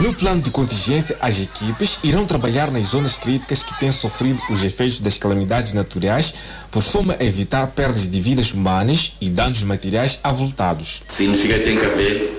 No 0.00 0.14
plano 0.14 0.40
de 0.40 0.50
contingência, 0.50 1.18
as 1.20 1.38
equipes 1.38 1.98
irão 2.02 2.24
trabalhar 2.24 2.70
nas 2.70 2.86
zonas 2.88 3.14
críticas 3.14 3.62
que 3.62 3.78
têm 3.78 3.92
sofrido 3.92 4.40
os 4.50 4.64
efeitos 4.64 5.00
das 5.00 5.18
calamidades 5.18 5.74
naturais, 5.74 6.32
por 6.70 6.82
forma 6.82 7.14
a 7.20 7.24
evitar 7.24 7.66
perdas 7.68 8.10
de 8.10 8.20
vidas 8.20 8.52
humanas 8.52 9.12
e 9.20 9.28
danos 9.28 9.62
materiais 9.62 10.18
avultados. 10.24 11.02
Significa 11.08 11.54
que 11.54 11.64
tem 11.64 11.78
que 11.78 11.84
haver 11.84 12.32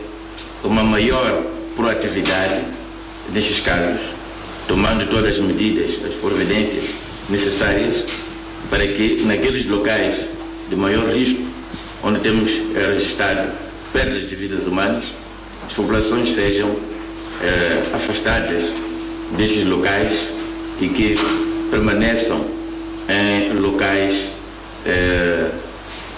uma 0.64 0.84
maior 0.84 1.44
proatividade 1.76 2.83
destes 3.34 3.60
casos, 3.60 4.00
tomando 4.68 5.10
todas 5.10 5.38
as 5.38 5.40
medidas, 5.40 6.04
as 6.06 6.14
providências 6.16 6.86
necessárias 7.30 8.06
para 8.70 8.86
que 8.88 9.24
naqueles 9.26 9.66
locais 9.66 10.16
de 10.70 10.76
maior 10.76 11.10
risco, 11.10 11.42
onde 12.04 12.20
temos 12.20 12.52
registrado 12.74 13.52
perdas 13.92 14.30
de 14.30 14.36
vidas 14.36 14.68
humanas, 14.68 15.06
as 15.66 15.74
populações 15.74 16.32
sejam 16.34 16.70
eh, 17.42 17.84
afastadas 17.94 18.66
destes 19.38 19.66
locais 19.66 20.30
e 20.80 20.88
que 20.88 21.16
permaneçam 21.72 22.46
em 23.10 23.54
locais 23.54 24.26
eh, 24.86 25.50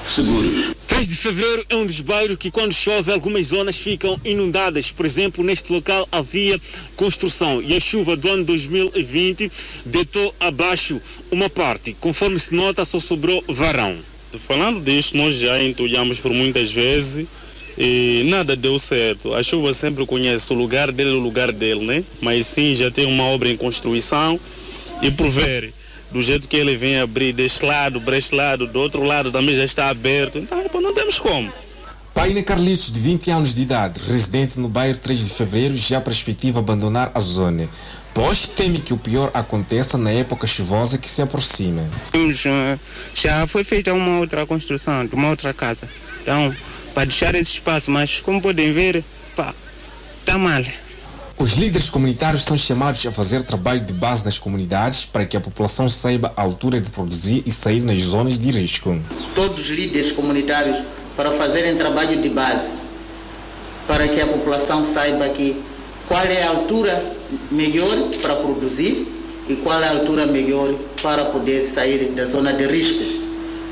seguros. 0.06 0.75
3 0.88 1.08
de 1.08 1.16
fevereiro 1.16 1.66
é 1.70 1.76
um 1.76 1.86
dos 1.86 2.04
que, 2.40 2.52
quando 2.52 2.74
chove, 2.74 3.12
algumas 3.12 3.48
zonas 3.48 3.78
ficam 3.78 4.20
inundadas. 4.24 4.92
Por 4.92 5.06
exemplo, 5.06 5.44
neste 5.44 5.72
local 5.72 6.08
havia 6.12 6.60
construção 6.96 7.62
e 7.62 7.76
a 7.76 7.80
chuva 7.80 8.16
do 8.16 8.30
ano 8.30 8.44
2020 8.46 9.52
deitou 9.86 10.34
abaixo 10.40 11.02
uma 11.32 11.50
parte. 11.50 11.96
Conforme 12.00 12.40
se 12.40 12.54
nota, 12.54 12.86
só 12.86 13.00
sobrou 13.00 13.44
varão. 13.48 13.98
Falando 14.40 14.82
disto, 14.82 15.18
nós 15.18 15.36
já 15.36 15.62
entulhamos 15.62 16.20
por 16.20 16.32
muitas 16.32 16.72
vezes 16.72 17.26
e 17.78 18.24
nada 18.26 18.56
deu 18.56 18.78
certo. 18.78 19.34
A 19.34 19.42
chuva 19.42 19.74
sempre 19.74 20.06
conhece 20.06 20.52
o 20.54 20.56
lugar 20.56 20.92
dele, 20.92 21.12
o 21.12 21.20
lugar 21.20 21.52
dele, 21.52 21.86
né? 21.86 22.04
Mas 22.22 22.46
sim, 22.46 22.74
já 22.74 22.92
tem 22.92 23.06
uma 23.06 23.24
obra 23.24 23.50
em 23.50 23.58
construção 23.58 24.40
e 25.02 25.12
por 25.12 25.30
ver 25.30 25.74
do 26.12 26.22
jeito 26.22 26.48
que 26.48 26.56
ele 26.56 26.76
vem 26.76 27.00
abrir 27.00 27.34
deste 27.34 27.66
lado 27.66 28.00
para 28.02 28.18
este 28.18 28.34
lado, 28.36 28.68
do 28.68 28.80
outro 28.80 29.04
lado 29.04 29.32
também 29.32 29.56
já 29.56 29.66
está 29.66 29.90
aberto. 29.90 30.38
Então, 30.38 30.64
não 30.82 30.94
temos 30.94 31.20
como. 31.20 31.52
Paine 32.14 32.42
Carlitos, 32.44 32.90
de 32.90 32.98
20 32.98 33.30
anos 33.30 33.54
de 33.54 33.62
idade, 33.62 34.00
residente 34.08 34.58
no 34.58 34.70
bairro 34.70 34.98
3 34.98 35.20
de 35.20 35.30
Fevereiro, 35.32 35.78
já 35.78 36.00
perspectiva 36.00 36.60
abandonar 36.60 37.12
a 37.14 37.20
zona, 37.20 37.68
pois 38.14 38.48
teme 38.48 38.80
que 38.80 38.94
o 38.94 38.98
pior 38.98 39.30
aconteça 39.34 39.98
na 39.98 40.12
época 40.12 40.48
chuvosa 40.48 40.98
que 40.98 41.10
se 41.10 41.22
aproxima. 41.22 41.84
Já 43.14 43.46
foi 43.46 43.66
feita 43.66 43.94
uma 43.94 44.20
outra 44.20 44.46
construção 44.46 45.06
de 45.06 45.14
uma 45.14 45.30
outra 45.30 45.54
casa. 45.54 45.90
Então, 46.22 46.56
para 46.94 47.04
deixar 47.04 47.36
esse 47.36 47.52
espaço, 47.52 47.92
mas 47.92 48.22
como 48.22 48.42
podem 48.42 48.72
ver, 48.72 49.04
pá, 49.36 49.54
está 50.22 50.38
mal. 50.38 50.64
Os 51.38 51.52
líderes 51.52 51.90
comunitários 51.90 52.44
são 52.44 52.58
chamados 52.58 53.06
a 53.06 53.12
fazer 53.12 53.44
trabalho 53.44 53.82
de 53.82 53.92
base 53.92 54.24
nas 54.24 54.40
comunidades 54.40 55.04
para 55.04 55.26
que 55.26 55.36
a 55.36 55.42
população 55.42 55.90
saiba 55.90 56.32
a 56.36 56.42
altura 56.42 56.80
de 56.80 56.90
produzir 56.90 57.44
e 57.46 57.52
sair 57.52 57.82
nas 57.82 58.02
zonas 58.02 58.40
de 58.40 58.52
risco. 58.52 58.98
Todos 59.36 59.60
os 59.60 59.68
líderes 59.68 60.14
comunitários 60.14 60.82
para 61.18 61.32
fazerem 61.32 61.76
trabalho 61.76 62.22
de 62.22 62.30
base, 62.30 62.86
para 63.86 64.08
que 64.08 64.22
a 64.22 64.28
população 64.28 64.82
saiba 64.82 65.28
que 65.28 65.62
qual 66.08 66.24
é 66.24 66.44
a 66.44 66.50
altura 66.52 67.04
melhor 67.52 67.96
para 68.22 68.36
produzir 68.36 69.06
e 69.50 69.56
qual 69.58 69.82
é 69.82 69.90
a 69.90 69.92
altura 69.92 70.26
melhor 70.26 70.74
para 71.04 71.26
poder 71.26 71.66
sair 71.66 72.14
da 72.16 72.26
zona 72.26 72.54
de 72.54 72.66
risco. 72.66 73.04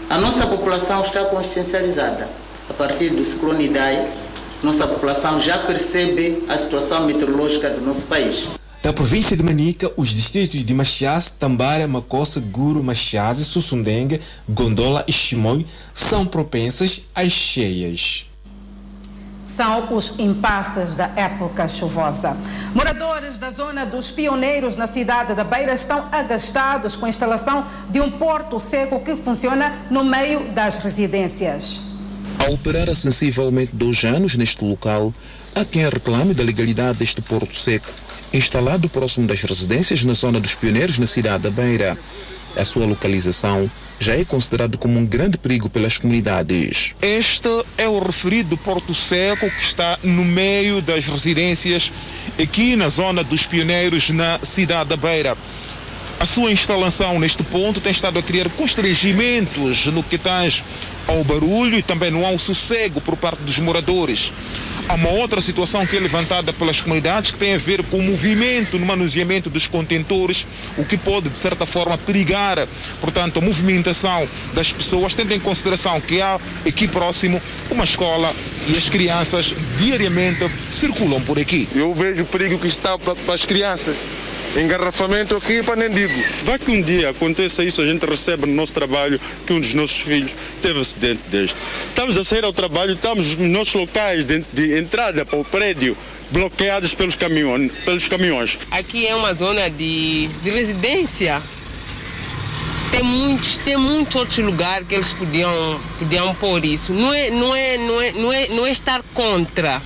A 0.09 0.17
nossa 0.17 0.45
população 0.47 1.01
está 1.01 1.23
consciencializada. 1.25 2.27
A 2.69 2.73
partir 2.73 3.09
do 3.09 3.23
ciclone 3.23 3.69
nossa 4.63 4.87
população 4.87 5.39
já 5.39 5.57
percebe 5.57 6.43
a 6.47 6.57
situação 6.57 7.05
meteorológica 7.05 7.69
do 7.69 7.81
nosso 7.81 8.05
país. 8.05 8.47
Da 8.81 8.91
província 8.91 9.37
de 9.37 9.43
Manica, 9.43 9.91
os 9.95 10.09
distritos 10.09 10.63
de 10.63 10.73
Machias, 10.73 11.29
Tambara, 11.29 11.87
Macossa, 11.87 12.39
Guru, 12.39 12.83
Machias, 12.83 13.37
Sussundenga, 13.37 14.19
Gondola 14.47 15.05
e 15.07 15.11
Chimoio 15.11 15.65
são 15.93 16.25
propensas 16.25 17.03
às 17.15 17.31
cheias 17.31 18.25
são 19.55 19.95
os 19.95 20.19
impasses 20.19 20.95
da 20.95 21.11
época 21.15 21.67
chuvosa. 21.67 22.35
Moradores 22.73 23.37
da 23.37 23.51
zona 23.51 23.85
dos 23.85 24.09
pioneiros 24.09 24.75
na 24.75 24.87
cidade 24.87 25.35
da 25.35 25.43
Beira 25.43 25.73
estão 25.73 26.07
agastados 26.11 26.95
com 26.95 27.05
a 27.05 27.09
instalação 27.09 27.63
de 27.89 28.01
um 28.01 28.09
porto 28.09 28.59
seco 28.59 28.99
que 29.01 29.15
funciona 29.15 29.71
no 29.91 30.03
meio 30.03 30.51
das 30.53 30.77
residências. 30.77 31.92
A 32.39 32.49
operar 32.49 32.89
há 32.89 32.95
sensivelmente 32.95 33.71
dois 33.73 34.03
anos 34.03 34.35
neste 34.35 34.63
local, 34.63 35.13
há 35.55 35.63
quem 35.63 35.87
reclame 35.87 36.33
da 36.33 36.43
legalidade 36.43 36.97
deste 36.99 37.21
porto 37.21 37.55
seco, 37.55 37.87
instalado 38.33 38.89
próximo 38.89 39.27
das 39.27 39.41
residências 39.41 40.03
na 40.03 40.13
zona 40.13 40.39
dos 40.39 40.55
pioneiros 40.55 40.97
na 40.97 41.07
cidade 41.07 41.43
da 41.43 41.51
Beira. 41.51 41.97
A 42.55 42.65
sua 42.65 42.85
localização 42.85 43.69
já 43.99 44.15
é 44.15 44.25
considerado 44.25 44.77
como 44.77 44.99
um 44.99 45.05
grande 45.05 45.37
perigo 45.37 45.69
pelas 45.69 45.97
comunidades. 45.97 46.93
Este 47.01 47.49
é 47.77 47.87
o 47.87 47.99
referido 47.99 48.57
Porto 48.57 48.93
Seco 48.93 49.49
que 49.49 49.63
está 49.63 49.97
no 50.03 50.23
meio 50.25 50.81
das 50.81 51.07
residências 51.07 51.91
aqui 52.41 52.75
na 52.75 52.89
zona 52.89 53.23
dos 53.23 53.45
pioneiros 53.45 54.09
na 54.09 54.39
cidade 54.43 54.89
da 54.89 54.97
Beira. 54.97 55.37
A 56.19 56.25
sua 56.25 56.51
instalação 56.51 57.19
neste 57.19 57.43
ponto 57.43 57.81
tem 57.81 57.91
estado 57.91 58.19
a 58.19 58.21
criar 58.21 58.49
constrangimentos 58.49 59.87
no 59.87 60.03
que 60.03 60.17
tange 60.17 60.63
ao 61.07 61.23
barulho 61.23 61.77
e 61.77 61.83
também 61.83 62.11
não 62.11 62.25
há 62.25 62.29
um 62.29 62.39
sossego 62.39 63.01
por 63.01 63.15
parte 63.15 63.41
dos 63.43 63.59
moradores. 63.59 64.31
Há 64.87 64.95
uma 64.95 65.09
outra 65.09 65.39
situação 65.39 65.85
que 65.85 65.95
é 65.95 65.99
levantada 65.99 66.51
pelas 66.51 66.81
comunidades 66.81 67.31
que 67.31 67.37
tem 67.37 67.53
a 67.53 67.57
ver 67.57 67.83
com 67.83 67.97
o 67.97 68.03
movimento 68.03 68.77
no 68.77 68.85
manuseamento 68.85 69.49
dos 69.49 69.65
contentores, 69.65 70.45
o 70.77 70.83
que 70.83 70.97
pode, 70.97 71.29
de 71.29 71.37
certa 71.37 71.65
forma, 71.65 71.97
perigar, 71.97 72.67
portanto, 72.99 73.39
a 73.39 73.41
movimentação 73.41 74.27
das 74.53 74.73
pessoas, 74.73 75.13
tendo 75.13 75.33
em 75.33 75.39
consideração 75.39 76.01
que 76.01 76.21
há 76.21 76.37
aqui 76.67 76.87
próximo 76.87 77.41
uma 77.71 77.85
escola 77.85 78.33
e 78.67 78.77
as 78.77 78.89
crianças 78.89 79.53
diariamente 79.77 80.49
circulam 80.69 81.21
por 81.21 81.39
aqui. 81.39 81.67
Eu 81.73 81.93
vejo 81.95 82.23
o 82.23 82.27
perigo 82.27 82.59
que 82.59 82.67
está 82.67 82.97
para 82.97 83.33
as 83.33 83.45
crianças 83.45 83.95
engarrafamento 84.55 85.35
aqui 85.35 85.63
para 85.63 85.75
nem 85.75 85.89
digo. 85.89 86.13
Vai 86.43 86.59
que 86.59 86.71
um 86.71 86.81
dia 86.81 87.09
aconteça 87.09 87.63
isso, 87.63 87.81
a 87.81 87.85
gente 87.85 88.05
recebe 88.05 88.45
no 88.45 88.53
nosso 88.53 88.73
trabalho 88.73 89.19
que 89.45 89.53
um 89.53 89.59
dos 89.59 89.73
nossos 89.73 89.99
filhos 89.99 90.31
teve 90.61 90.79
acidente 90.79 91.21
deste. 91.29 91.59
Estamos 91.89 92.17
a 92.17 92.23
sair 92.23 92.43
ao 92.43 92.53
trabalho, 92.53 92.93
estamos 92.93 93.35
nos 93.35 93.49
nossos 93.49 93.73
locais 93.73 94.25
de, 94.25 94.39
de 94.53 94.77
entrada 94.77 95.25
para 95.25 95.39
o 95.39 95.45
prédio 95.45 95.97
bloqueados 96.31 96.93
pelos 96.93 97.15
caminhões, 97.15 97.71
pelos 97.85 98.07
caminhões. 98.07 98.57
Aqui 98.71 99.07
é 99.07 99.15
uma 99.15 99.33
zona 99.33 99.69
de, 99.69 100.27
de 100.27 100.49
residência. 100.49 101.41
Tem 102.91 103.01
muitos, 103.01 103.57
tem 103.57 103.75
muitos 103.75 104.15
outros 104.15 104.37
lugares 104.37 104.87
que 104.87 104.93
eles 104.93 105.13
podiam, 105.13 105.81
podiam 105.97 106.35
pôr 106.35 106.63
isso. 106.63 106.93
Não 106.93 107.11
é, 107.11 107.29
não 107.31 107.55
é, 107.55 107.77
não 107.77 108.01
é, 108.01 108.11
não 108.11 108.33
é, 108.33 108.47
não 108.49 108.65
é 108.67 108.71
estar 108.71 109.01
contra. 109.13 109.81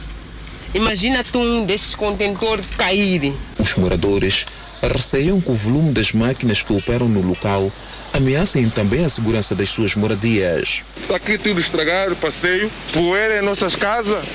Imagina 0.73 1.23
tu 1.23 1.39
um 1.39 1.65
desses 1.65 1.95
contentores 1.95 2.65
cair. 2.77 3.34
Os 3.60 3.76
moradores 3.76 4.46
receiam 4.82 5.41
que 5.41 5.52
o 5.52 5.56
volume 5.56 5.91
das 5.91 6.12
máquinas 6.12 6.62
que 6.62 6.74
operam 6.74 7.10
no 7.10 7.22
local 7.22 7.72
ameacem 8.13 8.70
também 8.70 9.04
a 9.04 9.10
segurança 9.10 9.56
das 9.56 9.70
suas 9.70 9.96
moradias. 9.96 10.84
Está 11.02 11.15
aqui 11.15 11.38
tudo 11.38 11.60
estragado, 11.60 12.15
passeio, 12.15 12.72
poeira 12.93 13.39
em 13.39 13.41
nossas 13.41 13.76
casas 13.76 14.26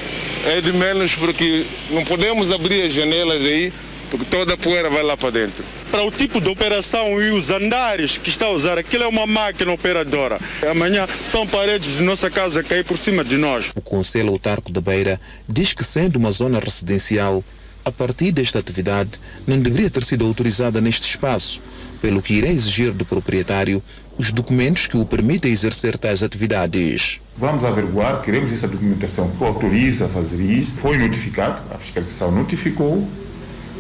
é 0.45 0.61
de 0.61 0.73
menos 0.73 1.15
porque 1.15 1.65
não 1.91 2.05
podemos 2.05 2.51
abrir 2.51 2.83
as 2.83 2.93
janelas 2.93 3.43
aí, 3.43 3.73
porque 4.11 4.27
toda 4.27 4.55
a 4.55 4.57
poeira 4.57 4.91
vai 4.91 5.03
lá 5.03 5.17
para 5.17 5.31
dentro. 5.31 5.65
Para 5.91 6.03
o 6.03 6.11
tipo 6.11 6.41
de 6.41 6.49
operação 6.49 7.21
e 7.21 7.31
os 7.31 7.51
andares 7.51 8.19
que 8.19 8.29
está 8.29 8.47
a 8.47 8.51
usar, 8.51 8.79
aquilo 8.79 9.05
é 9.05 9.07
uma 9.07 9.27
máquina 9.27 9.73
operadora. 9.73 10.41
Amanhã 10.69 11.07
são 11.25 11.47
paredes 11.47 11.99
de 11.99 12.03
nossa 12.03 12.31
casa 12.31 12.63
cair 12.63 12.85
por 12.85 12.99
cima 12.99 13.23
de 13.23 13.37
nós. 13.37 13.71
O 13.75 13.81
Conselho 13.81 14.31
Autarco 14.31 14.73
da 14.73 14.81
Beira 14.81 15.21
diz 15.49 15.73
que 15.73 15.85
sendo 15.85 16.17
uma 16.17 16.31
zona 16.31 16.59
residencial, 16.59 17.45
a 17.85 17.91
partir 17.91 18.33
desta 18.33 18.59
atividade 18.59 19.11
não 19.47 19.61
deveria 19.61 19.91
ter 19.91 20.05
sido 20.05 20.25
autorizada 20.25 20.81
neste 20.81 21.09
espaço, 21.09 21.61
pelo 22.01 22.23
que 22.23 22.35
irá 22.35 22.49
exigir 22.49 22.93
do 22.93 23.05
proprietário 23.05 23.83
os 24.19 24.31
documentos 24.31 24.87
que 24.87 24.97
o 24.97 25.05
permitem 25.05 25.53
exercer 25.53 25.97
tais 25.97 26.23
atividades. 26.23 27.21
Vamos 27.37 27.65
averiguar, 27.65 28.21
queremos 28.23 28.53
essa 28.53 28.69
documentação 28.69 29.31
que 29.31 29.45
autoriza 29.45 30.05
a 30.05 30.09
fazer 30.09 30.43
isso. 30.43 30.81
Foi 30.81 30.99
notificado, 30.99 31.63
a 31.75 31.79
fiscalização 31.79 32.31
notificou, 32.31 33.09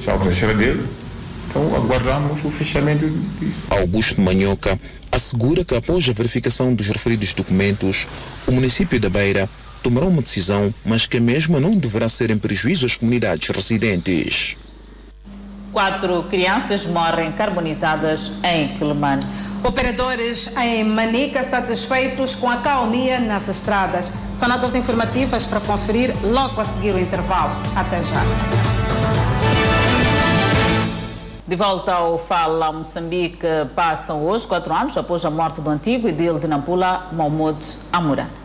já 0.00 0.14
o 0.14 0.32
cheira 0.32 0.54
dele. 0.54 0.82
Então 1.48 1.76
aguardamos 1.76 2.42
o 2.44 2.50
fechamento 2.50 3.06
disso. 3.38 3.66
Augusto 3.68 4.20
Manhoca 4.20 4.80
assegura 5.10 5.64
que 5.64 5.74
após 5.74 6.08
a 6.08 6.12
verificação 6.12 6.74
dos 6.74 6.86
referidos 6.86 7.34
documentos, 7.34 8.06
o 8.46 8.52
município 8.52 8.98
da 8.98 9.10
Beira 9.10 9.48
tomará 9.82 10.06
uma 10.06 10.22
decisão, 10.22 10.72
mas 10.84 11.06
que 11.06 11.16
a 11.16 11.20
mesma 11.20 11.58
não 11.58 11.76
deverá 11.76 12.08
ser 12.08 12.30
em 12.30 12.38
prejuízo 12.38 12.86
às 12.86 12.96
comunidades 12.96 13.48
residentes. 13.48 14.56
Quatro 15.72 16.24
crianças 16.24 16.86
morrem 16.86 17.32
carbonizadas 17.32 18.30
em 18.44 18.68
Quelimane. 18.76 19.24
Operadores 19.64 20.54
em 20.58 20.84
Manica 20.84 21.42
satisfeitos 21.42 22.34
com 22.34 22.48
a 22.48 22.58
calmia 22.58 23.18
nas 23.18 23.48
estradas. 23.48 24.12
São 24.34 24.48
notas 24.48 24.74
informativas 24.74 25.46
para 25.46 25.60
conferir 25.60 26.14
logo 26.24 26.60
a 26.60 26.64
seguir 26.64 26.94
o 26.94 27.00
intervalo. 27.00 27.54
Até 27.74 28.02
já. 28.02 28.22
De 31.48 31.56
volta 31.56 31.92
ao 31.92 32.18
Fala 32.18 32.70
Moçambique, 32.70 33.46
passam 33.74 34.22
hoje 34.24 34.46
quatro 34.46 34.74
anos 34.74 34.96
após 34.96 35.24
a 35.24 35.30
morte 35.30 35.60
do 35.60 35.70
antigo 35.70 36.06
edil 36.06 36.38
de 36.38 36.46
Nampula, 36.46 37.08
Mahmoud 37.12 37.58
Amurana. 37.92 38.41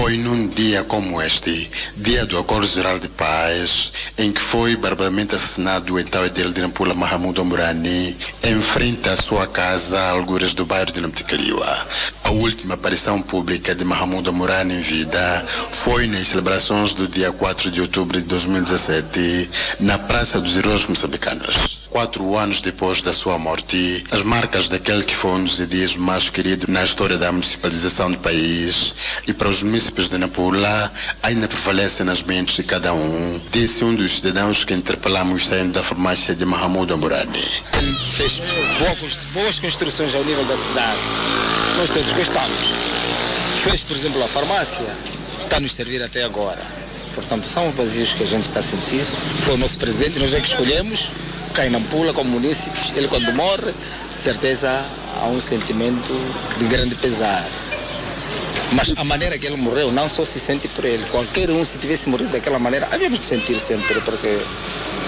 Foi 0.00 0.16
num 0.16 0.46
dia 0.46 0.84
como 0.84 1.20
este, 1.20 1.68
dia 1.96 2.24
do 2.24 2.38
Acordo 2.38 2.68
Geral 2.68 3.00
de 3.00 3.08
Paz, 3.08 3.92
em 4.16 4.30
que 4.30 4.40
foi 4.40 4.76
barbaramente 4.76 5.34
assassinado 5.34 5.92
o 5.92 5.98
então 5.98 6.24
edil 6.24 6.52
de 6.52 6.60
Nampula 6.60 6.94
Mahamudu 6.94 7.40
Amurani, 7.40 8.16
em 8.44 8.60
frente 8.60 9.08
à 9.08 9.16
sua 9.16 9.48
casa, 9.48 9.98
a 9.98 10.10
algures 10.10 10.54
do 10.54 10.64
bairro 10.64 10.92
de 10.92 11.00
Namtikaliwa. 11.00 11.86
A 12.22 12.30
última 12.30 12.74
aparição 12.74 13.20
pública 13.20 13.74
de 13.74 13.84
Mahamudu 13.84 14.30
Amurani 14.30 14.76
em 14.76 14.80
vida 14.80 15.44
foi 15.72 16.06
nas 16.06 16.28
celebrações 16.28 16.94
do 16.94 17.08
dia 17.08 17.32
4 17.32 17.68
de 17.68 17.80
outubro 17.80 18.20
de 18.20 18.26
2017, 18.26 19.50
na 19.80 19.98
Praça 19.98 20.40
dos 20.40 20.56
Heróis 20.56 20.86
Moçambicanos. 20.86 21.77
Quatro 21.90 22.36
anos 22.36 22.60
depois 22.60 23.00
da 23.00 23.14
sua 23.14 23.38
morte, 23.38 24.04
as 24.10 24.22
marcas 24.22 24.68
daquele 24.68 25.02
que 25.02 25.16
foi 25.16 25.30
um 25.30 25.44
dos 25.44 25.58
edis 25.58 25.96
mais 25.96 26.28
queridos 26.28 26.68
na 26.68 26.84
história 26.84 27.16
da 27.16 27.32
municipalização 27.32 28.10
do 28.10 28.18
país 28.18 28.94
e 29.26 29.32
para 29.32 29.48
os 29.48 29.62
municípios 29.62 30.10
de 30.10 30.18
Nampula 30.18 30.92
ainda 31.22 31.48
prevalecem 31.48 32.04
nas 32.04 32.22
mentes 32.22 32.56
de 32.56 32.62
cada 32.62 32.92
um, 32.92 33.40
disse 33.50 33.84
um 33.84 33.94
dos 33.94 34.16
cidadãos 34.16 34.64
que 34.64 34.74
interpelamos 34.74 35.46
saindo 35.46 35.72
da 35.72 35.82
farmácia 35.82 36.34
de 36.34 36.44
Mahamudu 36.44 36.92
Amurani. 36.92 37.42
Ele 37.78 37.98
fez 38.10 38.42
boas 39.32 39.58
construções 39.58 40.14
ao 40.14 40.22
nível 40.24 40.44
da 40.44 40.56
cidade. 40.56 41.00
Nós 41.78 41.90
todos 41.90 42.12
gostamos. 42.12 42.58
Fez, 43.62 43.82
por 43.82 43.96
exemplo, 43.96 44.22
a 44.22 44.28
farmácia, 44.28 44.86
está 45.42 45.58
nos 45.58 45.72
servir 45.72 46.02
até 46.02 46.22
agora. 46.22 46.60
Portanto, 47.14 47.46
são 47.46 47.72
vazios 47.72 48.12
que 48.12 48.22
a 48.22 48.26
gente 48.26 48.44
está 48.44 48.60
a 48.60 48.62
sentir. 48.62 49.04
Foi 49.40 49.54
o 49.54 49.56
nosso 49.56 49.78
presidente, 49.78 50.20
nós 50.20 50.34
é 50.34 50.40
que 50.40 50.48
escolhemos. 50.48 51.10
Cai 51.50 51.68
Nampula 51.70 52.12
como 52.12 52.30
munícipes. 52.30 52.92
Ele, 52.96 53.08
quando 53.08 53.32
morre, 53.34 53.72
de 54.14 54.20
certeza 54.20 54.70
há 55.20 55.26
um 55.26 55.40
sentimento 55.40 56.12
de 56.58 56.66
grande 56.66 56.94
pesar. 56.96 57.44
Mas 58.72 58.92
a 58.96 59.04
maneira 59.04 59.38
que 59.38 59.46
ele 59.46 59.56
morreu 59.56 59.90
não 59.90 60.08
só 60.08 60.24
se 60.24 60.38
sente 60.38 60.68
por 60.68 60.84
ele. 60.84 61.04
Qualquer 61.10 61.50
um, 61.50 61.64
se 61.64 61.78
tivesse 61.78 62.08
morrido 62.08 62.30
daquela 62.30 62.58
maneira, 62.58 62.88
havíamos 62.92 63.20
de 63.20 63.24
sentir 63.24 63.58
sempre, 63.58 64.00
porque 64.02 64.38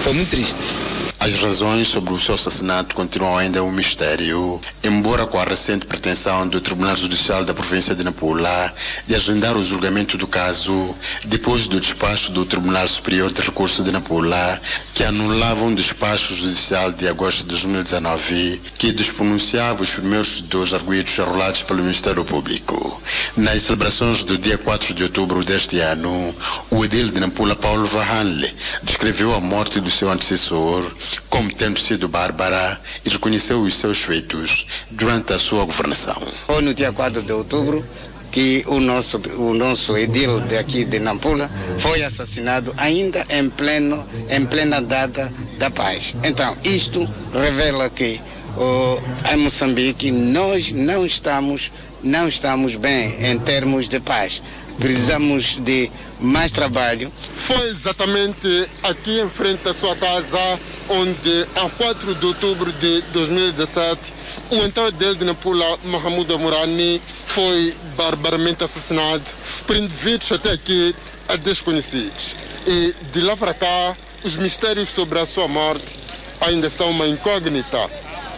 foi 0.01 0.13
muito 0.13 0.29
triste. 0.29 1.10
As 1.23 1.35
razões 1.35 1.87
sobre 1.87 2.11
o 2.15 2.19
seu 2.19 2.33
assassinato 2.33 2.95
continuam 2.95 3.37
ainda 3.37 3.63
um 3.63 3.71
mistério, 3.71 4.59
embora 4.83 5.27
com 5.27 5.37
a 5.37 5.43
recente 5.43 5.85
pretensão 5.85 6.47
do 6.47 6.59
Tribunal 6.59 6.95
Judicial 6.95 7.45
da 7.45 7.53
província 7.53 7.93
de 7.93 8.03
Nampula 8.03 8.73
de 9.05 9.13
agendar 9.13 9.55
o 9.55 9.63
julgamento 9.63 10.17
do 10.17 10.25
caso 10.25 10.95
depois 11.25 11.67
do 11.67 11.79
despacho 11.79 12.31
do 12.31 12.43
Tribunal 12.43 12.87
Superior 12.87 13.31
de 13.31 13.39
Recurso 13.39 13.83
de 13.83 13.91
Nampula, 13.91 14.59
que 14.95 15.03
anulava 15.03 15.63
um 15.63 15.75
despacho 15.75 16.33
judicial 16.33 16.91
de 16.91 17.07
agosto 17.07 17.43
de 17.43 17.49
2019 17.49 18.59
que 18.79 18.91
despronunciava 18.91 19.83
os 19.83 19.91
primeiros 19.91 20.41
dois 20.41 20.73
arguidos 20.73 21.19
arrolados 21.19 21.61
pelo 21.61 21.83
Ministério 21.83 22.25
Público. 22.25 22.99
Nas 23.37 23.61
celebrações 23.61 24.23
do 24.23 24.39
dia 24.39 24.57
4 24.57 24.95
de 24.95 25.03
outubro 25.03 25.45
deste 25.45 25.79
ano, 25.81 26.33
o 26.71 26.83
edil 26.83 27.09
de 27.09 27.19
Nampula, 27.19 27.55
Paulo 27.55 27.85
Vahanle, 27.85 28.51
descreveu 28.81 29.35
a 29.35 29.39
morte 29.39 29.79
do 29.79 29.91
seu 29.91 30.09
antecessor 30.09 30.91
como 31.29 31.51
tendo 31.53 31.79
sido 31.79 32.07
bárbara 32.07 32.79
e 33.05 33.09
reconheceu 33.09 33.61
os 33.61 33.75
seus 33.75 33.99
feitos 33.99 34.65
durante 34.89 35.33
a 35.33 35.39
sua 35.39 35.65
governação. 35.65 36.15
Foi 36.47 36.61
no 36.61 36.73
dia 36.73 36.91
4 36.91 37.21
de 37.21 37.31
outubro 37.31 37.83
que 38.31 38.63
o 38.67 38.79
nosso, 38.79 39.21
o 39.37 39.53
nosso 39.53 39.97
edil 39.97 40.39
daqui 40.41 40.85
de 40.85 40.99
Nampula 40.99 41.49
foi 41.77 42.01
assassinado 42.01 42.73
ainda 42.77 43.25
em, 43.29 43.49
pleno, 43.49 44.03
em 44.29 44.45
plena 44.45 44.81
data 44.81 45.31
da 45.57 45.69
paz. 45.69 46.15
Então, 46.23 46.55
isto 46.63 47.07
revela 47.33 47.89
que 47.89 48.19
oh, 48.57 48.99
em 49.33 49.37
Moçambique 49.37 50.11
nós 50.11 50.71
não 50.71 51.05
estamos, 51.05 51.71
não 52.01 52.27
estamos 52.27 52.75
bem 52.75 53.15
em 53.21 53.37
termos 53.37 53.89
de 53.89 53.99
paz. 53.99 54.41
Precisamos 54.79 55.57
de 55.59 55.91
mais 56.21 56.51
trabalho. 56.51 57.11
Foi 57.33 57.69
exatamente 57.69 58.69
aqui 58.83 59.19
em 59.19 59.29
frente 59.29 59.67
à 59.67 59.73
sua 59.73 59.95
casa 59.95 60.59
onde, 60.89 61.47
a 61.55 61.69
4 61.69 62.15
de 62.15 62.25
outubro 62.25 62.71
de 62.73 63.01
2017, 63.13 64.13
o 64.51 64.55
então 64.57 64.87
edil 64.87 65.15
de 65.15 65.25
Nampula, 65.25 65.79
Mahamudu 65.85 66.33
Amurani, 66.33 67.01
foi 67.25 67.75
barbaramente 67.95 68.63
assassinado 68.63 69.23
por 69.65 69.75
indivíduos 69.75 70.31
até 70.31 70.51
aqui 70.51 70.95
desconhecidos. 71.43 72.35
E 72.67 72.95
de 73.11 73.21
lá 73.21 73.35
para 73.37 73.53
cá, 73.53 73.95
os 74.23 74.37
mistérios 74.37 74.89
sobre 74.89 75.19
a 75.19 75.25
sua 75.25 75.47
morte 75.47 75.97
ainda 76.41 76.69
são 76.69 76.89
uma 76.89 77.07
incógnita. 77.07 77.89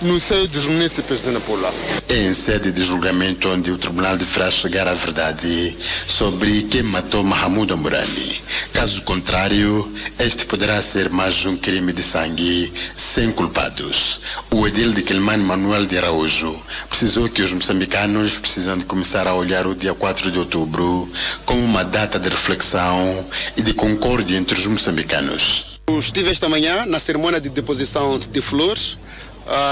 No 0.02 0.20
seio 0.20 0.48
dos 0.48 0.68
municípios 0.68 1.22
de 1.22 1.30
Nampula. 1.30 1.74
Em 2.10 2.34
sede 2.34 2.72
de 2.72 2.84
julgamento 2.84 3.50
onde 3.50 3.72
o 3.72 3.78
tribunal 3.78 4.18
deverá 4.18 4.50
chegar 4.52 4.88
à 4.88 4.94
verdade 4.94 5.76
sobre 6.06 6.64
quem 6.64 6.84
matou 6.84 7.24
Mahamudo 7.24 7.74
Amurani. 7.74 8.42
Caso 8.74 9.02
contrário, 9.04 9.90
este 10.20 10.46
poderá 10.46 10.82
ser 10.82 11.10
mais 11.10 11.46
um 11.46 11.56
crime 11.56 11.94
de 11.94 12.04
sangue 12.04 12.72
sem 12.96 13.32
culpados. 13.32 14.20
O 14.52 14.68
edil 14.68 14.94
de 14.94 15.02
Quelman 15.02 15.38
Manuel 15.38 15.86
de 15.86 15.98
Araújo 15.98 16.60
precisou 16.90 17.30
que 17.30 17.42
os 17.42 17.54
moçambicanos 17.54 18.38
precisam 18.38 18.78
de 18.78 18.86
começar 18.86 19.28
a 19.28 19.36
olhar 19.36 19.66
o 19.66 19.76
dia 19.76 19.94
4 19.94 20.32
de 20.32 20.40
outubro 20.40 21.10
como 21.46 21.64
uma 21.64 21.84
data 21.84 22.20
de 22.20 22.30
reflexão 22.30 23.26
e 23.56 23.62
de 23.62 23.74
concórdia 23.74 24.38
entre 24.38 24.60
os 24.60 24.68
moçambicanos. 24.68 25.74
Estive 26.00 26.32
esta 26.32 26.48
manhã 26.48 26.86
na 26.86 27.00
cerimônia 27.00 27.42
de 27.42 27.50
deposição 27.50 28.18
de 28.18 28.42
flores 28.42 28.98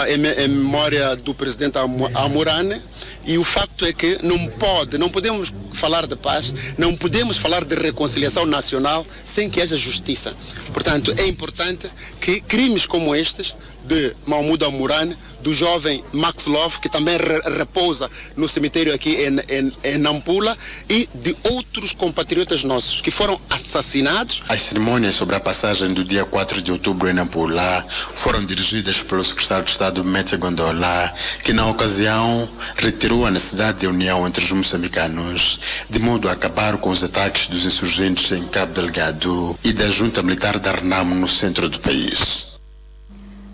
em, 0.08 0.44
em, 0.44 0.48
memória 0.48 1.16
do 1.16 1.34
presidente 1.34 1.78
Amurane 2.14 2.82
e 3.26 3.38
o 3.38 3.44
facto 3.44 3.86
é 3.86 3.94
que 3.94 4.18
não 4.24 4.48
pode, 4.48 4.98
não 4.98 5.10
podemos 5.10 5.54
falar 5.74 6.08
de 6.08 6.16
paz, 6.16 6.54
não 6.78 6.96
podemos 6.96 7.38
falar 7.38 7.64
de 7.64 7.76
reconciliação 7.76 8.46
nacional 8.46 9.06
sem 9.24 9.50
que 9.50 9.62
haja 9.62 9.78
justiça. 9.78 10.34
Portanto, 10.74 11.14
é 11.18 11.28
importante 11.28 11.88
que 12.20 12.42
crimes 12.42 12.86
como 12.86 13.16
estes 13.16 13.56
de 13.86 14.15
Mahmoud 14.26 14.63
Amurane 14.63 15.17
do 15.41 15.54
jovem 15.54 16.04
Max 16.13 16.46
Love, 16.46 16.80
que 16.80 16.89
também 16.89 17.17
re 17.17 17.58
repousa 17.58 18.10
no 18.36 18.48
cemitério 18.48 18.94
aqui 18.94 19.15
em, 19.15 19.39
em, 19.50 19.74
em, 19.84 19.98
Nampula, 19.98 20.58
e 20.89 21.10
de 21.13 21.36
outros 21.44 21.94
compatriotas 21.94 22.63
nossos 22.63 23.02
que 23.02 23.12
foram 23.12 23.39
assassinados. 23.50 24.44
As 24.48 24.62
cerimônias 24.62 25.15
sobre 25.15 25.36
a 25.36 25.39
passagem 25.39 25.94
do 25.94 26.04
dia 26.04 26.26
4 26.26 26.62
de 26.62 26.72
outubro 26.72 27.10
em 27.10 27.13
Nampula 27.13 27.86
foram 28.15 28.46
dirigidas 28.46 29.02
pelo 29.02 29.24
secretário 29.24 29.65
de 29.65 29.72
Estado 29.72 30.04
Mete 30.04 30.38
Gondola, 30.38 31.13
que 31.44 31.54
na 31.54 31.67
ocasião 31.67 32.50
reiterou 32.78 33.26
a 33.26 33.32
necessidade 33.32 33.80
de 33.80 33.88
união 33.88 34.28
entre 34.28 34.44
os 34.44 34.52
moçambicanos, 34.52 35.60
de 35.89 36.00
modo 36.00 36.30
a 36.30 36.34
acabar 36.34 36.78
com 36.78 36.89
os 36.89 37.04
ataques 37.04 37.48
dos 37.48 37.65
insurgentes 37.65 38.32
em 38.32 38.44
Cabo 38.48 38.74
Delgado 38.74 39.58
e 39.63 39.74
da 39.74 39.89
junta 39.89 40.22
militar 40.22 40.60
da 40.60 40.72
Renamo 40.72 41.15
no 41.15 41.28
centro 41.28 41.67
do 41.70 41.80
país. 41.80 42.51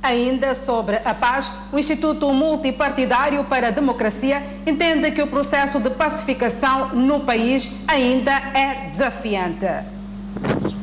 Ainda 0.08 0.56
sobre 0.56 0.96
a 1.04 1.14
paz, 1.14 1.52
o 1.70 1.78
Instituto 1.78 2.32
Multipartidário 2.34 3.44
para 3.44 3.68
a 3.68 3.72
Democracia 3.72 4.42
entende 4.66 5.12
que 5.12 5.22
o 5.22 5.28
processo 5.28 5.82
de 5.82 5.90
pacificação 5.90 6.96
no 6.96 7.20
país 7.20 7.74
ainda 7.86 8.32
é 8.32 8.88
desafiante. 8.90 9.66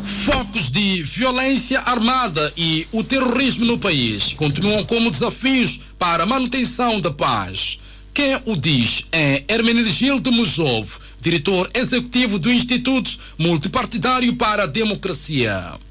Focos 0.02 0.70
de 0.70 1.02
violência 1.04 1.80
armada 1.80 2.52
e 2.54 2.86
o 2.92 3.02
terrorismo 3.02 3.64
no 3.64 3.78
país 3.78 4.34
continuam 4.34 4.84
como 4.84 5.10
desafios 5.10 5.80
para 5.98 6.24
a 6.24 6.26
manutenção 6.26 7.00
da 7.00 7.10
paz. 7.10 7.78
Quem 8.12 8.38
o 8.44 8.54
diz 8.54 9.06
é 9.10 9.42
Hermenegildo 9.48 10.30
Mujov, 10.32 10.98
diretor 11.18 11.70
executivo 11.72 12.38
do 12.38 12.52
Instituto 12.52 13.10
Multipartidário 13.38 14.36
para 14.36 14.64
a 14.64 14.66
Democracia. 14.66 15.82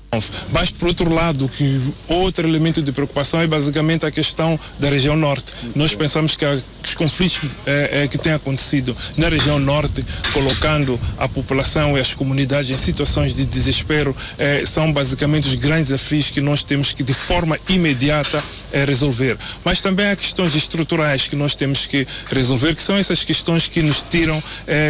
Mas, 0.52 0.72
por 0.72 0.88
outro 0.88 1.14
lado, 1.14 1.50
que 1.50 1.80
outro 2.08 2.48
elemento 2.48 2.82
de 2.82 2.92
preocupação 2.92 3.42
é 3.42 3.48
basicamente 3.48 4.06
a 4.06 4.12
questão 4.12 4.60
da 4.80 4.90
região 4.90 5.16
norte. 5.16 5.52
Nós 5.76 5.94
pensamos 5.96 6.36
que 6.36 6.46
os 6.84 6.94
conflitos 6.94 7.42
é, 7.66 8.04
é, 8.04 8.08
que 8.08 8.18
têm 8.18 8.34
acontecido 8.34 8.96
na 9.18 9.30
região 9.30 9.60
norte, 9.60 10.06
colocando 10.34 11.00
a 11.18 11.28
população 11.28 11.98
e 11.98 12.02
as 12.02 12.14
comunidades 12.14 12.72
em 12.72 12.78
situações 12.78 13.34
de 13.34 13.46
desespero, 13.46 14.16
é, 14.38 14.64
são 14.66 14.92
basicamente 14.92 15.48
os 15.48 15.56
grandes 15.56 15.90
desafios 15.90 16.30
que 16.30 16.42
nós 16.42 16.64
temos 16.64 16.94
que, 16.94 17.04
de 17.04 17.14
forma 17.14 17.58
imediata, 17.70 18.44
resolver. 18.86 19.38
Mas 19.64 19.80
também 19.80 20.08
há 20.08 20.16
questões 20.16 20.56
estruturais 20.56 21.28
que 21.28 21.36
nós 21.36 21.56
temos 21.56 21.86
que 21.86 22.08
resolver, 22.32 22.76
que 22.76 22.84
são 22.84 22.98
essas 22.98 23.24
questões 23.24 23.68
que 23.68 23.82
nos 23.82 24.04
tiram 24.10 24.42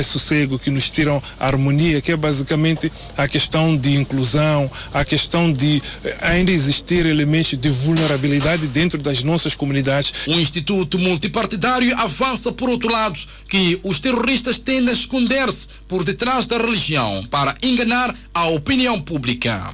sossego, 0.04 0.60
que 0.60 0.70
nos 0.70 0.90
tiram 0.90 1.22
harmonia, 1.40 2.02
que 2.02 2.12
é 2.12 2.16
basicamente 2.16 2.92
a 3.18 3.28
questão 3.28 3.76
de 3.76 3.96
inclusão, 3.96 4.70
a 4.94 5.04
questão 5.04 5.13
de 5.54 5.82
eh, 6.04 6.16
ainda 6.22 6.52
existir 6.52 7.06
elementos 7.06 7.58
de 7.60 7.70
vulnerabilidade 7.70 8.68
dentro 8.68 9.02
das 9.02 9.24
nossas 9.24 9.56
comunidades. 9.56 10.14
O 10.28 10.34
Instituto 10.34 11.00
Multipartidário 11.00 11.96
avança, 11.98 12.52
por 12.52 12.70
outro 12.70 12.92
lado, 12.92 13.20
que 13.48 13.80
os 13.84 14.00
terroristas 14.00 14.60
tendem 14.60 14.90
a 14.90 14.94
esconder-se 14.94 15.68
por 15.88 16.04
detrás 16.04 16.48
da 16.48 16.58
religião 16.58 17.24
para 17.30 17.56
enganar 17.62 18.16
a 18.34 18.48
opinião 18.48 19.00
pública. 19.02 19.74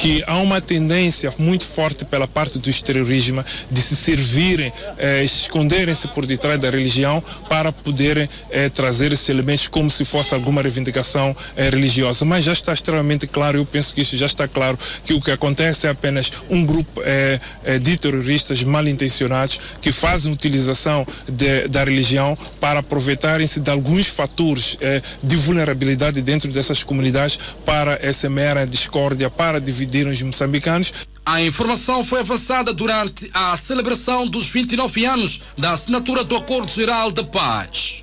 Que 0.00 0.24
há 0.26 0.36
uma 0.38 0.60
tendência 0.60 1.32
muito 1.38 1.64
forte 1.64 2.04
pela 2.04 2.26
parte 2.26 2.58
do 2.58 2.68
exteriorismo 2.68 3.44
de 3.70 3.82
se 3.82 3.94
servirem, 3.94 4.72
eh, 4.98 5.22
esconderem-se 5.24 6.08
por 6.08 6.26
detrás 6.26 6.58
da 6.58 6.70
religião 6.70 7.22
para 7.48 7.70
poderem 7.70 8.28
eh, 8.50 8.68
trazer 8.68 9.12
esses 9.12 9.28
elementos 9.28 9.68
como 9.68 9.90
se 9.90 10.04
fosse 10.04 10.34
alguma 10.34 10.62
reivindicação 10.62 11.36
eh, 11.56 11.68
religiosa. 11.70 12.24
Mas 12.24 12.44
já 12.44 12.52
está 12.52 12.72
extremamente 12.72 13.26
claro, 13.26 13.58
eu 13.58 13.66
penso 13.66 13.94
que 13.94 14.00
isso 14.00 14.16
já 14.16 14.26
está 14.26 14.48
claro 14.48 14.78
que 15.04 15.14
o 15.14 15.20
que 15.20 15.30
acontece 15.30 15.86
é 15.86 15.90
apenas 15.90 16.30
um 16.48 16.64
grupo 16.64 17.02
é, 17.04 17.40
é, 17.64 17.78
de 17.78 17.96
terroristas 17.96 18.62
mal 18.62 18.86
intencionados 18.86 19.58
que 19.80 19.92
fazem 19.92 20.32
utilização 20.32 21.06
de, 21.28 21.68
da 21.68 21.84
religião 21.84 22.36
para 22.60 22.80
aproveitarem-se 22.80 23.60
de 23.60 23.70
alguns 23.70 24.06
fatores 24.06 24.76
é, 24.80 25.02
de 25.22 25.36
vulnerabilidade 25.36 26.20
dentro 26.22 26.50
dessas 26.50 26.82
comunidades 26.82 27.38
para 27.64 28.12
semear 28.12 28.56
a 28.56 28.64
discórdia, 28.64 29.30
para 29.30 29.60
dividir 29.60 30.06
os 30.06 30.20
moçambicanos. 30.22 30.92
A 31.24 31.40
informação 31.42 32.02
foi 32.02 32.20
avançada 32.20 32.72
durante 32.72 33.30
a 33.32 33.56
celebração 33.56 34.26
dos 34.26 34.48
29 34.48 35.04
anos 35.04 35.40
da 35.56 35.72
assinatura 35.72 36.24
do 36.24 36.36
Acordo 36.36 36.70
Geral 36.70 37.12
de 37.12 37.22
Paz. 37.24 38.02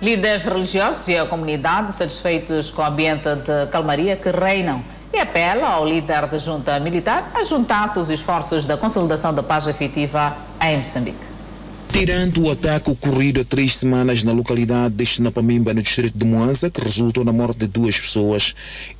Líderes 0.00 0.44
religiosos 0.44 1.06
e 1.08 1.18
a 1.18 1.26
comunidade 1.26 1.94
satisfeitos 1.94 2.70
com 2.70 2.80
o 2.80 2.84
ambiente 2.86 3.28
de 3.34 3.66
calmaria 3.70 4.16
que 4.16 4.30
reinam 4.30 4.82
e 5.12 5.18
apela 5.18 5.68
ao 5.68 5.86
líder 5.86 6.26
da 6.26 6.38
junta 6.38 6.78
militar 6.78 7.30
a 7.34 7.42
juntar-se 7.42 7.98
aos 7.98 8.08
esforços 8.08 8.66
da 8.66 8.76
consolidação 8.76 9.34
da 9.34 9.42
paz 9.42 9.66
efetiva 9.66 10.36
em 10.60 10.78
Moçambique. 10.78 11.30
Tirando 11.92 12.44
o 12.44 12.50
ataque 12.50 12.88
ocorrido 12.88 13.40
há 13.40 13.44
três 13.44 13.76
semanas 13.76 14.22
na 14.22 14.32
localidade 14.32 14.94
de 14.94 15.04
Xinapamimba, 15.04 15.74
no 15.74 15.82
distrito 15.82 16.16
de 16.16 16.24
Moanza, 16.24 16.70
que 16.70 16.80
resultou 16.80 17.24
na 17.24 17.32
morte 17.32 17.58
de 17.58 17.66
duas 17.66 17.98
pessoas 17.98 18.54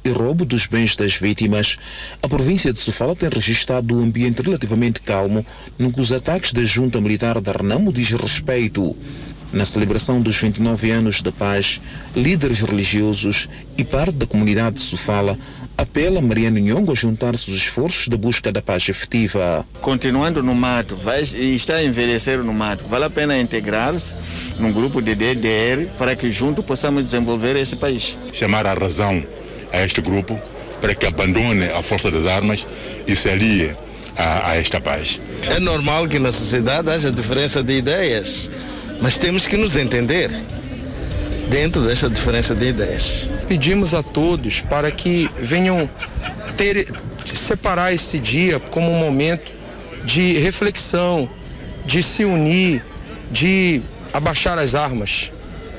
e 0.05 0.11
roubo 0.11 0.44
dos 0.44 0.66
bens 0.66 0.96
das 0.96 1.14
vítimas, 1.14 1.79
a 2.20 2.29
província 2.29 2.73
de 2.73 2.81
Sofala 2.81 3.14
tem 3.14 3.29
registrado 3.29 3.96
um 3.96 4.03
ambiente 4.03 4.42
relativamente 4.42 5.01
calmo 5.01 5.46
no 5.79 5.92
que 5.92 6.01
os 6.01 6.12
ataques 6.12 6.53
da 6.53 6.62
junta 6.64 7.01
militar 7.01 7.40
da 7.40 7.53
Renamo 7.53 7.92
diz 7.92 8.11
respeito. 8.11 8.96
Na 9.53 9.64
celebração 9.64 10.20
dos 10.20 10.37
29 10.37 10.90
anos 10.90 11.23
da 11.23 11.33
paz, 11.33 11.81
líderes 12.14 12.61
religiosos 12.61 13.49
e 13.79 13.85
parte 13.85 14.12
da 14.12 14.27
comunidade 14.27 14.77
de 14.77 14.83
Sofala 14.83 15.38
apela 15.80 16.20
Mariano 16.20 16.58
Nhongo 16.58 16.92
a 16.92 16.94
juntar-se 16.94 17.50
aos 17.50 17.58
esforços 17.58 18.08
da 18.08 18.16
busca 18.16 18.52
da 18.52 18.60
paz 18.60 18.86
efetiva. 18.88 19.64
Continuando 19.80 20.42
no 20.42 20.54
mato, 20.54 20.94
vai, 20.96 21.22
está 21.22 21.76
a 21.76 21.84
envelhecer 21.84 22.38
no 22.42 22.52
mato, 22.52 22.84
vale 22.86 23.06
a 23.06 23.10
pena 23.10 23.38
integrar-se 23.38 24.14
num 24.58 24.72
grupo 24.72 25.00
de 25.00 25.14
DDR 25.14 25.86
para 25.98 26.14
que 26.14 26.30
junto 26.30 26.62
possamos 26.62 27.02
desenvolver 27.02 27.56
esse 27.56 27.76
país. 27.76 28.16
Chamar 28.32 28.66
a 28.66 28.74
razão 28.74 29.24
a 29.72 29.82
este 29.82 30.02
grupo 30.02 30.38
para 30.82 30.94
que 30.94 31.06
abandone 31.06 31.64
a 31.64 31.82
força 31.82 32.10
das 32.10 32.26
armas 32.26 32.66
e 33.06 33.16
se 33.16 33.30
alie 33.30 33.74
a, 34.16 34.50
a 34.50 34.56
esta 34.56 34.80
paz. 34.80 35.20
É 35.46 35.60
normal 35.60 36.06
que 36.08 36.18
na 36.18 36.30
sociedade 36.30 36.90
haja 36.90 37.10
diferença 37.10 37.62
de 37.62 37.78
ideias, 37.78 38.50
mas 39.00 39.16
temos 39.16 39.46
que 39.46 39.56
nos 39.56 39.76
entender 39.76 40.30
dentro 41.50 41.82
dessa 41.82 42.08
diferença 42.08 42.54
de 42.54 42.68
ideias. 42.68 43.28
Pedimos 43.48 43.92
a 43.92 44.02
todos 44.02 44.60
para 44.60 44.90
que 44.90 45.28
venham 45.40 45.90
ter, 46.56 46.86
separar 47.34 47.92
esse 47.92 48.20
dia 48.20 48.60
como 48.60 48.90
um 48.90 48.98
momento 48.98 49.52
de 50.04 50.38
reflexão, 50.38 51.28
de 51.84 52.02
se 52.02 52.24
unir, 52.24 52.82
de 53.30 53.82
abaixar 54.12 54.58
as 54.58 54.74
armas 54.74 55.30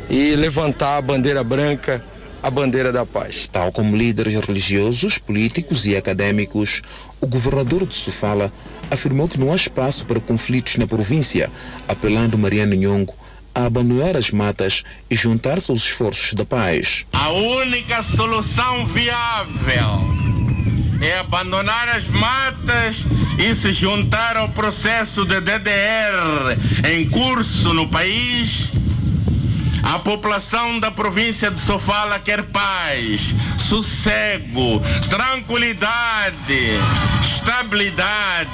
e 0.10 0.36
levantar 0.36 0.97
a 0.97 1.01
bandeira 1.01 1.43
branca, 1.43 2.03
a 2.43 2.51
bandeira 2.51 2.91
da 2.91 3.05
paz. 3.05 3.47
Tal 3.49 3.71
como 3.71 3.95
líderes 3.95 4.34
religiosos, 4.45 5.17
políticos 5.17 5.86
e 5.86 5.95
acadêmicos, 5.95 6.81
o 7.21 7.27
governador 7.27 7.86
de 7.86 7.93
Sofala 7.93 8.51
afirmou 8.89 9.27
que 9.27 9.39
não 9.39 9.53
há 9.53 9.55
espaço 9.55 10.05
para 10.05 10.19
conflitos 10.19 10.75
na 10.75 10.86
província, 10.86 11.49
apelando 11.88 12.38
Mariano 12.38 12.75
Nhongo 12.75 13.20
a 13.53 13.65
abandonar 13.65 14.15
as 14.15 14.31
matas 14.31 14.83
e 15.09 15.15
juntar-se 15.15 15.71
aos 15.71 15.81
esforços 15.81 16.33
da 16.33 16.45
paz. 16.45 17.05
A 17.13 17.29
única 17.29 18.01
solução 18.01 18.85
viável 18.85 20.21
é 21.01 21.17
abandonar 21.19 21.89
as 21.89 22.07
matas 22.09 23.05
e 23.37 23.55
se 23.55 23.73
juntar 23.73 24.37
ao 24.37 24.49
processo 24.49 25.25
de 25.25 25.41
DDR 25.41 26.57
em 26.93 27.09
curso 27.09 27.73
no 27.73 27.87
país. 27.87 28.69
A 29.84 30.00
população 30.00 30.80
da 30.80 30.91
província 30.91 31.52
de 31.52 31.60
Sofala 31.60 32.20
quer 32.20 32.44
paz, 32.44 33.34
sossego, 33.58 34.82
tranquilidade, 35.10 36.80
estabilidade, 37.22 38.48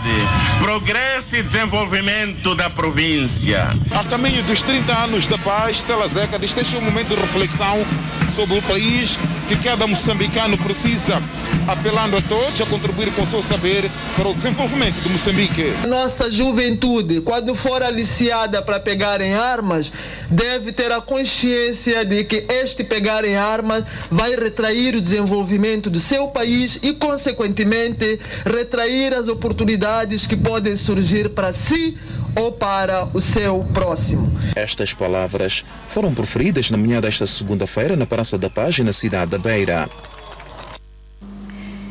progresso 0.60 1.36
e 1.36 1.44
desenvolvimento 1.44 2.56
da 2.56 2.70
província. 2.70 3.68
A 3.92 4.04
caminho 4.06 4.42
dos 4.44 4.62
30 4.62 4.94
anos 4.94 5.28
da 5.28 5.38
paz, 5.38 5.78
Stella 5.78 6.08
Zeca 6.08 6.40
diz 6.40 6.56
este 6.56 6.76
é 6.76 6.80
um 6.80 6.84
momento 6.84 7.10
de 7.10 7.16
reflexão 7.16 7.86
sobre 8.30 8.58
o 8.58 8.62
país 8.63 9.19
que 9.48 9.56
cada 9.58 9.86
moçambicano 9.88 10.58
precisa, 10.58 11.21
apelando 11.68 12.15
a 12.18 12.22
todos 12.22 12.62
a 12.62 12.65
contribuir 12.65 13.13
com 13.13 13.24
o 13.24 13.26
seu 13.26 13.42
saber 13.42 13.90
para 14.15 14.28
o 14.28 14.34
desenvolvimento 14.34 14.96
de 15.02 15.10
Moçambique. 15.10 15.74
Nossa 15.88 16.32
juventude, 16.32 17.22
quando 17.22 17.54
for 17.54 17.84
aliciada 17.84 18.62
para 18.62 18.80
pegar 18.80 19.20
em 19.20 19.36
armas, 19.36 19.92
deve 20.30 20.72
ter 20.72 20.92
a 20.92 21.02
consciência 21.02 22.06
de 22.06 22.24
que 22.24 22.46
este 22.50 22.84
pegar 22.84 23.26
em 23.26 23.36
armas 23.36 23.84
vai 24.10 24.36
retrair 24.36 24.96
o 24.96 25.02
desenvolvimento 25.02 25.90
do 25.90 26.00
seu 26.00 26.28
país 26.30 26.80
e, 26.82 26.94
consequentemente, 26.94 28.20
retrair 28.46 29.13
as 29.13 29.28
oportunidades 29.28 30.26
que 30.26 30.38
podem 30.38 30.78
surgir 30.78 31.30
para 31.30 31.52
si 31.52 31.98
ou 32.36 32.52
para 32.52 33.08
o 33.13 33.20
seu 33.20 33.63
próximo. 33.74 34.32
Estas 34.56 34.94
palavras 34.94 35.65
foram 35.90 36.13
proferidas 36.13 36.70
na 36.70 36.78
manhã 36.78 37.02
desta 37.02 37.26
segunda-feira 37.26 37.96
na 37.96 38.06
Praça 38.06 38.38
da 38.38 38.50
Paz, 38.50 38.78
na 38.80 38.94
cidade 38.94 39.32
da 39.32 39.38
Beira. 39.38 39.90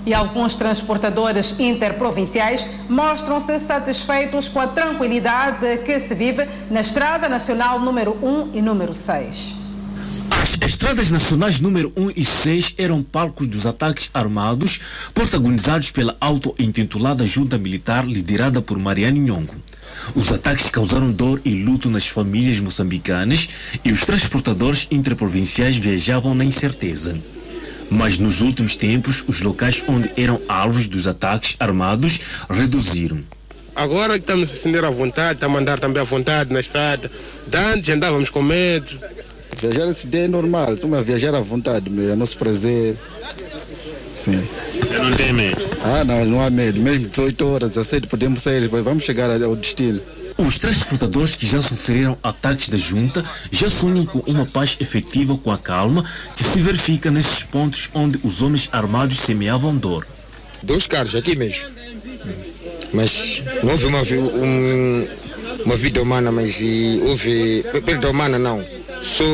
E 0.07 0.15
alguns 0.15 0.55
transportadores 0.55 1.59
interprovinciais 1.59 2.87
mostram-se 2.89 3.59
satisfeitos 3.59 4.49
com 4.49 4.61
a 4.61 4.69
tranquilidade 4.69 5.79
que 5.79 5.99
se 5.99 6.15
vive 6.15 6.47
na 6.71 6.81
Estrada 6.81 7.29
Nacional 7.29 7.81
número 7.81 8.17
1 8.23 8.57
e 8.57 8.63
número 8.63 8.95
6. 8.95 9.67
As 10.41 10.57
estradas 10.63 11.11
nacionais 11.11 11.59
número 11.59 11.93
1 11.97 12.11
e 12.15 12.25
6 12.25 12.75
eram 12.79 13.03
palcos 13.03 13.49
dos 13.49 13.67
ataques 13.67 14.09
armados 14.15 14.81
protagonizados 15.13 15.91
pela 15.91 16.17
auto-intitulada 16.21 17.27
junta 17.27 17.59
militar 17.59 18.07
liderada 18.07 18.63
por 18.63 18.79
Mariano 18.79 19.19
Nhongo. 19.19 19.57
Os 20.15 20.31
ataques 20.31 20.71
causaram 20.71 21.11
dor 21.11 21.41
e 21.45 21.65
luto 21.65 21.91
nas 21.91 22.07
famílias 22.07 22.61
moçambicanas 22.61 23.49
e 23.85 23.91
os 23.91 24.03
transportadores 24.03 24.87
interprovinciais 24.89 25.77
viajavam 25.77 26.33
na 26.33 26.45
incerteza. 26.45 27.19
Mas 27.91 28.19
nos 28.19 28.41
últimos 28.41 28.77
tempos, 28.77 29.25
os 29.27 29.41
locais 29.41 29.83
onde 29.87 30.11
eram 30.17 30.41
alvos 30.49 30.87
dos 30.87 31.07
ataques 31.07 31.57
armados 31.59 32.21
reduziram. 32.49 33.21
Agora 33.75 34.15
que 34.15 34.21
estamos 34.21 34.51
a 34.51 34.53
acender 34.55 34.85
à 34.85 34.91
vontade, 34.91 35.35
estamos 35.35 35.59
a 35.59 35.61
andar 35.61 35.79
também 35.79 36.01
à 36.01 36.05
vontade 36.05 36.53
na 36.53 36.61
estrada. 36.61 37.11
De 37.47 37.57
antes 37.59 37.95
andávamos 37.95 38.31
com 38.31 38.43
medo. 38.43 38.99
Viajar 39.61 39.89
esse 39.89 40.07
dia 40.07 40.25
é 40.25 40.29
normal, 40.29 40.75
estamos 40.75 40.99
a 40.99 41.03
viajar 41.03 41.35
à 41.35 41.41
vontade, 41.41 41.89
meu, 41.89 42.11
é 42.11 42.17
nosso 42.17 42.37
prazer. 42.37 42.97
Sim. 44.15 44.43
Você 44.73 44.99
não 44.99 45.13
tem 45.15 45.33
medo? 45.33 45.61
Ah, 45.85 46.05
não, 46.05 46.25
não 46.25 46.41
há 46.41 46.49
medo. 46.49 46.81
Mesmo 46.81 47.09
18 47.09 47.47
horas, 47.47 47.69
17 47.71 48.07
podemos 48.07 48.43
sair, 48.43 48.67
vamos 48.69 49.05
chegar 49.05 49.31
ao 49.43 49.55
destino. 49.55 50.01
Os 50.39 50.59
transportadores 50.59 51.35
que 51.35 51.47
já 51.47 51.61
sofreram 51.63 52.19
ataques 52.23 52.69
da 52.69 52.77
junta 52.77 53.25
já 53.51 53.71
sonham 53.71 54.05
com 54.05 54.19
uma 54.31 54.45
paz 54.45 54.77
efetiva 54.79 55.37
com 55.39 55.51
a 55.51 55.57
calma 55.57 56.05
que 56.37 56.45
se 56.45 56.61
verifica 56.61 57.11
nesses 57.11 57.43
pontos 57.43 57.89
onde 57.95 58.21
os 58.23 58.43
homens 58.43 58.69
armados 58.71 59.17
semeavam 59.19 59.75
dor. 59.77 60.07
Dois 60.63 60.87
carros 60.87 61.15
aqui 61.15 61.35
mesmo. 61.35 61.65
Mas 62.93 63.43
não 63.63 63.73
houve 63.73 63.87
uma, 63.87 64.03
um- 64.03 65.07
uma 65.65 65.77
vida 65.77 66.03
humana, 66.03 66.31
mas 66.31 66.61
e 66.61 67.01
houve. 67.05 67.65
Perda 67.85 68.11
humana 68.11 68.39
não. 68.39 68.65
Só 69.03 69.25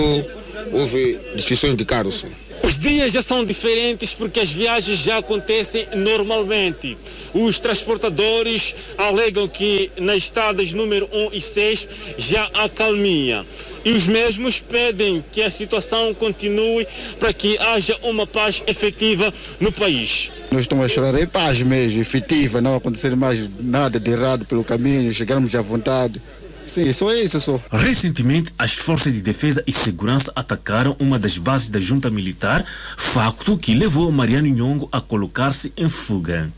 houve 0.72 1.18
destruição 1.34 1.74
de 1.74 1.84
carros. 1.84 2.24
Os 2.62 2.78
dias 2.78 3.12
já 3.12 3.20
são 3.20 3.44
diferentes 3.44 4.14
porque 4.14 4.40
as 4.40 4.50
viagens 4.50 5.00
já 5.00 5.18
acontecem 5.18 5.86
normalmente. 5.96 6.96
Os 7.34 7.58
transportadores 7.58 8.74
alegam 8.96 9.48
que 9.48 9.90
nas 9.98 10.18
estradas 10.18 10.72
número 10.72 11.08
1 11.12 11.30
e 11.32 11.40
6 11.40 11.88
já 12.18 12.48
há 12.54 12.68
calminha. 12.68 13.44
E 13.84 13.92
os 13.92 14.06
mesmos 14.06 14.60
pedem 14.60 15.24
que 15.32 15.42
a 15.42 15.50
situação 15.50 16.14
continue 16.14 16.86
para 17.18 17.32
que 17.32 17.58
haja 17.58 17.98
uma 18.02 18.26
paz 18.26 18.62
efetiva 18.66 19.32
no 19.58 19.72
país. 19.72 20.30
Nós 20.52 20.62
estamos 20.62 20.84
a 20.84 20.88
chorar 20.88 21.20
em 21.20 21.26
paz 21.26 21.60
mesmo, 21.62 22.00
efetiva, 22.00 22.60
não 22.60 22.76
acontecer 22.76 23.16
mais 23.16 23.48
nada 23.60 23.98
de 23.98 24.10
errado 24.10 24.44
pelo 24.44 24.62
caminho, 24.62 25.12
chegarmos 25.12 25.52
à 25.56 25.62
vontade. 25.62 26.22
Sim, 26.66 26.92
só 26.92 27.12
isso, 27.12 27.40
só. 27.40 27.60
Recentemente, 27.70 28.52
as 28.58 28.72
forças 28.74 29.12
de 29.12 29.20
defesa 29.20 29.62
e 29.66 29.72
segurança 29.72 30.32
atacaram 30.34 30.96
uma 30.98 31.18
das 31.18 31.38
bases 31.38 31.68
da 31.68 31.80
junta 31.80 32.10
militar, 32.10 32.64
facto 32.96 33.58
que 33.58 33.74
levou 33.74 34.10
Mariano 34.10 34.48
Nhongo 34.48 34.88
a 34.90 35.00
colocar-se 35.00 35.72
em 35.76 35.88
fuga. 35.88 36.50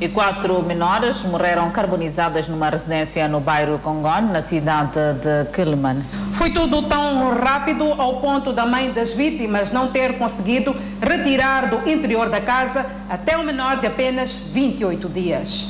E 0.00 0.08
quatro 0.08 0.60
menores 0.64 1.22
morreram 1.22 1.70
carbonizadas 1.70 2.48
numa 2.48 2.68
residência 2.68 3.28
no 3.28 3.38
bairro 3.38 3.78
Congon, 3.78 4.32
na 4.32 4.42
cidade 4.42 4.98
de 5.20 5.44
Quilman. 5.52 6.02
Foi 6.32 6.50
tudo 6.50 6.82
tão 6.88 7.32
rápido 7.38 7.84
ao 7.84 8.20
ponto 8.20 8.52
da 8.52 8.66
mãe 8.66 8.90
das 8.90 9.12
vítimas 9.14 9.70
não 9.70 9.88
ter 9.88 10.18
conseguido 10.18 10.74
retirar 11.00 11.70
do 11.70 11.88
interior 11.88 12.28
da 12.28 12.40
casa 12.40 12.84
até 13.08 13.38
o 13.38 13.44
menor 13.44 13.78
de 13.78 13.86
apenas 13.86 14.34
28 14.34 15.08
dias. 15.08 15.68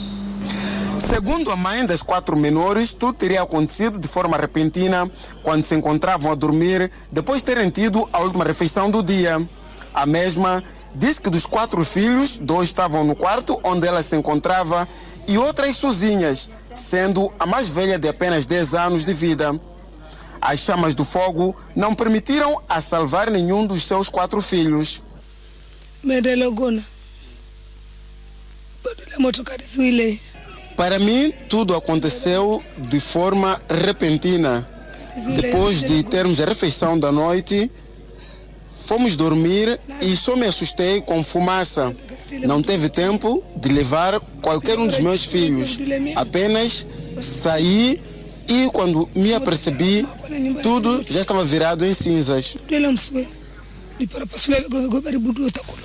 Segundo 1.02 1.50
a 1.50 1.56
mãe 1.56 1.84
das 1.84 2.00
quatro 2.00 2.36
menores, 2.36 2.94
tudo 2.94 3.14
teria 3.14 3.42
acontecido 3.42 3.98
de 3.98 4.06
forma 4.06 4.36
repentina 4.36 5.04
quando 5.42 5.64
se 5.64 5.74
encontravam 5.74 6.30
a 6.30 6.36
dormir 6.36 6.88
depois 7.10 7.38
de 7.38 7.44
terem 7.46 7.70
tido 7.70 8.08
a 8.12 8.20
última 8.20 8.44
refeição 8.44 8.88
do 8.88 9.02
dia. 9.02 9.36
A 9.92 10.06
mesma 10.06 10.62
diz 10.94 11.18
que 11.18 11.28
dos 11.28 11.44
quatro 11.44 11.84
filhos, 11.84 12.36
dois 12.36 12.68
estavam 12.68 13.02
no 13.04 13.16
quarto 13.16 13.58
onde 13.64 13.84
ela 13.84 14.00
se 14.00 14.14
encontrava 14.14 14.86
e 15.26 15.36
outras 15.36 15.76
sozinhas, 15.76 16.48
sendo 16.72 17.32
a 17.40 17.46
mais 17.46 17.68
velha 17.68 17.98
de 17.98 18.08
apenas 18.08 18.46
10 18.46 18.74
anos 18.74 19.04
de 19.04 19.12
vida. 19.12 19.52
As 20.40 20.60
chamas 20.60 20.94
do 20.94 21.04
fogo 21.04 21.52
não 21.74 21.96
permitiram 21.96 22.62
a 22.68 22.80
salvar 22.80 23.28
nenhum 23.28 23.66
dos 23.66 23.82
seus 23.84 24.08
quatro 24.08 24.40
filhos. 24.40 25.02
medelogona 26.04 26.82
badala 28.84 29.18
motokari 29.18 29.64
ziwile 29.64 30.20
Para 30.76 30.98
mim, 30.98 31.32
tudo 31.48 31.74
aconteceu 31.74 32.62
de 32.78 33.00
forma 33.00 33.60
repentina. 33.68 34.66
Depois 35.36 35.82
de 35.82 36.02
termos 36.04 36.40
a 36.40 36.46
refeição 36.46 36.98
da 36.98 37.12
noite, 37.12 37.70
fomos 38.86 39.14
dormir 39.16 39.78
e 40.00 40.16
só 40.16 40.36
me 40.36 40.46
assustei 40.46 41.00
com 41.02 41.22
fumaça. 41.22 41.94
Não 42.44 42.62
teve 42.62 42.88
tempo 42.88 43.42
de 43.56 43.68
levar 43.68 44.18
qualquer 44.40 44.78
um 44.78 44.86
dos 44.86 45.00
meus 45.00 45.24
filhos. 45.24 45.78
Apenas 46.16 46.86
saí 47.20 48.00
e 48.48 48.68
quando 48.72 49.08
me 49.14 49.34
apercebi, 49.34 50.06
tudo 50.62 51.04
já 51.06 51.20
estava 51.20 51.44
virado 51.44 51.84
em 51.84 51.94
cinzas. 51.94 52.56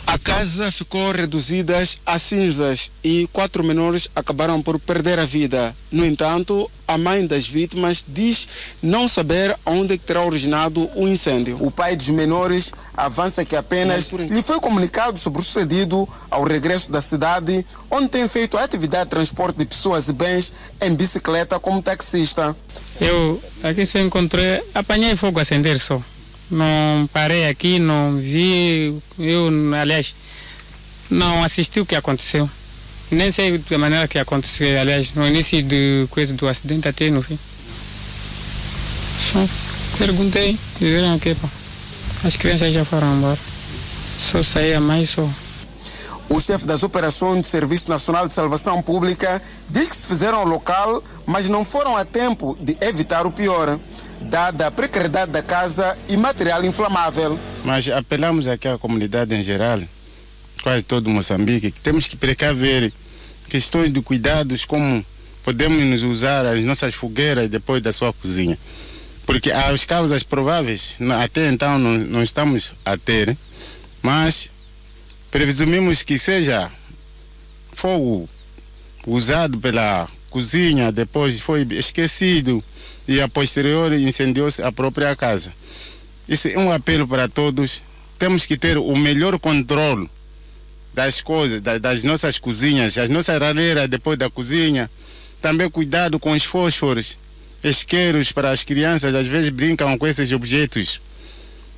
A 0.07 0.18
casa 0.18 0.72
ficou 0.72 1.11
reduzida 1.11 1.82
a 2.05 2.20
cinzas 2.20 2.91
e 3.03 3.28
quatro 3.32 3.63
menores 3.63 4.07
acabaram 4.15 4.61
por 4.61 4.80
perder 4.80 5.20
a 5.20 5.26
vida. 5.26 5.76
No 5.91 6.05
entanto, 6.05 6.70
a 6.88 6.97
mãe 6.97 7.26
das 7.28 7.47
vítimas 7.47 8.03
diz 8.07 8.47
não 8.82 9.07
saber 9.07 9.55
onde 9.65 9.97
terá 9.97 10.24
originado 10.24 10.89
o 10.95 11.07
incêndio. 11.07 11.57
O 11.61 11.70
pai 11.70 11.95
dos 11.95 12.09
menores 12.09 12.72
avança 12.95 13.45
que 13.45 13.55
apenas 13.55 14.09
lhe 14.09 14.41
foi 14.41 14.59
comunicado 14.59 15.18
sobre 15.18 15.41
o 15.41 15.43
sucedido 15.43 16.07
ao 16.32 16.43
regresso 16.43 16.91
da 16.91 17.01
cidade, 17.01 17.65
onde 17.91 18.09
tem 18.09 18.28
feito 18.28 18.57
a 18.57 18.63
atividade 18.63 19.05
de 19.05 19.09
transporte 19.11 19.57
de 19.57 19.65
pessoas 19.65 20.09
e 20.09 20.13
bens 20.13 20.53
em 20.82 20.95
bicicleta 20.95 21.59
como 21.59 21.82
taxista. 21.82 22.55
Eu 22.99 23.41
aqui 23.63 23.86
só 23.86 23.99
encontrei, 23.99 24.61
apanhei 24.74 25.15
fogo 25.15 25.39
acender 25.39 25.80
só. 25.80 26.01
Não 26.50 27.10
parei 27.12 27.50
aqui, 27.50 27.78
não 27.78 28.18
vi, 28.18 28.98
eu, 29.20 29.50
aliás, 29.80 30.16
não 31.10 31.43
assisti 31.43 31.80
o 31.80 31.86
que 31.86 31.95
aconteceu. 31.95 32.50
Nem 33.12 33.32
sei 33.32 33.58
da 33.58 33.78
maneira 33.78 34.08
que 34.08 34.18
aconteceu, 34.18 34.80
aliás, 34.80 35.14
no 35.14 35.26
início 35.28 35.62
do, 35.64 36.08
coisa 36.10 36.34
do 36.34 36.48
acidente 36.48 36.88
até 36.88 37.10
no 37.10 37.22
fim. 37.22 37.38
Só 39.32 39.45
perguntei, 39.98 40.58
disseram 40.80 41.20
que 41.20 41.36
pá, 41.36 41.50
as 42.26 42.36
crianças 42.36 42.74
já 42.74 42.86
foram 42.86 43.18
embora. 43.18 43.38
Só 44.18 44.41
saía 44.41 44.80
mais 44.80 45.10
só. 45.10 45.28
O 46.30 46.41
chefe 46.41 46.66
das 46.66 46.84
operações 46.84 47.41
do 47.41 47.48
Serviço 47.48 47.89
Nacional 47.89 48.28
de 48.28 48.34
Salvação 48.34 48.82
Pública 48.82 49.41
diz 49.70 49.88
que 49.88 49.95
se 49.95 50.08
fizeram 50.08 50.39
ao 50.39 50.45
local, 50.45 51.02
mas 51.26 51.48
não 51.48 51.64
foram 51.64 51.95
a 51.95 52.04
tempo 52.04 52.58
de 52.60 52.78
evitar 52.82 53.26
o 53.26 53.32
pior, 53.32 53.80
dada 54.22 54.68
a 54.68 54.72
precariedade 54.72 55.32
da 55.32 55.43
casa 55.43 55.97
e 56.09 56.18
material 56.18 56.63
inflamável. 56.65 57.39
Mas 57.63 57.88
apelamos 57.89 58.47
aqui 58.47 58.68
à 58.68 58.78
comunidade 58.78 59.34
em 59.34 59.43
geral, 59.43 59.80
quase 60.63 60.84
todo 60.84 61.09
Moçambique, 61.09 61.72
que 61.72 61.80
temos 61.80 62.07
que 62.07 62.18
precaver 62.18 62.91
questões 63.49 63.91
de 63.91 64.01
cuidados, 64.01 64.65
como 64.65 65.05
podemos 65.43 65.80
nos 65.80 66.03
usar 66.03 66.45
as 66.45 66.63
nossas 66.63 66.93
fogueiras 66.93 67.49
depois 67.49 67.82
da 67.82 67.91
sua 67.91 68.11
cozinha. 68.13 68.57
Porque 69.26 69.51
as 69.51 69.84
causas 69.86 70.24
prováveis, 70.24 70.95
até 71.22 71.49
então 71.49 71.78
não, 71.78 71.97
não 71.97 72.24
estamos 72.24 72.74
a 72.86 72.97
ter, 72.97 73.36
Mas 74.01 74.49
presumimos 75.30 76.03
que 76.03 76.18
seja 76.18 76.72
fogo 77.74 78.30
usado 79.05 79.59
pela 79.59 80.07
cozinha, 80.30 80.91
depois 80.91 81.39
foi 81.39 81.68
esquecido 81.72 82.63
e 83.08 83.22
a 83.22 83.28
posterior 83.28 83.93
incendiou-se 83.93 84.62
a 84.62 84.72
própria 84.72 85.16
casa. 85.16 85.51
Isso 86.28 86.47
é 86.47 86.58
um 86.58 86.72
apelo 86.72 87.08
para 87.08 87.28
todos. 87.28 87.82
Temos 88.20 88.45
que 88.45 88.58
ter 88.58 88.78
o 88.78 88.95
melhor 88.95 89.39
controle 89.39 90.10
das 90.93 91.22
coisas, 91.22 91.62
das, 91.62 91.80
das 91.80 92.03
nossas 92.03 92.38
cozinhas, 92.38 92.97
as 92.97 93.10
nossas 93.10 93.39
raleiras 93.39 93.88
depois 93.88 94.18
da 94.18 94.30
cozinha. 94.30 94.89
Também 95.41 95.70
cuidado 95.70 96.20
com 96.20 96.32
os 96.32 96.43
fósforos, 96.43 97.18
isqueiros 97.64 98.32
para 98.32 98.51
as 98.51 98.64
crianças, 98.64 99.16
às 99.16 99.28
vezes 99.28 99.49
brincam 99.49 99.97
com 99.97 100.08
esses 100.08 100.32
objetos. 100.32 100.99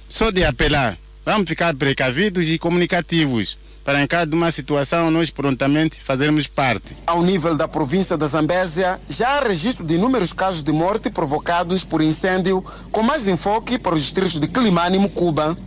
Só 0.10 0.32
de 0.32 0.44
apelar, 0.44 0.98
vamos 1.26 1.48
ficar 1.48 1.76
precavidos 1.76 2.48
e 2.50 2.58
comunicativos 2.58 3.58
para 3.90 4.04
em 4.04 4.06
cada 4.06 4.36
uma 4.36 4.52
situação 4.52 5.10
nós 5.10 5.32
prontamente 5.32 6.00
fazermos 6.00 6.46
parte. 6.46 6.96
Ao 7.08 7.24
nível 7.24 7.58
da 7.58 7.68
província 7.68 8.16
da 8.16 8.28
Zambésia, 8.28 9.02
já 9.10 9.28
há 9.28 9.40
registro 9.40 9.84
de 9.84 9.96
inúmeros 9.96 10.32
casos 10.32 10.62
de 10.62 10.72
morte 10.72 11.10
provocados 11.10 11.84
por 11.84 12.00
incêndio, 12.00 12.64
com 12.92 13.02
mais 13.02 13.28
enfoque 13.28 13.80
para 13.80 13.96
os 13.96 14.02
distritos 14.04 14.40
de 14.40 14.48
Quilimane 14.48 14.98
e 14.98 15.00
Mucuba. 15.00 15.58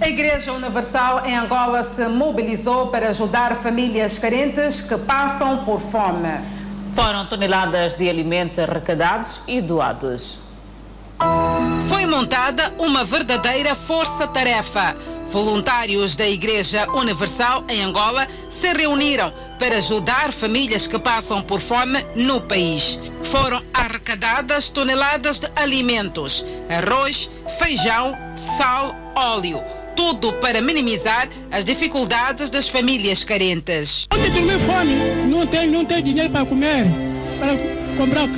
A 0.00 0.08
Igreja 0.08 0.52
Universal 0.52 1.26
em 1.26 1.36
Angola 1.36 1.82
se 1.82 2.06
mobilizou 2.06 2.86
para 2.86 3.08
ajudar 3.08 3.56
famílias 3.56 4.20
carentes 4.20 4.82
que 4.82 4.96
passam 4.98 5.64
por 5.64 5.80
fome. 5.80 6.28
Foram 6.94 7.26
toneladas 7.26 7.96
de 7.96 8.08
alimentos 8.08 8.56
arrecadados 8.56 9.40
e 9.48 9.60
doados. 9.60 10.41
Foi 11.92 12.06
montada 12.06 12.72
uma 12.78 13.04
verdadeira 13.04 13.74
força-tarefa. 13.74 14.96
Voluntários 15.28 16.16
da 16.16 16.26
Igreja 16.26 16.90
Universal 16.92 17.66
em 17.68 17.82
Angola 17.82 18.26
se 18.48 18.72
reuniram 18.72 19.30
para 19.58 19.76
ajudar 19.76 20.32
famílias 20.32 20.86
que 20.86 20.98
passam 20.98 21.42
por 21.42 21.60
fome 21.60 22.02
no 22.16 22.40
país. 22.40 22.98
Foram 23.24 23.62
arrecadadas 23.74 24.70
toneladas 24.70 25.38
de 25.38 25.48
alimentos: 25.54 26.42
arroz, 26.70 27.28
feijão, 27.58 28.16
sal, 28.56 28.96
óleo. 29.14 29.62
Tudo 29.94 30.32
para 30.34 30.62
minimizar 30.62 31.28
as 31.50 31.62
dificuldades 31.62 32.48
das 32.48 32.66
famílias 32.68 33.22
carentes. 33.22 34.08
Ontem 34.14 34.32
tomei 34.32 34.58
fome, 34.58 34.94
não 35.30 35.46
tem, 35.46 35.66
não 35.66 35.84
tem 35.84 36.02
dinheiro 36.02 36.30
para 36.30 36.46
comer, 36.46 36.86
para 37.38 37.54
comprar, 37.98 38.28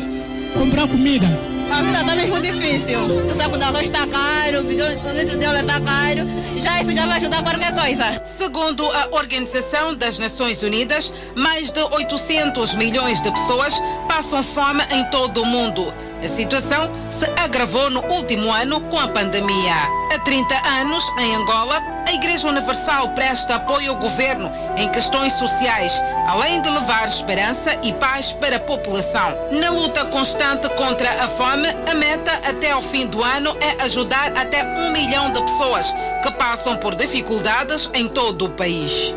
comprar 0.59 0.89
comida. 0.89 1.54
A 1.75 1.83
vida 1.83 2.01
está 2.01 2.14
mesmo 2.14 2.41
difícil. 2.41 3.01
O 3.01 3.35
saco 3.35 3.59
de 3.59 3.64
arroz 3.64 3.83
está 3.83 4.07
caro, 4.07 4.61
o 4.61 4.70
litro 5.12 5.37
de 5.37 5.45
óleo 5.45 5.61
está 5.61 5.81
caro. 5.81 6.20
Já 6.57 6.81
isso 6.81 6.95
já 6.95 7.05
vai 7.05 7.18
ajudar 7.18 7.43
qualquer 7.43 7.75
coisa. 7.75 8.22
Segundo 8.25 8.87
a 8.87 9.09
Organização 9.11 9.97
das 9.97 10.20
Nações 10.20 10.62
Unidas, 10.62 11.12
mais 11.35 11.72
de 11.72 11.81
800 11.81 12.77
milhões 12.77 13.20
de 13.20 13.29
pessoas 13.29 13.75
passam 14.09 14.41
fome 14.45 14.85
em 14.93 15.05
todo 15.11 15.43
o 15.43 15.47
mundo. 15.47 15.93
A 16.25 16.29
situação 16.29 16.91
se 17.11 17.27
agravou 17.39 17.91
no 17.91 18.01
último 18.07 18.51
ano 18.51 18.81
com 18.81 18.99
a 18.99 19.09
pandemia. 19.09 19.75
Há 20.11 20.18
30 20.20 20.68
anos, 20.81 21.05
em 21.18 21.35
Angola, 21.35 21.83
a 22.09 22.12
Igreja 22.14 22.49
Universal 22.49 23.11
presta 23.11 23.57
apoio 23.57 23.91
ao 23.91 23.99
governo 23.99 24.51
em 24.75 24.89
questões 24.89 25.35
sociais, 25.35 25.93
além 26.27 26.62
de 26.62 26.70
levar 26.70 27.07
esperança 27.07 27.79
e 27.83 27.93
paz 27.93 28.33
para 28.33 28.57
a 28.57 28.61
população. 28.61 29.37
Na 29.61 29.68
luta 29.68 30.07
constante 30.07 30.66
contra 30.70 31.11
a 31.11 31.29
fome, 31.29 31.68
a 31.91 31.95
meta 31.97 32.33
até 32.49 32.70
ao 32.70 32.81
fim 32.81 33.07
do 33.07 33.22
ano 33.22 33.55
é 33.61 33.85
ajudar 33.85 34.33
até 34.35 34.64
um 34.79 34.93
milhão 34.93 35.31
de 35.31 35.43
pessoas 35.43 35.95
que 36.22 36.31
passam 36.39 36.75
por 36.79 36.95
dificuldades 36.95 37.91
em 37.93 38.09
todo 38.09 38.47
o 38.47 38.51
país. 38.51 39.14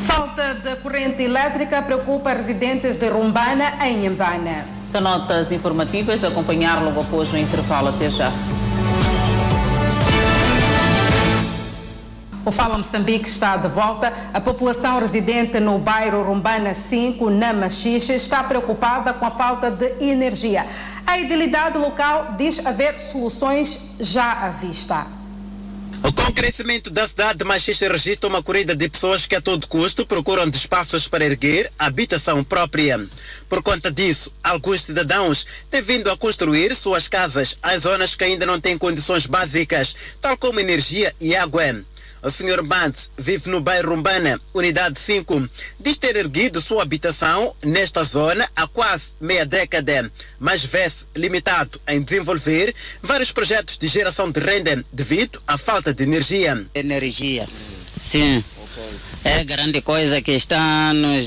Falta 0.00 0.53
de 0.64 0.76
corrente 0.76 1.22
elétrica 1.22 1.82
preocupa 1.82 2.32
residentes 2.32 2.96
de 2.96 3.10
Rumbana 3.10 3.86
em 3.86 4.08
Mbana. 4.08 4.64
São 4.82 5.02
notas 5.02 5.52
informativas 5.52 6.24
a 6.24 6.28
acompanhar 6.28 6.82
logo 6.82 7.02
após 7.02 7.30
o 7.34 7.36
intervalo. 7.36 7.88
Até 7.88 8.10
já. 8.10 8.32
O 12.46 12.50
Fala 12.50 12.78
Moçambique 12.78 13.28
está 13.28 13.58
de 13.58 13.68
volta. 13.68 14.10
A 14.32 14.40
população 14.40 14.98
residente 14.98 15.60
no 15.60 15.78
bairro 15.78 16.22
Rumbana 16.22 16.72
5, 16.72 17.28
na 17.28 17.52
Machixe, 17.52 18.14
está 18.14 18.42
preocupada 18.42 19.12
com 19.12 19.26
a 19.26 19.30
falta 19.30 19.70
de 19.70 20.02
energia. 20.02 20.66
A 21.06 21.18
idilidade 21.18 21.76
local 21.76 22.36
diz 22.38 22.64
haver 22.64 22.98
soluções 22.98 23.96
já 24.00 24.46
à 24.46 24.48
vista. 24.48 25.23
Com 26.12 26.30
o 26.30 26.32
crescimento 26.34 26.90
da 26.90 27.06
cidade 27.06 27.38
de 27.38 27.44
Machixe 27.46 27.88
registra 27.88 28.28
uma 28.28 28.42
corrida 28.42 28.76
de 28.76 28.90
pessoas 28.90 29.24
que 29.24 29.34
a 29.34 29.40
todo 29.40 29.66
custo 29.66 30.04
procuram 30.04 30.48
de 30.50 30.58
espaços 30.58 31.08
para 31.08 31.24
erguer 31.24 31.72
habitação 31.78 32.44
própria. 32.44 33.02
Por 33.48 33.62
conta 33.62 33.90
disso, 33.90 34.30
alguns 34.42 34.82
cidadãos 34.82 35.46
têm 35.70 35.80
vindo 35.80 36.10
a 36.10 36.16
construir 36.16 36.76
suas 36.76 37.08
casas 37.08 37.56
em 37.72 37.78
zonas 37.78 38.14
que 38.14 38.24
ainda 38.24 38.44
não 38.44 38.60
têm 38.60 38.76
condições 38.76 39.24
básicas, 39.24 39.96
tal 40.20 40.36
como 40.36 40.60
energia 40.60 41.10
e 41.18 41.34
água. 41.34 41.62
O 42.24 42.30
Sr. 42.30 42.62
Bantes 42.62 43.10
vive 43.18 43.50
no 43.50 43.60
bairro 43.60 43.90
Rumbana, 43.90 44.40
unidade 44.54 44.98
5. 44.98 45.46
Diz 45.78 45.98
ter 45.98 46.16
erguido 46.16 46.58
sua 46.58 46.82
habitação 46.82 47.54
nesta 47.62 48.02
zona 48.02 48.48
há 48.56 48.66
quase 48.66 49.14
meia 49.20 49.44
década, 49.44 50.10
mas 50.40 50.64
vê-se 50.64 51.04
limitado 51.14 51.78
em 51.86 52.00
desenvolver 52.00 52.74
vários 53.02 53.30
projetos 53.30 53.76
de 53.76 53.86
geração 53.88 54.30
de 54.30 54.40
renda 54.40 54.82
devido 54.90 55.42
à 55.46 55.58
falta 55.58 55.92
de 55.92 56.02
energia. 56.02 56.66
Energia, 56.74 57.46
sim. 57.94 58.42
É 59.22 59.44
grande 59.44 59.82
coisa 59.82 60.22
que 60.22 60.32
está 60.32 60.94
nos. 60.94 61.26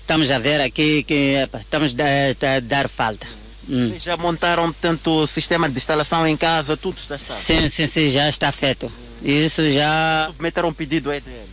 Estamos 0.00 0.32
a 0.32 0.38
ver 0.40 0.62
aqui 0.62 1.04
que 1.04 1.34
epa, 1.34 1.58
estamos 1.58 1.94
a, 1.94 2.60
dar 2.60 2.88
falta. 2.88 3.26
Hum. 3.68 3.88
Vocês 3.88 4.02
já 4.02 4.16
montaram 4.16 4.72
tanto 4.72 5.28
sistema 5.28 5.68
de 5.68 5.76
instalação 5.76 6.26
em 6.26 6.36
casa, 6.36 6.76
tudo 6.76 6.98
está 6.98 7.14
estado? 7.14 7.38
Sim, 7.40 7.68
sim, 7.68 7.86
sim, 7.86 8.08
já 8.08 8.28
está 8.28 8.50
feito. 8.50 8.90
Isso 9.26 9.68
já. 9.70 10.26
Submeteram 10.28 10.68
um 10.68 10.72
pedido 10.72 11.10
aí 11.10 11.20
dele? 11.20 11.48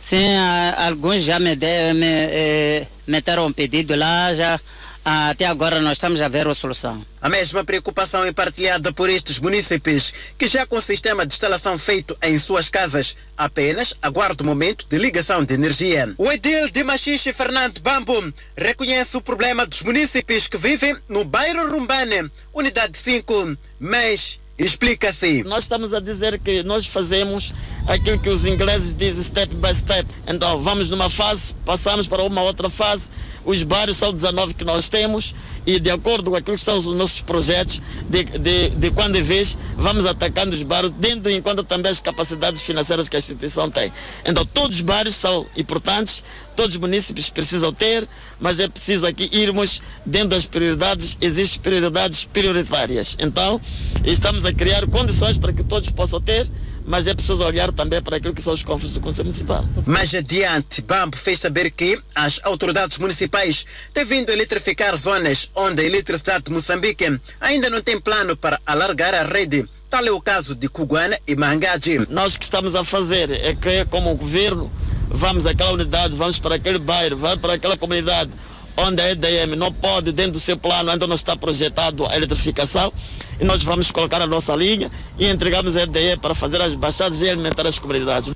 Sim, 0.00 0.36
a, 0.36 0.86
alguns 0.86 1.22
já 1.22 1.40
me, 1.40 1.56
de, 1.56 1.92
me 1.94 2.06
eh, 2.06 2.86
meteram 3.08 3.46
um 3.46 3.52
pedido 3.52 3.96
lá, 3.96 4.32
já. 4.32 4.60
Até 5.04 5.46
agora 5.46 5.80
nós 5.80 5.92
estamos 5.92 6.20
a 6.20 6.28
ver 6.28 6.46
a 6.46 6.54
solução. 6.54 7.04
A 7.20 7.28
mesma 7.28 7.64
preocupação 7.64 8.24
é 8.24 8.32
partilhada 8.32 8.92
por 8.92 9.10
estes 9.10 9.40
munícipes, 9.40 10.12
que 10.38 10.46
já 10.46 10.64
com 10.64 10.76
o 10.76 10.80
sistema 10.80 11.26
de 11.26 11.34
instalação 11.34 11.76
feito 11.76 12.16
em 12.22 12.38
suas 12.38 12.68
casas, 12.68 13.16
apenas 13.36 13.94
aguarda 14.02 14.42
o 14.42 14.46
momento 14.46 14.86
de 14.88 14.98
ligação 14.98 15.44
de 15.44 15.54
energia. 15.54 16.12
O 16.18 16.30
edil 16.30 16.68
de 16.70 16.84
Machixe, 16.84 17.32
Fernando 17.32 17.80
Bambo, 17.80 18.32
reconhece 18.56 19.16
o 19.16 19.20
problema 19.20 19.66
dos 19.66 19.82
munícipes 19.82 20.46
que 20.46 20.56
vivem 20.56 20.96
no 21.08 21.24
bairro 21.24 21.70
Rumbane, 21.70 22.30
unidade 22.52 22.96
5, 22.98 23.56
mas 23.78 24.40
Explica-se. 24.58 25.44
Nós 25.44 25.64
estamos 25.64 25.92
a 25.92 26.00
dizer 26.00 26.38
que 26.38 26.62
nós 26.62 26.86
fazemos 26.86 27.52
aquilo 27.86 28.18
que 28.18 28.28
os 28.28 28.44
ingleses 28.44 28.94
dizem 28.94 29.22
step 29.22 29.54
by 29.54 29.74
step. 29.74 30.06
Então, 30.26 30.60
vamos 30.60 30.90
numa 30.90 31.08
fase, 31.08 31.54
passamos 31.64 32.06
para 32.06 32.22
uma 32.22 32.42
outra 32.42 32.68
fase. 32.68 33.10
Os 33.44 33.62
bairros 33.62 33.96
são 33.96 34.12
19 34.12 34.54
que 34.54 34.64
nós 34.64 34.88
temos 34.88 35.34
e 35.66 35.80
de 35.80 35.90
acordo 35.90 36.30
com 36.30 36.36
aquilo 36.36 36.56
que 36.56 36.62
são 36.62 36.76
os 36.76 36.86
nossos 36.86 37.20
projetos, 37.20 37.82
de, 38.08 38.24
de, 38.24 38.68
de 38.70 38.90
quando 38.92 39.16
em 39.16 39.22
vez, 39.22 39.58
vamos 39.76 40.06
atacando 40.06 40.54
os 40.54 40.62
bairros, 40.62 40.92
dentro 40.92 41.30
em 41.30 41.42
conta 41.42 41.64
também 41.64 41.90
as 41.90 42.00
capacidades 42.00 42.62
financeiras 42.62 43.08
que 43.08 43.16
a 43.16 43.18
instituição 43.18 43.68
tem. 43.68 43.92
Então, 44.24 44.46
todos 44.46 44.76
os 44.76 44.82
bairros 44.82 45.16
são 45.16 45.44
importantes, 45.56 46.22
todos 46.54 46.76
os 46.76 46.80
municípios 46.80 47.28
precisam 47.30 47.72
ter, 47.72 48.08
mas 48.38 48.60
é 48.60 48.68
preciso 48.68 49.06
aqui 49.06 49.28
irmos 49.32 49.82
dentro 50.04 50.28
das 50.28 50.44
prioridades, 50.44 51.18
existem 51.20 51.60
prioridades 51.60 52.24
prioritárias. 52.32 53.16
Então, 53.18 53.60
estamos 54.04 54.44
a 54.44 54.52
criar 54.52 54.86
condições 54.86 55.36
para 55.36 55.52
que 55.52 55.64
todos 55.64 55.90
possam 55.90 56.20
ter, 56.20 56.46
mas 56.86 57.06
é 57.06 57.14
preciso 57.14 57.44
olhar 57.44 57.72
também 57.72 58.00
para 58.00 58.16
aquilo 58.16 58.32
que 58.32 58.40
são 58.40 58.52
os 58.52 58.62
conflitos 58.62 58.94
do 58.94 59.00
Conselho 59.00 59.26
Municipal. 59.26 59.64
Mais 59.84 60.14
adiante, 60.14 60.80
Bambo 60.82 61.16
fez 61.16 61.40
saber 61.40 61.70
que 61.70 61.98
as 62.14 62.40
autoridades 62.44 62.98
municipais 62.98 63.66
têm 63.92 64.04
vindo 64.04 64.30
a 64.30 64.32
eletrificar 64.32 64.94
zonas 64.96 65.50
onde 65.54 65.82
a 65.82 65.84
eletricidade 65.84 66.44
de 66.44 66.52
Moçambique 66.52 67.20
ainda 67.40 67.68
não 67.68 67.82
tem 67.82 68.00
plano 68.00 68.36
para 68.36 68.60
alargar 68.64 69.14
a 69.14 69.24
rede. 69.24 69.66
Tal 69.90 70.04
é 70.04 70.10
o 70.10 70.20
caso 70.20 70.54
de 70.54 70.68
Cuguana 70.68 71.18
e 71.26 71.34
Mangaji. 71.36 72.06
Nós 72.10 72.34
o 72.34 72.38
que 72.38 72.44
estamos 72.44 72.74
a 72.74 72.84
fazer 72.84 73.30
é 73.30 73.54
que, 73.54 73.84
como 73.86 74.14
governo, 74.14 74.70
vamos 75.08 75.46
àquela 75.46 75.72
unidade, 75.72 76.14
vamos 76.14 76.38
para 76.38 76.56
aquele 76.56 76.78
bairro, 76.78 77.16
vamos 77.16 77.40
para 77.40 77.54
aquela 77.54 77.76
comunidade 77.76 78.30
onde 78.76 79.00
a 79.00 79.10
EDM 79.10 79.56
não 79.56 79.72
pode, 79.72 80.12
dentro 80.12 80.32
do 80.32 80.40
seu 80.40 80.56
plano, 80.56 80.90
ainda 80.90 81.06
não 81.06 81.14
está 81.14 81.34
projetado 81.34 82.04
a 82.06 82.16
eletrificação, 82.16 82.92
e 83.40 83.44
nós 83.44 83.62
vamos 83.62 83.90
colocar 83.90 84.20
a 84.20 84.26
nossa 84.26 84.54
linha 84.54 84.90
e 85.18 85.28
entregamos 85.28 85.76
a 85.76 85.82
EDM 85.82 86.18
para 86.20 86.34
fazer 86.34 86.60
as 86.60 86.74
baixadas 86.74 87.22
e 87.22 87.28
alimentar 87.28 87.66
as 87.66 87.78
comunidades. 87.78 88.32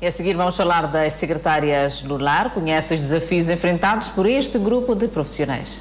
E 0.00 0.06
a 0.06 0.12
seguir 0.12 0.34
vamos 0.34 0.56
falar 0.56 0.86
das 0.86 1.14
secretárias 1.14 2.02
do 2.02 2.18
lar, 2.18 2.50
conhece 2.50 2.94
os 2.94 3.00
desafios 3.00 3.48
enfrentados 3.48 4.08
por 4.08 4.26
este 4.26 4.58
grupo 4.58 4.94
de 4.94 5.08
profissionais. 5.08 5.80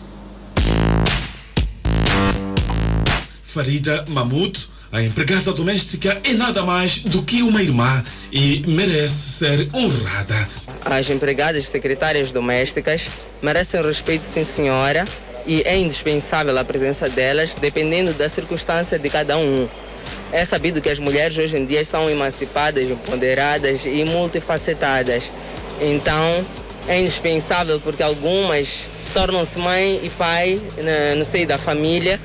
Farida 3.43 4.05
Mahmoud 4.07 4.75
a 4.95 5.01
empregada 5.01 5.51
doméstica 5.51 6.21
é 6.23 6.31
nada 6.31 6.63
mais 6.63 6.99
do 6.99 7.21
que 7.21 7.43
uma 7.43 7.61
irmã 7.61 8.01
e 8.31 8.63
merece 8.65 9.39
ser 9.39 9.69
honrada. 9.73 10.47
As 10.85 11.09
empregadas 11.09 11.67
secretárias 11.67 12.31
domésticas 12.31 13.09
merecem 13.41 13.81
respeito, 13.81 14.23
sim 14.23 14.45
senhora, 14.45 15.03
e 15.45 15.61
é 15.65 15.77
indispensável 15.77 16.57
a 16.57 16.63
presença 16.63 17.09
delas, 17.09 17.55
dependendo 17.55 18.13
da 18.13 18.27
circunstância 18.27 18.97
de 18.97 19.09
cada 19.09 19.37
um. 19.37 19.67
É 20.31 20.43
sabido 20.45 20.81
que 20.81 20.89
as 20.89 20.99
mulheres 20.99 21.37
hoje 21.37 21.57
em 21.57 21.65
dia 21.65 21.83
são 21.83 22.09
emancipadas, 22.09 22.89
empoderadas 22.89 23.85
e 23.85 24.03
multifacetadas. 24.03 25.31
Então, 25.81 26.45
é 26.87 26.99
indispensável 26.99 27.79
porque 27.79 28.03
algumas 28.03 28.87
tornam-se 29.13 29.57
mãe 29.57 29.99
e 30.03 30.09
pai 30.09 30.61
no 31.17 31.25
seio 31.25 31.47
da 31.47 31.57
família 31.57 32.19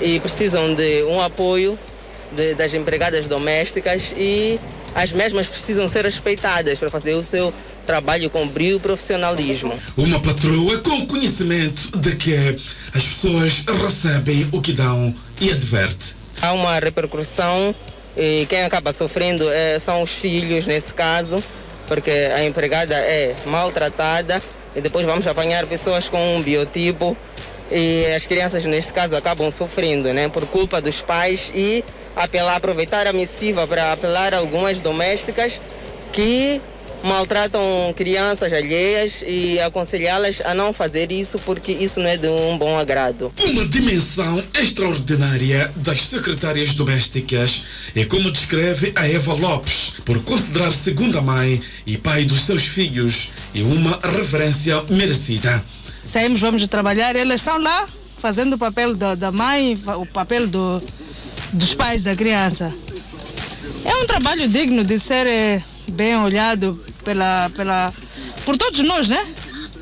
e 0.00 0.20
precisam 0.20 0.74
de 0.74 1.02
um 1.04 1.20
apoio 1.20 1.78
de, 2.32 2.54
das 2.54 2.72
empregadas 2.74 3.26
domésticas 3.26 4.14
e 4.16 4.58
as 4.94 5.12
mesmas 5.12 5.48
precisam 5.48 5.86
ser 5.88 6.04
respeitadas 6.04 6.78
para 6.78 6.90
fazer 6.90 7.14
o 7.14 7.22
seu 7.22 7.52
trabalho 7.86 8.28
com 8.28 8.46
brilho 8.48 8.76
e 8.76 8.80
profissionalismo. 8.80 9.72
Uma 9.96 10.20
patroa 10.20 10.78
com 10.78 11.06
conhecimento 11.06 11.96
de 11.96 12.16
que 12.16 12.34
as 12.94 13.04
pessoas 13.04 13.62
recebem 13.66 14.48
o 14.52 14.60
que 14.60 14.72
dão 14.72 15.14
e 15.40 15.50
adverte. 15.50 16.14
Há 16.42 16.52
uma 16.52 16.78
repercussão 16.78 17.74
e 18.16 18.46
quem 18.48 18.64
acaba 18.64 18.92
sofrendo 18.92 19.48
é, 19.50 19.78
são 19.78 20.02
os 20.02 20.10
filhos, 20.10 20.66
nesse 20.66 20.92
caso, 20.92 21.42
porque 21.86 22.10
a 22.10 22.44
empregada 22.44 22.94
é 22.94 23.34
maltratada 23.46 24.42
e 24.74 24.80
depois 24.80 25.06
vamos 25.06 25.26
apanhar 25.26 25.64
pessoas 25.66 26.08
com 26.08 26.36
um 26.36 26.42
biotipo 26.42 27.16
e 27.70 28.06
as 28.14 28.26
crianças, 28.26 28.64
neste 28.64 28.92
caso, 28.92 29.16
acabam 29.16 29.50
sofrendo 29.50 30.12
né, 30.12 30.28
por 30.28 30.46
culpa 30.46 30.80
dos 30.80 31.00
pais 31.00 31.50
e 31.54 31.84
apelar, 32.14 32.56
aproveitar 32.56 33.06
a 33.06 33.12
missiva 33.12 33.66
para 33.66 33.92
apelar 33.92 34.32
algumas 34.34 34.80
domésticas 34.80 35.60
que 36.12 36.60
maltratam 37.06 37.62
crianças 37.96 38.52
alheias 38.52 39.24
e 39.26 39.58
aconselhá-las 39.60 40.40
a 40.44 40.54
não 40.54 40.72
fazer 40.72 41.10
isso 41.10 41.38
porque 41.38 41.72
isso 41.72 42.00
não 42.00 42.08
é 42.08 42.16
de 42.16 42.28
um 42.28 42.58
bom 42.58 42.78
agrado. 42.78 43.32
Uma 43.38 43.66
dimensão 43.66 44.42
extraordinária 44.60 45.70
das 45.76 46.02
secretárias 46.02 46.74
domésticas 46.74 47.62
é 47.94 48.04
como 48.04 48.30
descreve 48.30 48.92
a 48.94 49.08
Eva 49.08 49.34
Lopes, 49.34 49.94
por 50.04 50.22
considerar 50.24 50.72
segunda 50.72 51.20
mãe 51.20 51.60
e 51.86 51.96
pai 51.96 52.24
dos 52.24 52.44
seus 52.44 52.64
filhos 52.66 53.30
e 53.54 53.62
uma 53.62 53.98
reverência 54.02 54.82
merecida. 54.90 55.64
Saímos, 56.04 56.40
vamos 56.40 56.66
trabalhar, 56.68 57.16
elas 57.16 57.40
estão 57.40 57.58
lá 57.58 57.86
fazendo 58.18 58.54
o 58.54 58.58
papel 58.58 58.94
da, 58.94 59.14
da 59.14 59.30
mãe, 59.30 59.78
o 59.98 60.06
papel 60.06 60.46
do, 60.46 60.82
dos 61.52 61.74
pais 61.74 62.04
da 62.04 62.14
criança. 62.14 62.72
É 63.84 63.94
um 63.96 64.06
trabalho 64.06 64.48
digno 64.48 64.84
de 64.84 64.98
ser 64.98 65.26
eh, 65.26 65.62
bem 65.88 66.16
olhado 66.16 66.80
pela, 67.06 67.48
pela, 67.50 67.92
por 68.44 68.56
todos 68.56 68.80
nós, 68.80 69.06
né? 69.06 69.24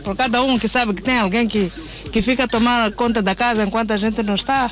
Por 0.05 0.14
cada 0.14 0.43
um 0.43 0.59
que 0.59 0.68
sabe 0.68 0.93
que 0.93 1.03
tem 1.03 1.18
alguém 1.18 1.49
que, 1.49 1.72
que 2.12 2.20
fica 2.20 2.45
a 2.45 2.49
tomar 2.49 2.93
conta 2.93 3.22
da 3.22 3.35
casa 3.35 3.64
enquanto 3.64 3.93
a 3.93 3.97
gente 3.97 4.22
não 4.22 4.35
está. 4.35 4.70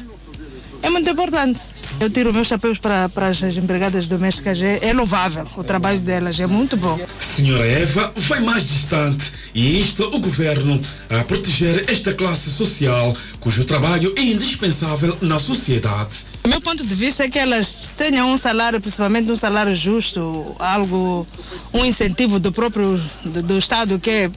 É 0.82 0.90
muito 0.90 1.08
importante. 1.08 1.62
Eu 2.02 2.10
tiro 2.10 2.34
meus 2.34 2.48
chapéus 2.48 2.78
para, 2.78 3.08
para 3.08 3.28
as 3.28 3.40
empregadas 3.56 4.08
domésticas. 4.08 4.60
É, 4.60 4.88
é 4.88 4.92
louvável 4.92 5.46
o 5.56 5.62
trabalho 5.62 6.00
delas, 6.00 6.40
é 6.40 6.48
muito 6.48 6.76
bom. 6.76 6.98
Senhora 7.20 7.64
Eva 7.64 8.12
vai 8.16 8.40
mais 8.40 8.64
distante 8.64 9.32
e 9.54 9.78
insta 9.78 10.04
o 10.06 10.18
governo 10.18 10.82
a 11.08 11.22
proteger 11.22 11.88
esta 11.88 12.12
classe 12.12 12.50
social 12.50 13.16
cujo 13.38 13.64
trabalho 13.64 14.12
é 14.16 14.20
indispensável 14.20 15.16
na 15.22 15.38
sociedade. 15.38 16.26
O 16.42 16.48
meu 16.48 16.60
ponto 16.60 16.84
de 16.84 16.92
vista 16.92 17.22
é 17.22 17.28
que 17.28 17.38
elas 17.38 17.88
tenham 17.96 18.32
um 18.32 18.36
salário, 18.36 18.80
principalmente 18.80 19.30
um 19.30 19.36
salário 19.36 19.72
justo, 19.72 20.56
algo, 20.58 21.24
um 21.72 21.84
incentivo 21.84 22.40
do 22.40 22.50
próprio 22.50 23.00
do, 23.24 23.42
do 23.44 23.58
Estado 23.58 23.96
que 24.00 24.10
é 24.10 24.30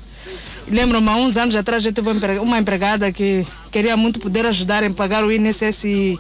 Lembro-me, 0.68 1.08
há 1.10 1.16
uns 1.16 1.38
anos 1.38 1.56
atrás, 1.56 1.86
eu 1.86 1.94
tive 1.94 2.10
uma 2.40 2.58
empregada 2.58 3.12
que 3.12 3.46
queria 3.72 3.96
muito 3.96 4.20
poder 4.20 4.48
ajudar 4.48 4.82
em 4.82 4.92
pagar 4.92 5.24
o 5.24 5.32
INSS 5.32 5.84
e, 5.84 6.20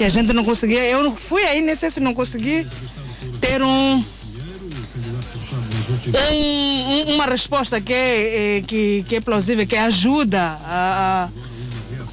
e 0.00 0.04
a 0.04 0.08
gente 0.08 0.32
não 0.32 0.42
conseguia. 0.42 0.82
Eu 0.86 1.14
fui 1.14 1.42
à 1.44 1.56
INSS 1.56 1.98
e 1.98 2.00
não 2.00 2.14
consegui 2.14 2.66
ter 3.38 3.62
um, 3.62 4.04
um, 6.06 7.14
uma 7.14 7.26
resposta 7.26 7.78
que 7.80 7.92
é, 7.92 8.62
que, 8.66 9.04
que 9.06 9.16
é 9.16 9.20
plausível, 9.20 9.66
que 9.66 9.76
ajuda 9.76 10.58
a, 10.64 11.28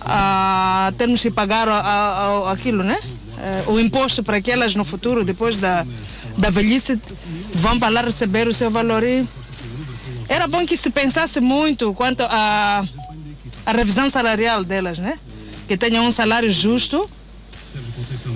a, 0.01 0.87
a 0.87 0.91
termos 0.97 1.21
que 1.21 1.31
pagar 1.31 1.69
a, 1.69 1.79
a, 1.79 2.51
aquilo, 2.51 2.83
né? 2.83 2.99
É, 3.39 3.71
o 3.71 3.79
imposto 3.79 4.21
para 4.21 4.41
que 4.41 4.51
elas 4.51 4.75
no 4.75 4.83
futuro, 4.83 5.23
depois 5.23 5.57
da, 5.57 5.85
da 6.37 6.49
velhice, 6.49 6.99
vão 7.53 7.79
para 7.79 7.89
lá 7.89 8.01
receber 8.01 8.49
o 8.49 8.53
seu 8.53 8.69
valor. 8.69 9.01
E 9.03 9.25
era 10.27 10.45
bom 10.45 10.65
que 10.65 10.75
se 10.75 10.89
pensasse 10.89 11.39
muito 11.39 11.93
quanto 11.93 12.23
à 12.23 12.83
a, 12.83 12.83
a 13.65 13.71
revisão 13.71 14.09
salarial 14.09 14.65
delas, 14.65 14.99
né? 14.99 15.17
Que 15.69 15.77
tenham 15.77 16.05
um 16.05 16.11
salário 16.11 16.51
justo 16.51 17.09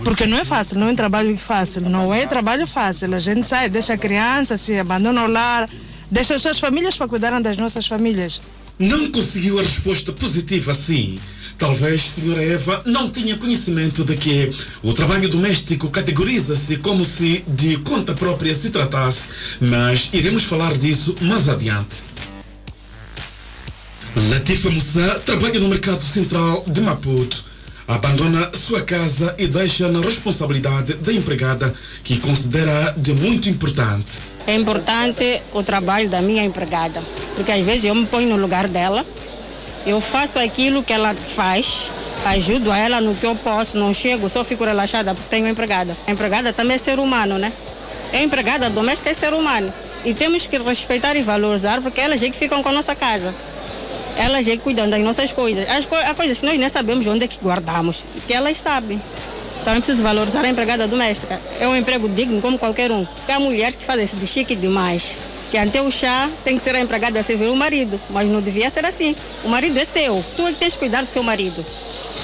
porque 0.04 0.26
não 0.26 0.38
é 0.38 0.46
fácil, 0.46 0.80
não 0.80 0.88
é 0.88 0.92
um 0.92 0.96
trabalho 0.96 1.38
fácil, 1.38 1.82
não 1.82 2.14
é 2.14 2.26
trabalho 2.26 2.66
fácil. 2.68 3.14
A 3.14 3.20
gente 3.20 3.46
sai, 3.46 3.70
deixa 3.70 3.94
a 3.94 3.98
criança, 3.98 4.58
se 4.58 4.78
abandona 4.78 5.24
o 5.24 5.28
lar, 5.28 5.70
deixa 6.10 6.36
as 6.36 6.42
suas 6.42 6.60
famílias 6.60 6.98
para 6.98 7.08
cuidarem 7.08 7.42
das 7.42 7.58
nossas 7.58 7.86
famílias. 7.88 8.42
Não 8.80 9.12
conseguiu 9.12 9.60
a 9.60 9.62
resposta 9.62 10.12
positiva 10.12 10.72
assim. 10.72 11.20
Talvez, 11.58 12.02
senhora 12.02 12.44
Eva, 12.44 12.82
não 12.88 13.10
tinha 13.10 13.38
conhecimento 13.38 14.04
de 14.04 14.18
que 14.18 14.52
o 14.82 14.94
trabalho 14.94 15.30
doméstico 15.30 15.90
categoriza-se 15.90 16.78
como 16.78 17.06
se 17.06 17.46
de 17.48 17.78
conta 17.78 18.16
própria 18.16 18.56
se 18.56 18.72
tratasse, 18.72 19.24
mas 19.60 20.10
iremos 20.12 20.44
falar 20.44 20.74
disso 20.74 21.16
mais 21.22 21.48
adiante. 21.48 21.98
Latifa 24.30 24.72
Moussa 24.72 25.22
trabalha 25.24 25.60
no 25.60 25.70
mercado 25.70 26.02
central 26.02 26.66
de 26.68 26.82
Maputo 26.82 27.52
abandona 27.88 28.52
sua 28.54 28.82
casa 28.82 29.36
e 29.38 29.48
deixa 29.48 29.88
na 29.90 30.00
responsabilidade 30.02 30.94
da 30.96 31.14
empregada, 31.14 31.74
que 32.04 32.18
considera 32.20 32.94
de 32.98 33.14
muito 33.14 33.50
importante. 33.50 34.20
É 34.48 34.56
importante 34.56 35.42
o 35.54 35.64
trabalho 35.64 36.10
da 36.10 36.22
minha 36.22 36.44
empregada, 36.44 37.02
porque 37.36 37.52
às 37.52 37.64
vezes 37.64 37.86
eu 37.86 37.96
me 37.96 38.06
ponho 38.06 38.30
no 38.30 38.38
lugar 38.38 38.68
dela, 38.68 39.06
eu 39.86 40.00
faço 40.00 40.40
aquilo 40.40 40.84
que 40.84 40.94
ela 40.94 41.14
faz, 41.14 41.92
ajudo 42.26 42.72
a 42.72 42.78
ela 42.78 43.02
no 43.02 43.16
que 43.16 43.26
eu 43.26 43.36
posso, 43.36 43.78
não 43.78 43.94
chego, 43.94 44.30
só 44.30 44.44
fico 44.44 44.64
relaxada 44.64 45.14
porque 45.14 45.30
tenho 45.30 45.48
empregada. 45.48 45.96
A 46.08 46.12
empregada 46.12 46.54
também 46.54 46.76
é 46.76 46.78
ser 46.78 47.00
humano, 47.00 47.38
né? 47.38 47.52
É 48.14 48.24
empregada 48.24 48.70
doméstica 48.70 49.10
é 49.10 49.14
ser 49.14 49.34
humano. 49.34 49.74
E 50.04 50.14
temos 50.14 50.46
que 50.48 50.58
respeitar 50.58 51.16
e 51.16 51.22
valorizar 51.22 51.82
porque 51.82 52.02
elas 52.02 52.22
é 52.22 52.30
que 52.30 52.38
ficam 52.38 52.62
com 52.62 52.70
a 52.70 52.72
nossa 52.72 52.96
casa 52.96 53.34
elas 54.18 54.48
é 54.48 54.52
que 54.52 54.60
cuidam 54.60 54.90
das 54.90 55.02
nossas 55.02 55.32
coisas. 55.32 55.70
As 55.70 55.86
co 55.86 55.96
há 55.96 56.14
coisas 56.14 56.38
que 56.38 56.46
nós 56.46 56.58
nem 56.60 56.70
sabemos 56.70 57.06
onde 57.08 57.26
é 57.26 57.28
que 57.28 57.38
guardamos, 57.42 58.06
que 58.28 58.34
elas 58.34 58.60
sabem. 58.60 59.02
Então 59.62 59.74
é 59.74 59.78
preciso 59.78 60.02
valorizar 60.02 60.44
a 60.44 60.50
empregada 60.50 60.88
doméstica. 60.88 61.40
É 61.60 61.68
um 61.68 61.76
emprego 61.76 62.10
digno 62.10 62.42
como 62.42 62.58
qualquer 62.58 62.92
um. 62.92 63.06
Porque 63.06 63.32
há 63.32 63.40
mulheres 63.40 63.76
que 63.76 63.86
fazem 63.86 64.06
isso 64.06 64.16
de 64.16 64.26
chique 64.26 64.56
demais. 64.56 65.18
Que 65.52 65.58
até 65.58 65.82
o 65.82 65.92
chá 65.92 66.30
tem 66.44 66.58
que 66.58 66.64
ser 66.64 66.76
a 66.76 66.80
empregada 66.80 67.20
a 67.20 67.24
servir 67.24 67.48
o 67.48 67.56
marido. 67.56 68.00
Mas 68.10 68.28
não 68.28 68.42
devia 68.42 68.70
ser 68.72 68.86
assim. 68.86 69.16
O 69.44 69.50
marido 69.50 69.78
é 69.78 69.86
seu. 69.86 70.24
Tu 70.36 70.48
é 70.48 70.52
que 70.52 70.58
tens 70.58 70.74
que 70.74 70.80
cuidar 70.80 71.04
do 71.04 71.12
seu 71.12 71.22
marido. 71.22 71.64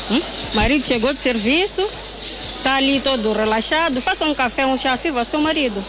Hum? 0.09 0.19
O 0.53 0.55
marido 0.55 0.83
chegou 0.83 1.13
de 1.13 1.19
serviço, 1.19 1.81
está 2.57 2.75
ali 2.75 2.99
todo 3.01 3.33
relaxado. 3.33 4.01
Faça 4.01 4.25
um 4.25 4.33
café, 4.33 4.65
um 4.65 4.75
chá, 4.75 4.97
sirva 4.97 5.19
ao 5.19 5.25
seu 5.25 5.39
marido. 5.39 5.83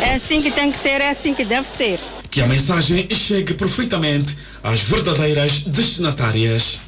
É 0.00 0.14
assim 0.14 0.42
que 0.42 0.50
tem 0.50 0.70
que 0.70 0.78
ser, 0.78 1.00
é 1.00 1.10
assim 1.10 1.32
que 1.32 1.44
deve 1.44 1.66
ser. 1.66 2.00
Que 2.28 2.40
a 2.40 2.46
mensagem 2.46 3.08
chegue 3.10 3.54
perfeitamente 3.54 4.36
às 4.62 4.82
verdadeiras 4.82 5.62
destinatárias. 5.62 6.80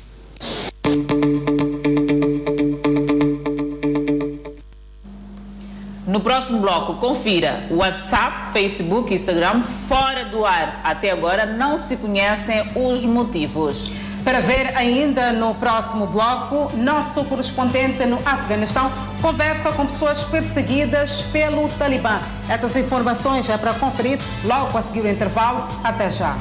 No 6.06 6.18
próximo 6.20 6.58
bloco, 6.58 6.94
confira 6.94 7.66
WhatsApp, 7.70 8.52
Facebook 8.52 9.12
e 9.12 9.16
Instagram 9.16 9.62
fora 9.62 10.24
do 10.24 10.44
ar. 10.44 10.80
Até 10.82 11.12
agora 11.12 11.46
não 11.46 11.78
se 11.78 11.96
conhecem 11.98 12.66
os 12.74 13.04
motivos. 13.04 13.92
Para 14.24 14.40
ver 14.40 14.76
ainda 14.76 15.32
no 15.32 15.54
próximo 15.54 16.06
bloco, 16.08 16.76
nosso 16.76 17.24
correspondente 17.24 18.04
no 18.06 18.18
Afeganistão 18.24 18.90
conversa 19.22 19.72
com 19.72 19.86
pessoas 19.86 20.22
perseguidas 20.24 21.22
pelo 21.22 21.68
Talibã. 21.68 22.18
Estas 22.48 22.76
informações 22.76 23.48
é 23.48 23.56
para 23.56 23.72
conferir 23.74 24.18
logo 24.44 24.76
a 24.76 24.82
seguir 24.82 25.02
o 25.02 25.08
intervalo. 25.08 25.66
Até 25.84 26.10
já. 26.10 26.36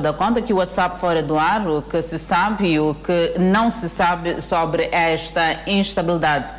Da 0.00 0.12
conta 0.12 0.42
que 0.42 0.52
o 0.52 0.56
WhatsApp 0.56 0.98
fora 0.98 1.22
do 1.22 1.38
ar, 1.38 1.66
o 1.66 1.82
que 1.82 2.00
se 2.02 2.18
sabe 2.18 2.72
e 2.72 2.80
o 2.80 2.94
que 2.94 3.38
não 3.38 3.70
se 3.70 3.88
sabe 3.88 4.40
sobre 4.40 4.88
esta 4.92 5.60
instabilidade. 5.66 6.52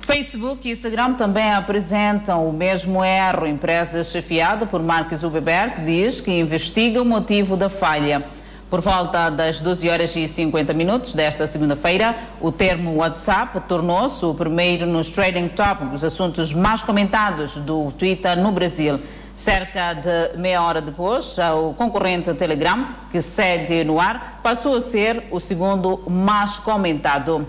Facebook 0.00 0.68
e 0.68 0.72
Instagram 0.72 1.14
também 1.14 1.52
apresentam 1.52 2.48
o 2.48 2.52
mesmo 2.52 3.04
erro. 3.04 3.46
Empresa 3.46 4.02
chefiada 4.02 4.66
por 4.66 4.82
Mark 4.82 5.14
Zuckerberg 5.14 5.82
diz 5.84 6.20
que 6.20 6.32
investiga 6.32 7.00
o 7.00 7.04
motivo 7.04 7.56
da 7.56 7.70
falha. 7.70 8.24
Por 8.68 8.80
volta 8.80 9.28
das 9.28 9.60
12 9.60 9.88
horas 9.88 10.16
e 10.16 10.26
50 10.26 10.72
minutos 10.72 11.14
desta 11.14 11.46
segunda-feira, 11.46 12.16
o 12.40 12.50
termo 12.50 12.96
WhatsApp 12.96 13.60
tornou-se 13.68 14.24
o 14.24 14.34
primeiro 14.34 14.86
nos 14.86 15.10
trading 15.10 15.48
topics, 15.48 16.02
assuntos 16.02 16.52
mais 16.54 16.82
comentados 16.82 17.58
do 17.58 17.92
Twitter 17.92 18.36
no 18.36 18.50
Brasil. 18.50 18.98
Cerca 19.34 19.94
de 19.94 20.36
meia 20.36 20.62
hora 20.62 20.80
depois, 20.80 21.36
o 21.38 21.72
concorrente 21.72 22.32
Telegram, 22.34 22.86
que 23.10 23.22
segue 23.22 23.82
no 23.82 23.98
ar, 23.98 24.40
passou 24.42 24.76
a 24.76 24.80
ser 24.80 25.24
o 25.30 25.40
segundo 25.40 26.02
mais 26.08 26.58
comentado. 26.58 27.46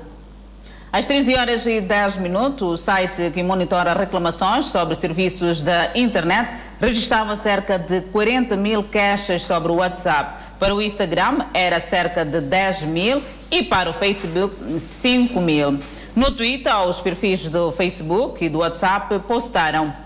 Às 0.92 1.08
13 1.08 1.36
horas 1.36 1.66
e 1.66 1.82
10 1.82 2.18
minutos, 2.18 2.62
o 2.62 2.78
site 2.78 3.32
que 3.32 3.42
monitora 3.42 3.94
reclamações 3.94 4.66
sobre 4.66 4.94
serviços 4.94 5.64
da 5.64 5.90
internet 5.96 6.54
registrava 6.80 7.36
cerca 7.36 7.80
de 7.80 8.02
40 8.02 8.56
mil 8.56 8.84
queixas 8.84 9.42
sobre 9.42 9.72
o 9.72 9.78
WhatsApp. 9.78 10.44
Para 10.60 10.76
o 10.76 10.82
Instagram 10.82 11.46
era 11.54 11.80
cerca 11.80 12.24
de 12.24 12.40
10 12.40 12.84
mil 12.84 13.22
e 13.50 13.64
para 13.64 13.90
o 13.90 13.94
Facebook 13.94 14.80
5 14.80 15.42
mil. 15.42 15.80
No 16.16 16.30
Twitter, 16.30 16.78
os 16.82 17.00
perfis 17.00 17.50
do 17.50 17.72
Facebook 17.72 18.46
e 18.46 18.48
do 18.48 18.60
WhatsApp 18.60 19.18
postaram. 19.28 20.03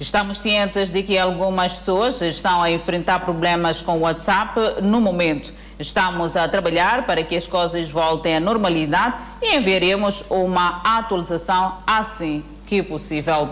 Estamos 0.00 0.38
cientes 0.38 0.92
de 0.92 1.02
que 1.02 1.18
algumas 1.18 1.72
pessoas 1.72 2.22
estão 2.22 2.62
a 2.62 2.70
enfrentar 2.70 3.18
problemas 3.18 3.82
com 3.82 3.98
o 3.98 4.00
WhatsApp 4.02 4.80
no 4.80 5.00
momento. 5.00 5.52
Estamos 5.76 6.36
a 6.36 6.46
trabalhar 6.46 7.04
para 7.04 7.24
que 7.24 7.36
as 7.36 7.48
coisas 7.48 7.90
voltem 7.90 8.36
à 8.36 8.40
normalidade 8.40 9.16
e 9.42 9.56
enviaremos 9.56 10.24
uma 10.30 10.80
atualização 10.84 11.78
assim 11.84 12.44
que 12.64 12.80
possível. 12.80 13.48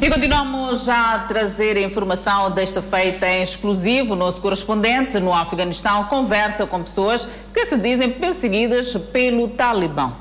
E 0.00 0.08
continuamos 0.08 0.88
a 0.88 1.18
trazer 1.28 1.76
informação 1.76 2.50
desta 2.50 2.80
feita 2.80 3.28
em 3.28 3.42
exclusivo. 3.42 4.16
Nosso 4.16 4.40
correspondente 4.40 5.20
no 5.20 5.34
Afeganistão 5.34 6.04
conversa 6.04 6.64
com 6.64 6.82
pessoas 6.82 7.28
que 7.52 7.66
se 7.66 7.76
dizem 7.76 8.08
perseguidas 8.08 8.94
pelo 9.12 9.48
Talibã. 9.48 10.12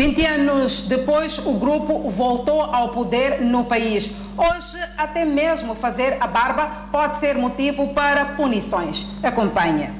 20 0.00 0.24
anos 0.24 0.84
depois, 0.88 1.36
o 1.44 1.58
grupo 1.58 2.08
voltou 2.08 2.62
ao 2.62 2.88
poder 2.88 3.42
no 3.42 3.64
país. 3.64 4.12
Hoje, 4.34 4.78
até 4.96 5.26
mesmo 5.26 5.74
fazer 5.74 6.16
a 6.18 6.26
barba 6.26 6.86
pode 6.90 7.18
ser 7.18 7.36
motivo 7.36 7.88
para 7.88 8.24
punições. 8.24 9.08
Acompanhe. 9.22 9.90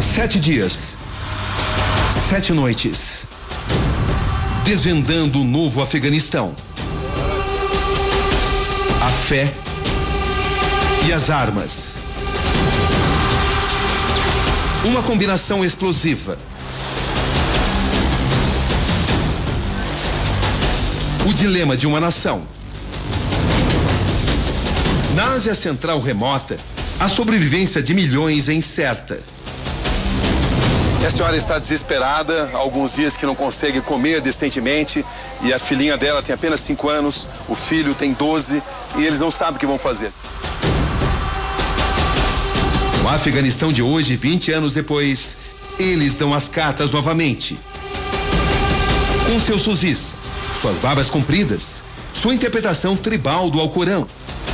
Sete 0.00 0.40
dias, 0.40 0.96
sete 2.10 2.52
noites, 2.52 3.26
desvendando 4.64 5.42
o 5.42 5.44
novo 5.44 5.80
Afeganistão. 5.80 6.52
A 9.00 9.08
fé 9.08 9.54
e 11.06 11.12
as 11.12 11.30
armas. 11.30 11.98
Uma 14.84 15.00
combinação 15.04 15.64
explosiva 15.64 16.36
O 21.26 21.32
dilema 21.32 21.74
de 21.74 21.86
uma 21.86 21.98
nação. 21.98 22.46
Na 25.14 25.28
Ásia 25.28 25.54
Central 25.54 25.98
remota, 25.98 26.54
a 27.00 27.08
sobrevivência 27.08 27.82
de 27.82 27.94
milhões 27.94 28.50
é 28.50 28.52
incerta. 28.52 29.18
A 31.02 31.10
senhora 31.10 31.34
está 31.34 31.58
desesperada, 31.58 32.50
há 32.52 32.58
alguns 32.58 32.94
dias 32.94 33.16
que 33.16 33.24
não 33.24 33.34
consegue 33.34 33.80
comer 33.80 34.20
decentemente 34.20 35.04
e 35.42 35.52
a 35.52 35.58
filhinha 35.58 35.96
dela 35.96 36.22
tem 36.22 36.34
apenas 36.34 36.60
5 36.60 36.88
anos, 36.90 37.26
o 37.48 37.54
filho 37.54 37.94
tem 37.94 38.12
12 38.12 38.62
e 38.96 39.04
eles 39.04 39.20
não 39.20 39.30
sabem 39.30 39.56
o 39.56 39.58
que 39.58 39.66
vão 39.66 39.78
fazer. 39.78 40.12
No 43.02 43.08
Afeganistão 43.08 43.72
de 43.72 43.82
hoje, 43.82 44.14
20 44.14 44.52
anos 44.52 44.74
depois, 44.74 45.36
eles 45.78 46.16
dão 46.16 46.34
as 46.34 46.50
cartas 46.50 46.90
novamente. 46.90 47.58
Com 49.26 49.40
seus 49.40 49.64
fuzis, 49.64 50.18
suas 50.60 50.78
barbas 50.78 51.10
compridas, 51.10 51.82
sua 52.12 52.34
interpretação 52.34 52.96
tribal 52.96 53.50
do 53.50 53.60
Alcorão, 53.60 54.06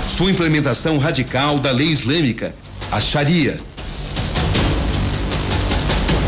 sua 0.09 0.31
implementação 0.31 0.99
radical 0.99 1.59
da 1.59 1.71
lei 1.71 1.89
islâmica, 1.89 2.55
a 2.91 3.01
Sharia. 3.01 3.61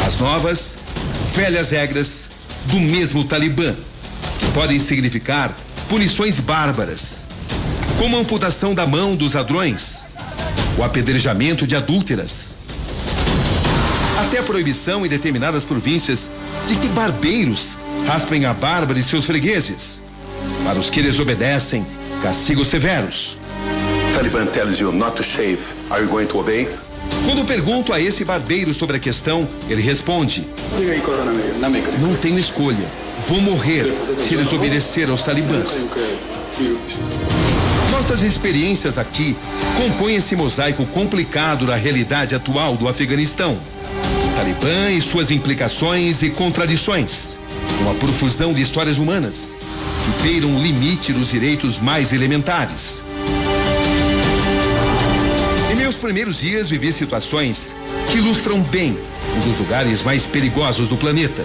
As 0.06 0.16
novas, 0.18 0.78
velhas 1.34 1.70
regras 1.70 2.28
do 2.66 2.78
mesmo 2.78 3.24
Talibã, 3.24 3.74
que 4.38 4.46
podem 4.52 4.78
significar 4.78 5.54
punições 5.88 6.38
bárbaras, 6.38 7.24
como 7.98 8.16
a 8.16 8.20
amputação 8.20 8.74
da 8.74 8.86
mão 8.86 9.16
dos 9.16 9.34
ladrões, 9.34 10.04
o 10.78 10.82
apedrejamento 10.82 11.66
de 11.66 11.74
adúlteras, 11.74 12.56
até 14.20 14.38
a 14.38 14.42
proibição 14.42 15.04
em 15.04 15.08
determinadas 15.08 15.64
províncias 15.64 16.30
de 16.66 16.76
que 16.76 16.88
barbeiros 16.88 17.76
raspem 18.06 18.44
a 18.44 18.52
barba 18.52 18.94
de 18.94 19.02
seus 19.02 19.24
fregueses. 19.24 20.02
Para 20.64 20.78
os 20.78 20.90
que 20.90 21.02
desobedecem, 21.02 21.86
castigos 22.22 22.68
severos. 22.68 23.36
Taliban 24.14 24.46
tells 24.46 24.78
you 24.78 24.92
not 24.92 25.16
to 25.16 25.22
shave. 25.22 25.58
Are 25.90 26.02
you 26.02 26.08
going 26.08 26.26
to 26.26 26.38
obey? 26.38 26.68
Quando 27.24 27.44
pergunto 27.44 27.92
a 27.92 28.00
esse 28.00 28.24
barbeiro 28.24 28.72
sobre 28.72 28.96
a 28.96 29.00
questão, 29.00 29.48
ele 29.68 29.82
responde: 29.82 30.46
Não 32.00 32.14
tenho 32.14 32.38
escolha. 32.38 32.84
Vou 33.28 33.40
morrer 33.40 33.92
se 34.16 34.36
desobedecer 34.36 35.08
aos 35.10 35.22
talibãs. 35.22 35.90
Nossas 37.90 38.22
experiências 38.22 38.98
aqui 38.98 39.36
compõem 39.76 40.16
esse 40.16 40.34
mosaico 40.34 40.84
complicado 40.86 41.66
da 41.66 41.76
realidade 41.76 42.34
atual 42.34 42.76
do 42.76 42.88
Afeganistão. 42.88 43.52
O 43.54 44.36
Talibã 44.36 44.90
e 44.90 45.00
suas 45.00 45.30
implicações 45.30 46.22
e 46.22 46.30
contradições 46.30 47.38
uma 47.80 47.94
profusão 47.94 48.52
de 48.52 48.62
histórias 48.62 48.98
humanas 48.98 49.56
que 50.04 50.22
beiram 50.22 50.54
o 50.54 50.58
limite 50.62 51.12
dos 51.12 51.30
direitos 51.30 51.78
mais 51.78 52.12
elementares. 52.12 53.04
Em 55.70 55.76
meus 55.76 55.96
primeiros 55.96 56.40
dias 56.40 56.70
vivi 56.70 56.92
situações 56.92 57.76
que 58.10 58.18
ilustram 58.18 58.60
bem 58.64 58.98
um 59.36 59.40
dos 59.40 59.58
lugares 59.58 60.02
mais 60.02 60.26
perigosos 60.26 60.88
do 60.88 60.96
planeta. 60.96 61.44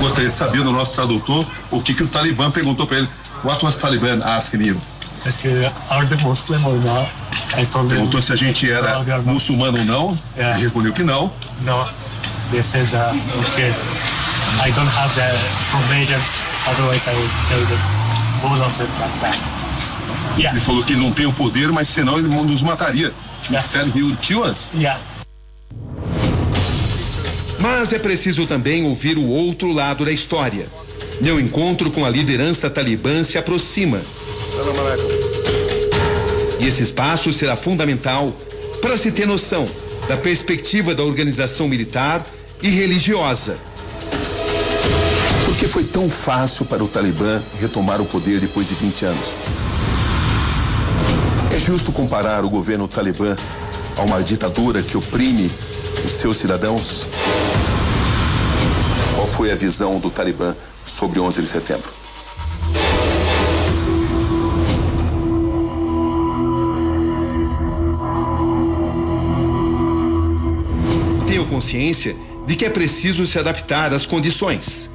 Gostaria 0.00 0.28
de 0.28 0.34
saber 0.34 0.62
do 0.62 0.72
nosso 0.72 0.94
tradutor 0.94 1.46
o 1.70 1.80
que, 1.80 1.94
que 1.94 2.02
o 2.02 2.08
Talibã 2.08 2.50
perguntou 2.50 2.86
para 2.86 2.98
ele. 2.98 3.08
What 3.44 3.64
was 3.64 3.76
Taliban 3.76 4.20
asking 4.24 4.64
you? 4.64 4.80
Are 5.90 6.06
the 6.06 6.16
Muslim 6.22 6.64
or 6.64 6.76
not? 6.78 7.10
Perguntou 7.88 8.20
se 8.22 8.32
a 8.32 8.36
gente 8.36 8.70
era 8.70 9.02
muçulmano 9.24 9.78
ou 9.78 9.84
não. 9.84 10.18
Yeah. 10.36 10.56
Ele 10.56 10.62
respondeu 10.64 10.92
que 10.92 11.02
não. 11.02 11.30
No. 11.60 12.01
They 12.52 12.60
said 12.60 12.84
that 12.92 13.14
we 13.14 13.42
should. 13.42 13.72
I 14.60 14.68
don't 14.76 14.92
have 14.92 15.08
the 15.16 15.24
information, 15.24 16.20
otherwise 16.68 17.08
I 17.08 17.16
would 17.16 17.32
tell 17.48 17.64
them 17.64 17.80
both 18.44 18.60
of 18.60 18.76
them 18.76 18.90
like 19.00 19.20
that. 19.24 19.40
Ele 20.36 20.60
falou 20.60 20.84
que 20.84 20.92
ele 20.92 21.00
não 21.00 21.12
tem 21.12 21.24
o 21.24 21.32
poder, 21.32 21.72
mas 21.72 21.88
senão 21.88 22.18
ele 22.18 22.28
nos 22.28 22.60
mataria. 22.60 23.10
He 23.50 23.58
said 23.58 23.86
he 23.96 24.02
would 24.02 24.18
kill 24.18 24.42
us. 24.42 24.70
Yeah. 24.74 25.00
Mas 27.58 27.94
é 27.94 27.98
preciso 27.98 28.46
também 28.46 28.84
ouvir 28.84 29.16
o 29.16 29.26
outro 29.26 29.72
lado 29.72 30.04
da 30.04 30.12
história. 30.12 30.66
Meu 31.22 31.40
encontro 31.40 31.90
com 31.90 32.04
a 32.04 32.10
liderança 32.10 32.68
talibã 32.68 33.24
se 33.24 33.38
aproxima. 33.38 34.02
E 36.60 36.66
esse 36.66 36.82
espaço 36.82 37.32
será 37.32 37.56
fundamental 37.56 38.30
para 38.82 38.94
se 38.98 39.10
ter 39.10 39.26
noção 39.26 39.66
da 40.06 40.18
perspectiva 40.18 40.94
da 40.94 41.02
organização 41.02 41.66
militar 41.66 42.22
e 42.62 42.68
religiosa. 42.68 43.58
Por 45.44 45.56
que 45.56 45.66
foi 45.66 45.84
tão 45.84 46.08
fácil 46.08 46.64
para 46.64 46.82
o 46.82 46.88
Talibã 46.88 47.42
retomar 47.60 48.00
o 48.00 48.06
poder 48.06 48.40
depois 48.40 48.68
de 48.68 48.74
20 48.76 49.04
anos? 49.04 49.34
É 51.54 51.58
justo 51.58 51.92
comparar 51.92 52.44
o 52.44 52.50
governo 52.50 52.86
Talibã 52.86 53.36
a 53.98 54.02
uma 54.02 54.22
ditadura 54.22 54.80
que 54.80 54.96
oprime 54.96 55.50
os 56.04 56.12
seus 56.12 56.36
cidadãos? 56.36 57.06
Qual 59.16 59.26
foi 59.26 59.50
a 59.50 59.54
visão 59.54 59.98
do 59.98 60.08
Talibã 60.08 60.54
sobre 60.84 61.18
11 61.18 61.42
de 61.42 61.48
setembro? 61.48 61.92
Tenho 71.26 71.44
consciência 71.46 72.16
de 72.46 72.56
que 72.56 72.64
é 72.64 72.70
preciso 72.70 73.24
se 73.24 73.38
adaptar 73.38 73.92
às 73.94 74.06
condições. 74.06 74.90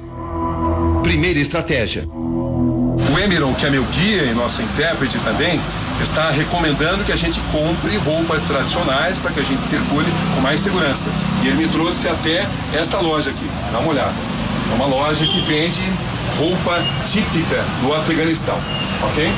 Primeira 1.02 1.38
estratégia. 1.38 2.06
O 2.06 3.18
Emeron, 3.18 3.54
que 3.54 3.66
é 3.66 3.70
meu 3.70 3.84
guia 3.84 4.24
e 4.24 4.34
nosso 4.34 4.60
intérprete 4.60 5.18
também, 5.20 5.60
está 6.02 6.30
recomendando 6.30 7.04
que 7.04 7.12
a 7.12 7.16
gente 7.16 7.40
compre 7.52 7.96
roupas 7.98 8.42
tradicionais 8.42 9.18
para 9.18 9.32
que 9.32 9.40
a 9.40 9.44
gente 9.44 9.62
circule 9.62 10.06
com 10.34 10.40
mais 10.40 10.60
segurança. 10.60 11.10
E 11.42 11.48
ele 11.48 11.56
me 11.56 11.68
trouxe 11.68 12.08
até 12.08 12.46
esta 12.72 13.00
loja 13.00 13.30
aqui, 13.30 13.50
dá 13.72 13.78
uma 13.78 13.90
olhada. 13.90 14.14
É 14.70 14.74
uma 14.74 14.86
loja 14.86 15.26
que 15.26 15.40
vende 15.40 15.82
roupa 16.36 16.84
típica 17.06 17.64
do 17.82 17.92
Afeganistão, 17.94 18.58
ok? 19.02 19.32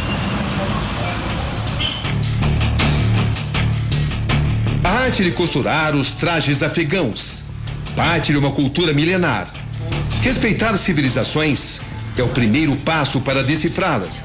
A 4.83 4.89
arte 5.05 5.23
de 5.23 5.31
costurar 5.31 5.95
os 5.95 6.15
trajes 6.15 6.63
afegãos, 6.63 7.45
parte 7.91 8.33
uma 8.37 8.51
cultura 8.51 8.93
milenar. 8.93 9.53
Respeitar 10.23 10.77
civilizações 10.77 11.81
é 12.17 12.23
o 12.23 12.29
primeiro 12.29 12.77
passo 12.77 13.21
para 13.21 13.43
decifrá-las. 13.43 14.25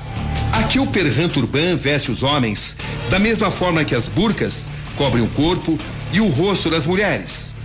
Aqui 0.53 0.79
o 0.79 0.87
perran 0.87 1.27
turban 1.27 1.75
veste 1.75 2.11
os 2.11 2.23
homens 2.23 2.75
da 3.09 3.19
mesma 3.19 3.51
forma 3.51 3.83
que 3.83 3.95
as 3.95 4.07
burcas 4.07 4.71
cobrem 4.95 5.23
o 5.23 5.27
corpo 5.29 5.77
e 6.11 6.19
o 6.19 6.27
rosto 6.27 6.69
das 6.69 6.85
mulheres. 6.85 7.55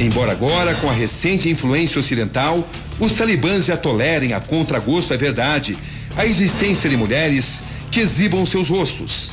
Embora 0.00 0.32
agora, 0.32 0.74
com 0.74 0.88
a 0.88 0.92
recente 0.92 1.48
influência 1.48 2.00
ocidental, 2.00 2.68
os 2.98 3.12
talibãs 3.12 3.66
já 3.66 3.76
tolerem 3.76 4.32
a 4.32 4.40
contragosto 4.40 5.14
é 5.14 5.16
verdade 5.16 5.76
a 6.16 6.24
existência 6.24 6.88
de 6.88 6.96
mulheres 6.96 7.62
que 7.90 8.00
exibam 8.00 8.44
seus 8.44 8.68
rostos. 8.68 9.32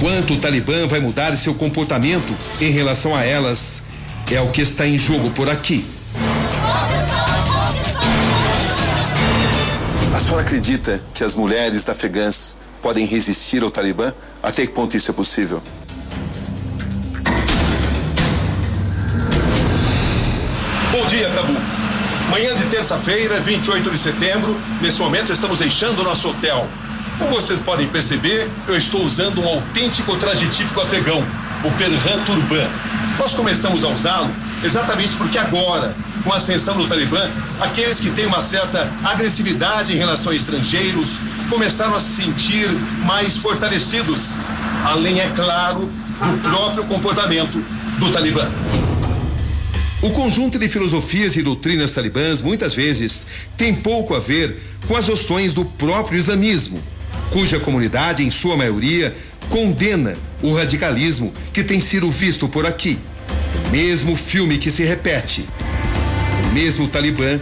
Quanto 0.00 0.34
o 0.34 0.36
Talibã 0.36 0.86
vai 0.86 1.00
mudar 1.00 1.34
seu 1.36 1.54
comportamento 1.54 2.32
em 2.60 2.70
relação 2.70 3.16
a 3.16 3.24
elas 3.24 3.82
é 4.34 4.40
o 4.42 4.50
que 4.50 4.60
está 4.60 4.86
em 4.86 4.98
jogo 4.98 5.30
por 5.30 5.48
aqui. 5.48 5.84
A 10.14 10.18
senhora 10.18 10.42
acredita 10.42 11.02
que 11.14 11.24
as 11.24 11.34
mulheres 11.34 11.88
afegãs 11.88 12.56
podem 12.82 13.06
resistir 13.06 13.62
ao 13.62 13.70
Talibã? 13.70 14.12
Até 14.42 14.66
que 14.66 14.72
ponto 14.72 14.96
isso 14.96 15.10
é 15.10 15.14
possível? 15.14 15.62
Bom 20.92 21.06
dia, 21.06 21.30
Cabu. 21.30 21.56
Manhã 22.30 22.54
de 22.54 22.64
terça-feira, 22.64 23.40
28 23.40 23.90
de 23.90 23.98
setembro. 23.98 24.60
Nesse 24.82 24.98
momento 25.00 25.32
estamos 25.32 25.60
deixando 25.60 26.00
o 26.00 26.04
nosso 26.04 26.28
hotel. 26.28 26.68
Como 27.18 27.30
vocês 27.30 27.60
podem 27.60 27.88
perceber, 27.88 28.48
eu 28.66 28.76
estou 28.76 29.02
usando 29.02 29.40
um 29.40 29.48
autêntico 29.48 30.16
traje 30.18 30.46
típico 30.48 30.80
afegão, 30.80 31.24
o 31.64 31.70
Perhan 31.72 32.24
Turban. 32.26 32.68
Nós 33.18 33.34
começamos 33.34 33.82
a 33.82 33.88
usá-lo 33.88 34.30
exatamente 34.62 35.16
porque 35.16 35.38
agora, 35.38 35.94
com 36.22 36.32
a 36.32 36.36
ascensão 36.36 36.76
do 36.76 36.86
Talibã, 36.86 37.20
aqueles 37.60 37.98
que 37.98 38.10
têm 38.10 38.26
uma 38.26 38.40
certa 38.40 38.88
agressividade 39.02 39.92
em 39.92 39.96
relação 39.96 40.30
a 40.30 40.36
estrangeiros 40.36 41.18
começaram 41.50 41.94
a 41.96 41.98
se 41.98 42.22
sentir 42.22 42.68
mais 43.04 43.36
fortalecidos. 43.36 44.34
Além, 44.84 45.20
é 45.20 45.28
claro, 45.34 45.80
do 45.80 46.48
próprio 46.48 46.84
comportamento 46.84 47.58
do 47.98 48.12
Talibã. 48.12 48.48
O 50.00 50.10
conjunto 50.10 50.56
de 50.56 50.68
filosofias 50.68 51.34
e 51.34 51.42
doutrinas 51.42 51.90
talibãs 51.90 52.40
muitas 52.40 52.72
vezes 52.72 53.26
tem 53.56 53.74
pouco 53.74 54.14
a 54.14 54.20
ver 54.20 54.56
com 54.86 54.96
as 54.96 55.08
noções 55.08 55.52
do 55.52 55.64
próprio 55.64 56.16
islamismo, 56.16 56.80
cuja 57.30 57.58
comunidade, 57.58 58.22
em 58.22 58.30
sua 58.30 58.56
maioria, 58.56 59.12
condena 59.48 60.16
o 60.42 60.54
radicalismo 60.54 61.32
que 61.52 61.64
tem 61.64 61.80
sido 61.80 62.10
visto 62.10 62.48
por 62.48 62.66
aqui. 62.66 62.98
O 63.66 63.70
mesmo 63.70 64.16
filme 64.16 64.58
que 64.58 64.70
se 64.70 64.84
repete. 64.84 65.44
O 66.48 66.52
mesmo 66.52 66.88
Talibã 66.88 67.40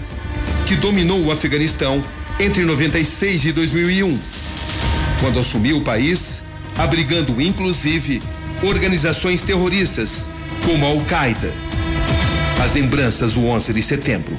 que 0.66 0.76
dominou 0.76 1.24
o 1.24 1.30
Afeganistão 1.30 2.02
entre 2.40 2.64
96 2.64 3.46
e 3.46 3.52
2001, 3.52 4.18
quando 5.20 5.38
assumiu 5.38 5.78
o 5.78 5.82
país, 5.82 6.42
abrigando 6.76 7.40
inclusive 7.40 8.20
organizações 8.62 9.42
terroristas 9.42 10.28
como 10.64 10.84
a 10.84 10.88
Al-Qaeda 10.88 11.66
as 12.62 12.74
lembranças 12.74 13.34
do 13.34 13.46
11 13.46 13.72
de 13.72 13.82
setembro. 13.82 14.36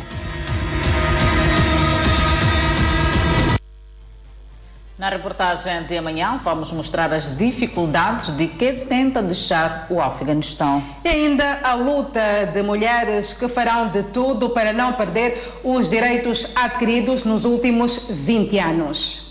Na 4.97 5.09
reportagem 5.09 5.83
de 5.83 5.95
amanhã, 5.95 6.39
vamos 6.43 6.71
mostrar 6.71 7.13
as 7.13 7.37
dificuldades 7.37 8.35
de 8.35 8.47
quem 8.47 8.75
tenta 8.87 9.21
deixar 9.21 9.85
o 9.91 10.01
Afeganistão. 10.01 10.81
E 11.05 11.07
ainda 11.07 11.59
a 11.61 11.75
luta 11.75 12.19
de 12.51 12.63
mulheres 12.63 13.31
que 13.31 13.47
farão 13.47 13.89
de 13.89 14.01
tudo 14.01 14.49
para 14.49 14.73
não 14.73 14.93
perder 14.93 15.59
os 15.63 15.87
direitos 15.87 16.51
adquiridos 16.55 17.23
nos 17.23 17.45
últimos 17.45 18.07
20 18.09 18.57
anos. 18.57 19.26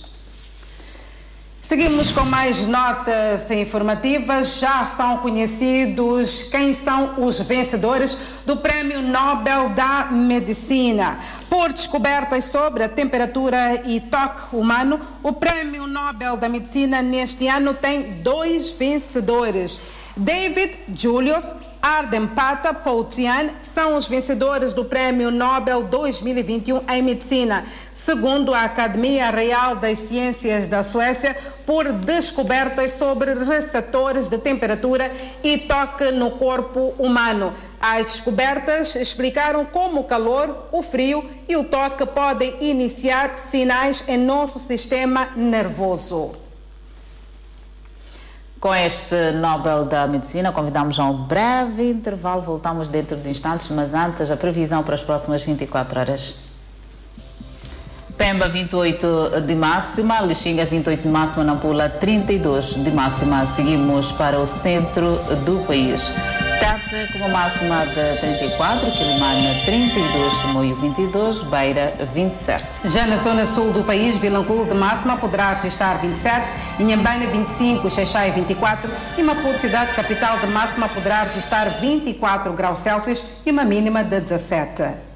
Seguimos 1.66 2.12
com 2.12 2.24
mais 2.24 2.68
notas 2.68 3.50
informativas. 3.50 4.60
Já 4.60 4.84
são 4.84 5.18
conhecidos 5.18 6.44
quem 6.44 6.72
são 6.72 7.14
os 7.18 7.40
vencedores 7.40 8.16
do 8.46 8.56
Prêmio 8.58 9.02
Nobel 9.02 9.70
da 9.70 10.10
Medicina. 10.12 11.18
Por 11.50 11.72
descobertas 11.72 12.44
sobre 12.44 12.84
a 12.84 12.88
temperatura 12.88 13.82
e 13.84 13.98
toque 13.98 14.54
humano, 14.54 15.00
o 15.24 15.32
Prêmio 15.32 15.88
Nobel 15.88 16.36
da 16.36 16.48
Medicina 16.48 17.02
neste 17.02 17.48
ano 17.48 17.74
tem 17.74 18.22
dois 18.22 18.70
vencedores. 18.70 19.82
David 20.16 20.72
Julius 20.94 21.52
Arden 21.86 22.26
Pata 22.26 22.74
Poutian 22.74 23.48
são 23.62 23.96
os 23.96 24.08
vencedores 24.08 24.74
do 24.74 24.84
Prêmio 24.84 25.30
Nobel 25.30 25.84
2021 25.84 26.82
em 26.90 27.00
Medicina, 27.00 27.64
segundo 27.94 28.52
a 28.52 28.62
Academia 28.62 29.30
Real 29.30 29.76
das 29.76 30.00
Ciências 30.00 30.66
da 30.66 30.82
Suécia, 30.82 31.36
por 31.64 31.92
descobertas 31.92 32.90
sobre 32.90 33.34
receptores 33.34 34.26
de 34.26 34.36
temperatura 34.38 35.08
e 35.44 35.58
toque 35.58 36.10
no 36.10 36.32
corpo 36.32 36.92
humano. 36.98 37.54
As 37.80 38.06
descobertas 38.06 38.96
explicaram 38.96 39.64
como 39.64 40.00
o 40.00 40.04
calor, 40.04 40.68
o 40.72 40.82
frio 40.82 41.24
e 41.48 41.56
o 41.56 41.62
toque 41.62 42.04
podem 42.04 42.52
iniciar 42.62 43.38
sinais 43.38 44.02
em 44.08 44.18
nosso 44.18 44.58
sistema 44.58 45.28
nervoso. 45.36 46.45
Com 48.66 48.74
este 48.74 49.30
Nobel 49.30 49.84
da 49.84 50.08
Medicina, 50.08 50.50
convidamos 50.50 50.98
a 50.98 51.04
um 51.04 51.18
breve 51.22 51.88
intervalo. 51.88 52.42
Voltamos 52.42 52.88
dentro 52.88 53.16
de 53.16 53.30
instantes, 53.30 53.68
mas 53.70 53.94
antes 53.94 54.28
a 54.28 54.36
previsão 54.36 54.82
para 54.82 54.96
as 54.96 55.04
próximas 55.04 55.40
24 55.44 56.00
horas. 56.00 56.34
Pemba 58.18 58.48
28 58.48 59.42
de 59.42 59.54
máxima, 59.54 60.20
Lixinga 60.20 60.64
28 60.64 61.00
de 61.00 61.08
máxima, 61.08 61.44
Nampula 61.44 61.88
32 61.88 62.82
de 62.82 62.90
máxima. 62.90 63.46
Seguimos 63.46 64.10
para 64.10 64.40
o 64.40 64.48
centro 64.48 65.14
do 65.44 65.64
país. 65.64 66.45
Tete 66.58 67.12
com 67.12 67.18
uma 67.18 67.28
máxima 67.28 67.84
de 67.86 68.20
34, 68.20 68.90
Quilimana 68.92 69.54
32, 69.66 70.44
Moio 70.52 70.74
22, 70.76 71.42
Beira 71.42 71.92
27. 72.14 72.88
Já 72.88 73.06
na 73.06 73.16
zona 73.18 73.44
sul 73.44 73.72
do 73.72 73.84
país, 73.84 74.16
Vilanculo 74.16 74.64
de 74.64 74.74
máxima 74.74 75.16
poderá 75.18 75.50
registrar 75.50 75.98
27, 76.00 76.82
Inhambane 76.82 77.26
25, 77.26 77.90
Xaixai 77.90 78.30
24 78.30 78.90
e 79.18 79.22
Maputo, 79.22 79.58
cidade 79.58 79.94
capital 79.94 80.38
de 80.38 80.46
máxima, 80.46 80.88
poderá 80.88 81.24
registrar 81.24 81.68
24 81.80 82.52
graus 82.54 82.78
Celsius 82.78 83.24
e 83.44 83.50
uma 83.50 83.64
mínima 83.64 84.02
de 84.02 84.20
17. 84.20 85.06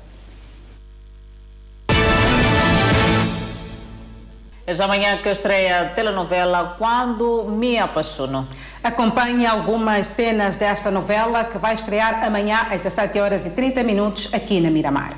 É 4.71 4.75
já 4.75 4.85
amanhã 4.85 5.17
que 5.17 5.29
estreia 5.29 5.81
a 5.81 5.85
telenovela 5.87 6.77
Quando 6.79 7.45
Me 7.51 7.77
Apaixono. 7.77 8.47
Acompanhe 8.83 9.47
algumas 9.47 10.07
cenas 10.07 10.57
desta 10.57 10.91
novela 10.91 11.45
que 11.45 11.59
vai 11.59 11.75
estrear 11.75 12.25
amanhã 12.25 12.67
às 12.71 12.79
17 12.79 13.21
horas 13.21 13.45
e 13.45 13.51
30 13.51 13.83
minutos 13.83 14.31
aqui 14.33 14.59
na 14.59 14.71
Miramar. 14.71 15.13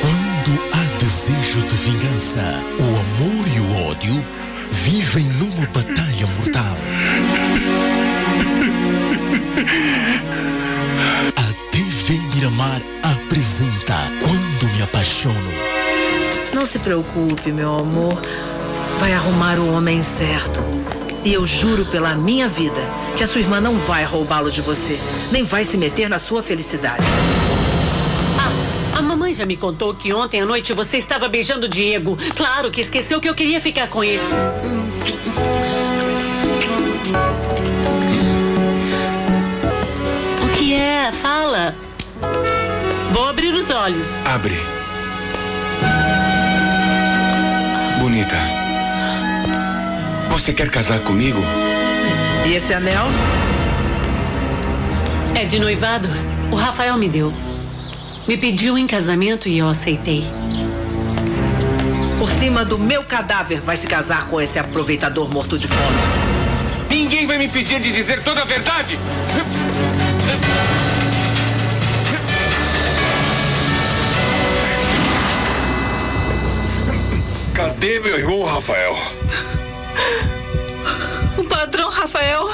Quando 0.00 0.62
há 0.72 0.98
desejo 0.98 1.60
de 1.66 1.74
vingança, 1.74 2.40
o 2.78 2.82
amor 2.84 3.48
e 3.48 3.60
o 3.60 3.88
ódio 3.88 4.26
vivem 4.70 5.24
numa 5.24 5.66
batalha 5.66 6.26
mortal. 6.36 6.76
A 11.36 11.72
TV 11.72 12.14
Miramar 12.34 12.80
apresenta 13.02 13.96
Quando 14.20 14.72
Me 14.72 14.82
Apaixono. 14.82 15.52
Não 16.54 16.64
se 16.64 16.78
preocupe, 16.78 17.50
meu 17.50 17.74
amor. 17.74 18.22
Vai 18.98 19.12
arrumar 19.12 19.58
o 19.58 19.72
homem 19.72 20.02
certo. 20.02 20.60
E 21.24 21.32
eu 21.32 21.46
juro 21.46 21.84
pela 21.86 22.14
minha 22.14 22.48
vida 22.48 22.80
que 23.16 23.22
a 23.22 23.26
sua 23.26 23.40
irmã 23.40 23.60
não 23.60 23.76
vai 23.76 24.04
roubá-lo 24.04 24.50
de 24.50 24.60
você, 24.60 24.98
nem 25.32 25.42
vai 25.44 25.64
se 25.64 25.76
meter 25.76 26.08
na 26.08 26.18
sua 26.18 26.42
felicidade. 26.42 27.04
A 28.96 29.00
mamãe 29.02 29.32
já 29.32 29.46
me 29.46 29.56
contou 29.56 29.94
que 29.94 30.12
ontem 30.12 30.40
à 30.40 30.44
noite 30.44 30.72
você 30.72 30.96
estava 30.96 31.28
beijando 31.28 31.66
o 31.66 31.68
Diego. 31.68 32.18
Claro 32.34 32.70
que 32.70 32.80
esqueceu 32.80 33.20
que 33.20 33.28
eu 33.28 33.34
queria 33.34 33.60
ficar 33.60 33.86
com 33.86 34.02
ele. 34.02 34.22
O 40.42 40.56
que 40.56 40.74
é? 40.74 41.12
Fala. 41.12 41.76
Vou 43.12 43.28
abrir 43.28 43.54
os 43.54 43.70
olhos. 43.70 44.20
Abre. 44.24 44.60
Bonita. 48.00 48.67
Você 50.48 50.54
quer 50.54 50.70
casar 50.70 51.00
comigo? 51.00 51.42
E 52.46 52.54
esse 52.54 52.72
anel? 52.72 53.04
É 55.34 55.44
de 55.44 55.58
noivado. 55.58 56.08
O 56.50 56.56
Rafael 56.56 56.96
me 56.96 57.06
deu. 57.06 57.34
Me 58.26 58.34
pediu 58.34 58.78
em 58.78 58.86
casamento 58.86 59.46
e 59.46 59.58
eu 59.58 59.68
aceitei. 59.68 60.24
Por 62.18 62.30
cima 62.30 62.64
do 62.64 62.78
meu 62.78 63.04
cadáver 63.04 63.60
vai 63.60 63.76
se 63.76 63.86
casar 63.86 64.26
com 64.28 64.40
esse 64.40 64.58
aproveitador 64.58 65.30
morto 65.30 65.58
de 65.58 65.68
fome. 65.68 65.98
Ninguém 66.88 67.26
vai 67.26 67.36
me 67.36 67.44
impedir 67.44 67.78
de 67.78 67.92
dizer 67.92 68.22
toda 68.22 68.40
a 68.40 68.46
verdade. 68.46 68.98
Cadê 77.52 78.00
meu 78.00 78.18
irmão 78.18 78.44
Rafael? 78.44 78.96
Rafael, 81.98 82.48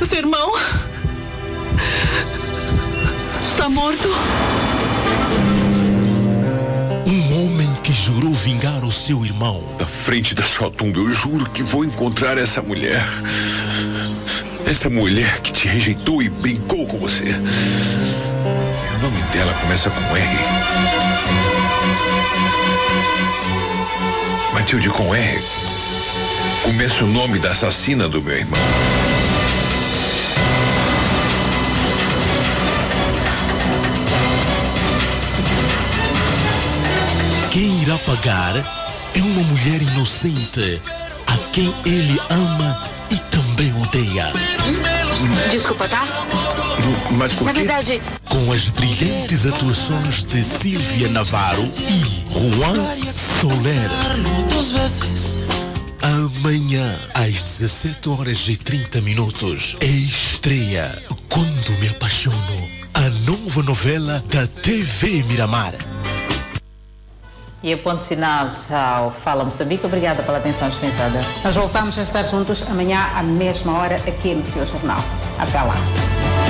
o 0.00 0.06
seu 0.06 0.20
irmão, 0.20 0.54
está 3.46 3.68
morto. 3.68 4.08
Um 7.06 7.44
homem 7.44 7.70
que 7.82 7.92
jurou 7.92 8.32
vingar 8.32 8.82
o 8.86 8.90
seu 8.90 9.22
irmão. 9.22 9.62
Na 9.78 9.86
frente 9.86 10.34
da 10.34 10.44
sua 10.44 10.70
tumba, 10.70 10.98
eu 10.98 11.12
juro 11.12 11.50
que 11.50 11.62
vou 11.62 11.84
encontrar 11.84 12.38
essa 12.38 12.62
mulher. 12.62 13.04
Essa 14.66 14.88
mulher 14.88 15.40
que 15.42 15.52
te 15.52 15.68
rejeitou 15.68 16.22
e 16.22 16.30
brincou 16.30 16.86
com 16.86 16.96
você. 16.96 17.26
O 18.94 19.02
nome 19.02 19.22
dela 19.30 19.52
começa 19.60 19.90
com 19.90 20.16
R. 20.16 20.38
Matilde 24.54 24.88
com 24.88 25.14
R. 25.14 25.67
Começa 26.68 27.02
o 27.02 27.06
nome 27.06 27.38
da 27.38 27.52
assassina 27.52 28.06
do 28.06 28.20
meu 28.20 28.36
irmão. 28.36 28.60
Quem 37.50 37.82
irá 37.82 37.98
pagar 37.98 38.56
é 39.14 39.20
uma 39.20 39.42
mulher 39.42 39.82
inocente 39.82 40.80
a 41.26 41.36
quem 41.52 41.72
ele 41.84 42.20
ama 42.30 42.80
e 43.10 43.16
também 43.16 43.72
odeia. 43.82 44.30
Desculpa, 45.50 45.88
tá? 45.88 46.06
Mas 47.12 47.32
por 47.32 47.46
Na 47.46 47.52
quê? 47.52 47.60
verdade, 47.60 48.02
Com 48.28 48.52
as 48.52 48.68
brilhantes 48.68 49.46
atuações 49.46 50.22
de 50.24 50.42
Silvia 50.42 51.08
Navarro 51.08 51.68
e 51.78 52.54
Juan 52.56 52.76
Soler. 53.40 53.90
Amanhã, 56.48 56.98
às 57.12 57.58
17 57.60 58.08
horas 58.08 58.48
e 58.48 58.56
30 58.56 59.02
minutos, 59.02 59.76
é 59.82 59.84
estreia 59.84 60.90
Quando 61.28 61.78
Me 61.78 61.90
Apaixono, 61.90 62.38
a 62.94 63.30
nova 63.30 63.62
novela 63.62 64.24
da 64.30 64.46
TV 64.46 65.24
Miramar. 65.24 65.74
E 67.62 67.70
a 67.70 67.76
ponto 67.76 68.02
final 68.02 68.50
ao 68.70 69.10
Fala 69.10 69.44
Moçambique. 69.44 69.84
Obrigada 69.84 70.22
pela 70.22 70.38
atenção 70.38 70.70
dispensada. 70.70 71.20
Nós 71.44 71.54
voltamos 71.54 71.98
a 71.98 72.02
estar 72.02 72.22
juntos 72.22 72.62
amanhã 72.62 72.98
à 73.14 73.22
mesma 73.22 73.76
hora 73.76 73.96
aqui 73.96 74.34
no 74.34 74.46
seu 74.46 74.64
jornal. 74.64 75.04
Até 75.38 75.60
lá. 75.60 76.47